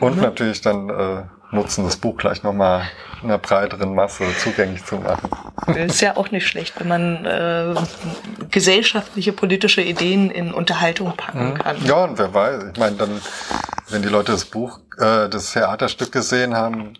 Und 0.00 0.16
mhm. 0.16 0.22
natürlich 0.22 0.60
dann 0.60 0.88
äh, 0.90 1.22
nutzen, 1.50 1.84
das 1.84 1.96
Buch 1.96 2.16
gleich 2.16 2.42
nochmal 2.42 2.82
einer 3.22 3.38
breiteren 3.38 3.94
Masse 3.94 4.24
zugänglich 4.38 4.84
zu 4.84 4.96
machen. 4.96 5.30
Ist 5.74 6.00
ja 6.00 6.16
auch 6.16 6.30
nicht 6.30 6.46
schlecht, 6.46 6.78
wenn 6.78 6.88
man 6.88 7.24
äh, 7.24 7.74
gesellschaftliche, 8.50 9.32
politische 9.32 9.82
Ideen 9.82 10.30
in 10.30 10.52
Unterhaltung 10.52 11.16
packen 11.16 11.50
mhm. 11.50 11.54
kann. 11.54 11.84
Ja, 11.84 12.04
und 12.04 12.18
wer 12.18 12.32
weiß, 12.32 12.64
ich 12.72 12.78
meine, 12.78 12.96
dann, 12.96 13.20
wenn 13.88 14.02
die 14.02 14.08
Leute 14.08 14.32
das 14.32 14.44
Buch, 14.44 14.78
äh, 14.98 15.28
das 15.28 15.52
Theaterstück 15.52 16.12
gesehen 16.12 16.54
haben, 16.54 16.94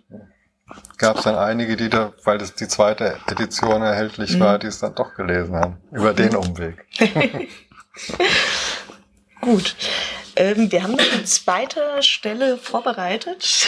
gab 0.97 1.17
es 1.17 1.23
dann 1.23 1.35
einige, 1.35 1.75
die 1.75 1.89
da, 1.89 2.13
weil 2.23 2.37
das 2.37 2.53
die 2.53 2.67
zweite 2.67 3.17
Edition 3.27 3.81
erhältlich 3.81 4.35
mhm. 4.35 4.39
war, 4.41 4.59
die 4.59 4.67
es 4.67 4.79
dann 4.79 4.95
doch 4.95 5.15
gelesen 5.15 5.55
haben. 5.55 5.77
Über 5.91 6.13
den 6.13 6.35
Umweg. 6.35 6.85
Gut. 9.41 9.75
Ähm, 10.35 10.71
wir 10.71 10.83
haben 10.83 10.93
noch 10.93 11.13
eine 11.13 11.23
zweite 11.23 12.01
Stelle 12.01 12.57
vorbereitet. 12.57 13.67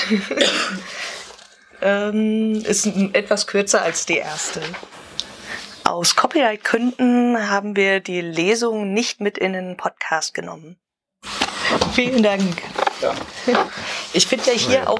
ähm, 1.82 2.64
ist 2.66 2.86
etwas 3.14 3.48
kürzer 3.48 3.82
als 3.82 4.06
die 4.06 4.18
erste. 4.18 4.62
Aus 5.84 6.16
Copyright-Gründen 6.16 7.50
haben 7.50 7.76
wir 7.76 8.00
die 8.00 8.22
Lesung 8.22 8.94
nicht 8.94 9.20
mit 9.20 9.38
in 9.38 9.54
den 9.54 9.78
Podcast 9.78 10.34
genommen. 10.34 10.78
Vielen 11.94 12.24
Dank. 12.24 12.62
Ja. 13.02 13.14
Ich 14.14 14.28
finde 14.28 14.52
ja 14.52 14.54
hier 14.54 14.90
auch 14.90 15.00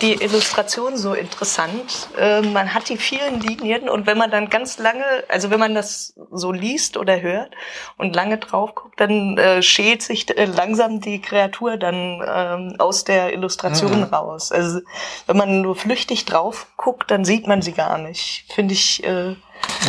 die 0.00 0.14
Illustration 0.14 0.96
so 0.96 1.14
interessant. 1.14 2.08
Äh, 2.16 2.42
man 2.42 2.72
hat 2.72 2.88
die 2.88 2.96
vielen 2.96 3.40
Linien 3.40 3.88
und 3.88 4.06
wenn 4.06 4.16
man 4.16 4.30
dann 4.30 4.48
ganz 4.48 4.78
lange, 4.78 5.04
also 5.28 5.50
wenn 5.50 5.58
man 5.58 5.74
das 5.74 6.14
so 6.30 6.52
liest 6.52 6.96
oder 6.96 7.20
hört 7.20 7.54
und 7.96 8.14
lange 8.14 8.38
drauf 8.38 8.74
guckt, 8.74 9.00
dann 9.00 9.36
äh, 9.38 9.62
schält 9.62 10.02
sich 10.02 10.28
äh, 10.36 10.44
langsam 10.44 11.00
die 11.00 11.20
Kreatur 11.20 11.76
dann 11.76 12.22
ähm, 12.26 12.76
aus 12.78 13.04
der 13.04 13.32
Illustration 13.32 14.00
mhm. 14.00 14.04
raus. 14.04 14.52
Also 14.52 14.80
wenn 15.26 15.36
man 15.36 15.60
nur 15.62 15.76
flüchtig 15.76 16.24
drauf 16.24 16.66
guckt, 16.76 17.10
dann 17.10 17.24
sieht 17.24 17.46
man 17.46 17.62
sie 17.62 17.72
gar 17.72 17.98
nicht. 17.98 18.44
Finde 18.54 18.74
ich 18.74 19.02
äh, 19.04 19.34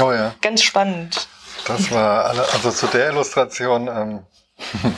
oh 0.01 0.11
ja. 0.11 0.33
ganz 0.41 0.63
spannend. 0.63 1.27
Das 1.65 1.91
war, 1.91 2.25
also 2.25 2.71
zu 2.71 2.87
der 2.87 3.11
Illustration, 3.11 3.87
ähm, 3.87 4.25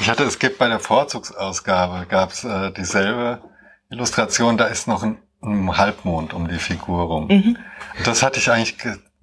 ich 0.00 0.08
hatte, 0.08 0.24
es 0.24 0.38
gibt 0.38 0.58
bei 0.58 0.68
der 0.68 0.80
Vorzugsausgabe, 0.80 2.06
gab 2.06 2.32
es 2.32 2.44
äh, 2.44 2.70
dieselbe 2.72 3.42
Illustration, 3.90 4.56
da 4.56 4.66
ist 4.66 4.88
noch 4.88 5.02
ein, 5.02 5.18
ein 5.42 5.76
Halbmond 5.76 6.34
um 6.34 6.48
die 6.48 6.58
Figur 6.58 7.04
rum. 7.04 7.28
Mhm. 7.28 7.58
Das 8.04 8.22
hatte 8.22 8.38
ich 8.38 8.50
eigentlich, 8.50 8.76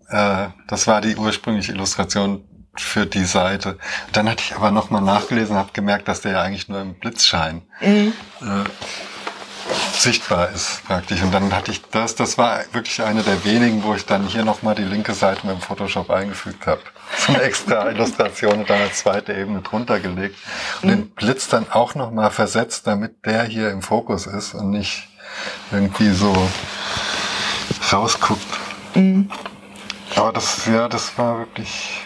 äh, 0.10 0.48
das 0.68 0.88
war 0.88 1.02
die 1.02 1.16
ursprüngliche 1.16 1.72
Illustration 1.72 2.44
für 2.78 3.06
die 3.06 3.26
Seite. 3.26 3.78
Dann 4.12 4.30
hatte 4.30 4.44
ich 4.46 4.56
aber 4.56 4.72
nochmal 4.72 5.02
nachgelesen 5.02 5.56
und 5.56 5.60
habe 5.60 5.72
gemerkt, 5.74 6.08
dass 6.08 6.22
der 6.22 6.34
ja 6.34 6.42
eigentlich 6.42 6.68
nur 6.68 6.82
im 6.82 6.96
Blitzschein 6.96 7.62
mhm. 7.82 8.14
äh, 8.42 8.64
sichtbar 9.94 10.50
ist 10.50 10.84
praktisch. 10.86 11.22
Und 11.22 11.34
dann 11.34 11.54
hatte 11.54 11.72
ich 11.72 11.82
das, 11.84 12.16
das 12.16 12.38
war 12.38 12.60
wirklich 12.74 13.02
eine 13.02 13.24
der 13.24 13.44
wenigen, 13.46 13.84
wo 13.84 13.94
ich 13.94 14.06
dann 14.06 14.28
hier 14.28 14.44
nochmal 14.44 14.76
die 14.76 14.84
linke 14.84 15.14
Seite 15.14 15.48
mit 15.48 15.56
dem 15.56 15.62
Photoshop 15.62 16.10
eingefügt 16.10 16.68
habe. 16.68 16.82
So 17.18 17.34
eine 17.34 17.44
extra 17.44 17.90
Illustration 17.90 18.60
und 18.60 18.70
dann 18.70 18.82
als 18.82 19.00
zweite 19.00 19.34
Ebene 19.34 19.62
drunter 19.62 20.00
gelegt. 20.00 20.38
Und 20.82 20.90
den 20.90 21.10
Blitz 21.10 21.48
dann 21.48 21.70
auch 21.72 21.96
nochmal 21.96 22.32
versetzt, 22.32 22.88
damit 22.88 23.26
der 23.26 23.44
hier 23.44 23.72
im 23.72 23.82
Fokus 23.82 24.28
ist 24.28 24.54
und 24.54 24.72
nicht 24.72 25.08
irgendwie 25.72 26.12
so 26.12 26.36
rausguckt. 27.92 28.46
Mhm. 28.96 29.30
Aber 30.16 30.32
das, 30.32 30.66
ja, 30.66 30.88
das 30.88 31.18
war 31.18 31.40
wirklich 31.40 32.06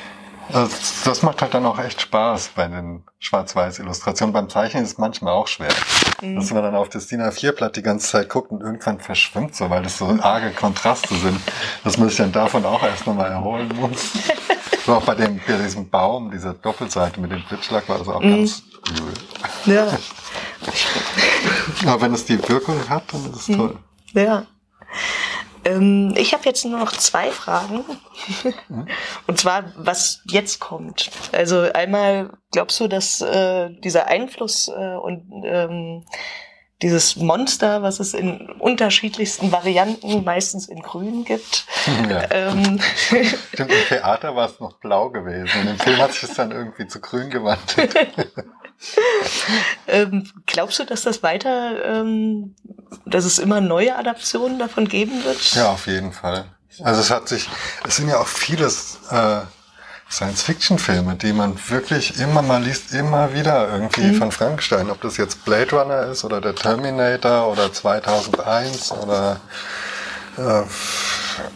also 0.51 0.75
das 1.05 1.21
macht 1.21 1.41
halt 1.41 1.53
dann 1.53 1.65
auch 1.65 1.77
echt 1.77 2.01
Spaß 2.01 2.51
bei 2.55 2.67
den 2.67 3.03
Schwarz-Weiß-Illustrationen. 3.19 4.33
Beim 4.33 4.49
Zeichnen 4.49 4.83
ist 4.83 4.93
es 4.93 4.97
manchmal 4.97 5.33
auch 5.33 5.47
schwer. 5.47 5.69
Mhm. 6.21 6.35
Dass 6.37 6.51
man 6.51 6.63
dann 6.63 6.75
auf 6.75 6.89
das 6.89 7.07
DIN 7.07 7.21
A4-Blatt 7.21 7.75
die 7.75 7.83
ganze 7.83 8.07
Zeit 8.07 8.29
guckt 8.29 8.51
und 8.51 8.61
irgendwann 8.61 8.99
verschwimmt 8.99 9.55
so, 9.55 9.69
weil 9.69 9.83
das 9.83 9.99
so 9.99 10.05
arge 10.21 10.51
Kontraste 10.51 11.13
sind, 11.15 11.39
dass 11.83 11.97
man 11.97 12.09
sich 12.09 12.17
dann 12.17 12.31
davon 12.31 12.65
auch 12.65 12.81
erst 12.81 13.05
nochmal 13.05 13.29
erholen 13.31 13.69
muss. 13.79 14.11
so 14.89 14.95
auch 14.95 15.05
bei, 15.05 15.15
dem, 15.15 15.39
bei 15.47 15.53
diesem 15.57 15.89
Baum, 15.89 16.31
dieser 16.31 16.53
Doppelseite 16.53 17.19
mit 17.19 17.31
dem 17.31 17.43
Blitzschlag 17.43 17.87
war 17.87 17.99
das 17.99 18.07
auch 18.07 18.21
mhm. 18.21 18.37
ganz 18.37 18.63
übel. 18.89 19.13
Ja. 19.65 19.87
Aber 21.85 22.01
wenn 22.01 22.13
es 22.13 22.25
die 22.25 22.39
Wirkung 22.49 22.89
hat, 22.89 23.03
dann 23.13 23.29
ist 23.29 23.35
es 23.35 23.47
mhm. 23.49 23.57
toll. 23.57 23.77
Ja. 24.13 24.45
Ähm, 25.63 26.15
ich 26.17 26.33
habe 26.33 26.43
jetzt 26.45 26.65
nur 26.65 26.79
noch 26.79 26.91
zwei 26.91 27.29
Fragen. 27.29 27.85
Und 29.27 29.39
zwar, 29.39 29.65
was 29.75 30.21
jetzt 30.25 30.59
kommt. 30.59 31.11
Also 31.33 31.59
einmal, 31.71 32.31
glaubst 32.51 32.79
du, 32.79 32.87
dass 32.87 33.21
äh, 33.21 33.69
dieser 33.83 34.07
Einfluss 34.07 34.69
äh, 34.69 34.95
und 34.95 35.43
ähm, 35.45 36.03
dieses 36.81 37.17
Monster, 37.17 37.81
was 37.81 37.99
es 37.99 38.13
in 38.13 38.49
unterschiedlichsten 38.51 39.51
Varianten, 39.51 40.23
meistens 40.23 40.67
in 40.69 40.81
Grün 40.81 41.25
gibt. 41.25 41.65
Ja. 42.09 42.23
Ähm. 42.31 42.79
Im 43.57 43.67
Theater 43.87 44.35
war 44.35 44.49
es 44.49 44.59
noch 44.59 44.79
blau 44.79 45.09
gewesen. 45.09 45.49
Und 45.61 45.67
im 45.67 45.79
Film 45.79 45.97
hat 45.97 46.13
sich 46.13 46.23
es 46.23 46.35
dann 46.35 46.51
irgendwie 46.51 46.87
zu 46.87 47.01
grün 47.01 47.29
gewandelt. 47.29 47.95
ähm, 49.87 50.29
glaubst 50.45 50.79
du, 50.79 50.85
dass 50.85 51.01
das 51.01 51.21
weiter, 51.21 51.83
ähm, 51.83 52.55
dass 53.05 53.25
es 53.25 53.39
immer 53.39 53.59
neue 53.59 53.95
Adaptionen 53.95 54.57
davon 54.59 54.87
geben 54.87 55.23
wird? 55.25 55.55
Ja, 55.55 55.71
auf 55.71 55.87
jeden 55.87 56.13
Fall. 56.13 56.45
Also 56.81 57.01
es 57.01 57.11
hat 57.11 57.27
sich, 57.27 57.49
es 57.85 57.97
sind 57.97 58.07
ja 58.07 58.19
auch 58.19 58.27
vieles 58.27 58.99
äh, 59.11 59.41
Science-Fiction-Filme, 60.09 61.15
die 61.15 61.33
man 61.33 61.57
wirklich 61.67 62.19
immer 62.19 62.41
mal 62.41 62.63
liest, 62.63 62.93
immer 62.93 63.33
wieder 63.33 63.69
irgendwie 63.71 64.07
mhm. 64.07 64.15
von 64.15 64.31
Frankenstein. 64.31 64.89
Ob 64.89 65.01
das 65.01 65.17
jetzt 65.17 65.45
Blade 65.45 65.75
Runner 65.75 66.07
ist 66.07 66.23
oder 66.23 66.41
der 66.41 66.55
Terminator 66.55 67.51
oder 67.51 67.71
2001 67.71 68.91
oder 68.91 69.39
äh, 70.37 70.63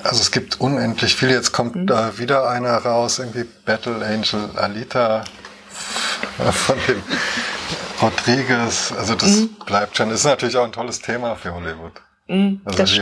also 0.04 0.22
es 0.22 0.32
gibt 0.32 0.62
unendlich 0.62 1.16
viel. 1.16 1.32
Jetzt 1.32 1.52
kommt 1.52 1.76
mhm. 1.76 1.88
da 1.88 2.18
wieder 2.18 2.48
einer 2.48 2.78
raus, 2.78 3.20
irgendwie 3.20 3.46
Battle 3.66 4.06
Angel 4.06 4.50
Alita 4.56 5.24
von 6.52 6.78
dem 6.88 7.02
Rodriguez. 8.02 8.94
Also 8.98 9.16
das 9.16 9.30
mhm. 9.30 9.50
bleibt 9.66 9.98
schon. 9.98 10.12
Ist 10.12 10.26
natürlich 10.26 10.58
auch 10.58 10.66
ein 10.66 10.72
tolles 10.72 11.02
Thema 11.02 11.36
für 11.36 11.54
Hollywood. 11.54 11.94
Mhm, 12.28 12.62
also 12.66 12.86
die 12.86 13.02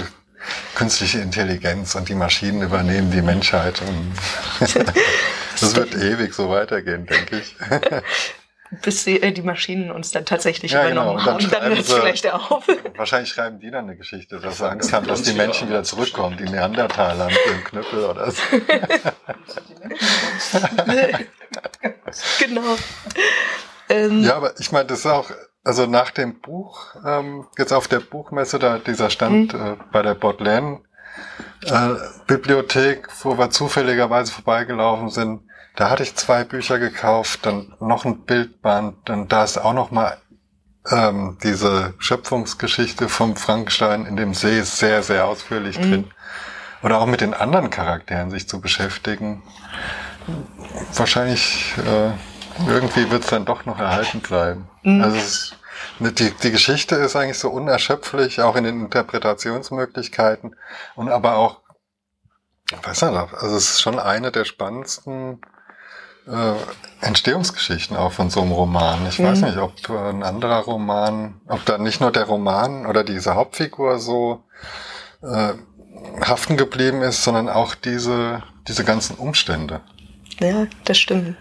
künstliche 0.76 1.20
Intelligenz 1.20 1.96
und 1.96 2.10
die 2.10 2.16
Maschinen 2.16 2.62
übernehmen 2.62 3.12
die 3.12 3.22
Menschheit. 3.22 3.82
Das 5.62 5.76
wird 5.76 5.96
ewig 5.96 6.34
so 6.34 6.50
weitergehen, 6.50 7.06
denke 7.06 7.40
ich. 7.40 7.56
Bis 8.84 9.04
sie, 9.04 9.22
äh, 9.22 9.34
die 9.34 9.42
Maschinen 9.42 9.92
uns 9.92 10.12
dann 10.12 10.26
tatsächlich 10.26 10.72
ja, 10.72 10.86
übernommen 10.86 11.18
genau. 11.18 11.36
und 11.36 11.52
dann 11.52 11.52
haben. 11.52 11.62
Dann 11.62 11.76
hört 11.76 11.80
es 11.80 11.92
vielleicht 11.92 12.32
auf. 12.32 12.66
Wahrscheinlich 12.96 13.30
schreiben 13.30 13.60
die 13.60 13.70
dann 13.70 13.84
eine 13.84 13.98
Geschichte, 13.98 14.40
dass 14.40 14.60
sie 14.60 14.70
Angst 14.70 14.94
haben, 14.94 15.06
dass 15.08 15.24
die 15.24 15.34
Menschen 15.34 15.68
wieder 15.68 15.84
zurückkommen, 15.84 16.38
die 16.38 16.46
Neandertaler 16.46 17.26
mit 17.26 17.38
dem 17.50 17.66
Knüppel 17.66 18.06
oder 18.06 18.32
so. 18.32 18.42
genau. 22.40 22.78
Ähm, 23.90 24.24
ja, 24.24 24.38
aber 24.38 24.58
ich 24.58 24.72
meine, 24.72 24.86
das 24.86 25.00
ist 25.00 25.06
auch, 25.06 25.30
also 25.66 25.86
nach 25.86 26.12
dem 26.12 26.40
Buch, 26.40 26.96
ähm, 27.06 27.48
jetzt 27.58 27.74
auf 27.74 27.90
der 27.90 28.00
Buchmesse, 28.00 28.58
da 28.58 28.78
dieser 28.78 29.10
Stand 29.10 29.54
mhm. 29.54 29.60
äh, 29.60 29.76
bei 29.92 30.02
der 30.02 30.16
Bodleian 30.16 30.80
äh, 31.66 31.90
Bibliothek, 32.26 33.10
wo 33.24 33.38
wir 33.38 33.50
zufälligerweise 33.50 34.32
vorbeigelaufen 34.32 35.10
sind, 35.10 35.42
da 35.76 35.90
hatte 35.90 36.04
ich 36.04 36.16
zwei 36.16 36.44
Bücher 36.44 36.80
gekauft, 36.80 37.46
dann 37.46 37.74
noch 37.80 38.06
ein 38.06 38.26
Bildband, 38.26 38.98
dann 39.06 39.28
da 39.28 39.44
ist 39.44 39.58
auch 39.58 39.74
noch 39.74 39.92
mal 39.92 40.18
ähm, 40.90 41.38
diese 41.44 41.94
Schöpfungsgeschichte 42.00 43.08
vom 43.08 43.36
Frankenstein 43.36 44.06
in 44.06 44.16
dem 44.16 44.34
See 44.34 44.60
ist 44.60 44.78
sehr, 44.78 45.04
sehr 45.04 45.26
ausführlich 45.26 45.78
mhm. 45.78 45.84
drin. 45.84 46.12
Oder 46.84 47.00
auch 47.00 47.06
mit 47.06 47.22
den 47.22 47.36
anderen 47.36 47.70
Charakteren 47.70 48.32
sich 48.32 48.50
zu 48.50 48.60
beschäftigen 48.60 49.44
wahrscheinlich 50.94 51.74
äh, 51.78 52.12
irgendwie 52.70 53.10
wird 53.10 53.24
es 53.24 53.30
dann 53.30 53.46
doch 53.46 53.66
noch 53.66 53.80
erhalten 53.80 54.22
bleiben. 54.22 54.70
Mhm. 54.84 55.02
Also 55.02 55.18
es, 55.18 55.56
ne, 56.00 56.12
die, 56.12 56.32
die 56.32 56.52
Geschichte 56.52 56.96
ist 56.96 57.16
eigentlich 57.16 57.40
so 57.40 57.50
unerschöpflich, 57.50 58.42
auch 58.42 58.56
in 58.56 58.64
den 58.64 58.82
Interpretationsmöglichkeiten 58.82 60.56
und 60.96 61.10
aber 61.10 61.36
auch, 61.36 61.62
weiß 62.84 63.04
nicht, 63.04 63.14
also 63.14 63.56
es 63.56 63.72
ist 63.72 63.82
schon 63.82 64.00
eine 64.00 64.32
der 64.32 64.46
spannendsten 64.46 65.42
äh, 66.28 67.06
Entstehungsgeschichten 67.06 67.98
auch 67.98 68.12
von 68.12 68.30
so 68.30 68.42
einem 68.42 68.52
Roman. 68.52 69.08
Ich 69.08 69.20
mhm. 69.20 69.26
weiß 69.26 69.42
nicht, 69.42 69.58
ob 69.58 69.74
ein 69.90 70.24
anderer 70.24 70.60
Roman, 70.60 71.42
ob 71.48 71.66
da 71.66 71.78
nicht 71.78 72.02
nur 72.02 72.12
der 72.12 72.26
Roman 72.26 72.86
oder 72.86 73.04
diese 73.04 73.36
Hauptfigur 73.36 74.00
so 74.00 74.44
äh, 75.24 75.54
haften 76.22 76.58
geblieben 76.58 77.02
ist, 77.02 77.24
sondern 77.24 77.50
auch 77.50 77.76
diese, 77.76 78.44
diese 78.68 78.84
ganzen 78.84 79.16
Umstände. 79.16 79.82
Ja, 80.40 80.68
das 80.86 81.00
stimmt. 81.00 81.38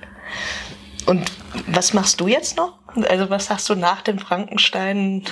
Und 1.07 1.31
was 1.67 1.93
machst 1.93 2.21
du 2.21 2.29
jetzt 2.29 2.57
noch? 2.57 2.79
Also 3.09 3.31
was 3.31 3.51
hast 3.51 3.69
du 3.69 3.75
nach 3.75 4.03
dem 4.03 4.19
Frankenstein? 4.19 5.25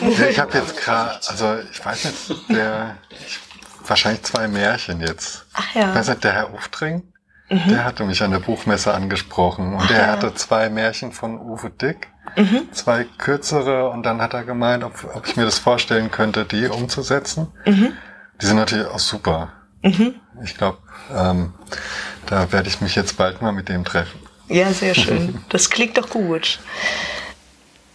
ich 0.18 0.38
habe 0.38 0.58
jetzt 0.58 0.76
gerade, 0.76 1.20
also 1.28 1.58
ich 1.70 1.84
weiß 1.84 2.04
nicht, 2.04 2.48
der, 2.48 2.96
ich, 3.10 3.38
wahrscheinlich 3.86 4.22
zwei 4.22 4.48
Märchen 4.48 5.00
jetzt. 5.00 5.46
Ach 5.54 5.74
ja. 5.74 5.90
Ich 5.90 5.96
weiß 5.96 6.08
nicht, 6.08 6.24
der 6.24 6.32
Herr 6.32 6.54
Uftring, 6.54 7.02
mhm. 7.50 7.68
der 7.68 7.84
hatte 7.84 8.04
mich 8.04 8.22
an 8.22 8.30
der 8.30 8.38
Buchmesse 8.38 8.94
angesprochen 8.94 9.74
und 9.74 9.90
ja. 9.90 10.06
hatte 10.06 10.34
zwei 10.34 10.70
Märchen 10.70 11.12
von 11.12 11.38
Uwe 11.38 11.70
Dick, 11.70 12.08
mhm. 12.36 12.72
zwei 12.72 13.04
kürzere 13.18 13.90
und 13.90 14.04
dann 14.04 14.22
hat 14.22 14.34
er 14.34 14.44
gemeint, 14.44 14.84
ob, 14.84 15.04
ob 15.14 15.26
ich 15.26 15.36
mir 15.36 15.44
das 15.44 15.58
vorstellen 15.58 16.10
könnte, 16.10 16.44
die 16.44 16.66
umzusetzen. 16.66 17.48
Mhm. 17.66 17.92
Die 18.40 18.46
sind 18.46 18.56
natürlich 18.56 18.86
auch 18.86 18.98
super. 18.98 19.52
Mhm. 19.82 20.14
Ich 20.42 20.56
glaube, 20.56 20.78
ähm, 21.14 21.52
da 22.26 22.52
werde 22.52 22.68
ich 22.68 22.80
mich 22.80 22.94
jetzt 22.94 23.16
bald 23.16 23.42
mal 23.42 23.52
mit 23.52 23.68
dem 23.68 23.84
treffen. 23.84 24.20
Ja, 24.48 24.72
sehr 24.72 24.94
schön. 24.94 25.44
Das 25.48 25.70
klingt 25.70 25.98
doch 25.98 26.08
gut. 26.10 26.60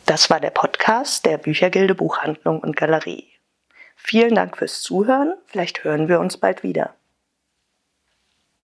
Das 0.05 0.29
war 0.29 0.39
der 0.39 0.51
Podcast 0.51 1.25
der 1.25 1.37
Büchergilde 1.37 1.95
Buchhandlung 1.95 2.59
und 2.59 2.75
Galerie. 2.75 3.27
Vielen 3.95 4.35
Dank 4.35 4.57
fürs 4.57 4.81
Zuhören. 4.81 5.33
Vielleicht 5.47 5.83
hören 5.83 6.07
wir 6.07 6.19
uns 6.19 6.37
bald 6.37 6.61
wieder. 6.61 6.93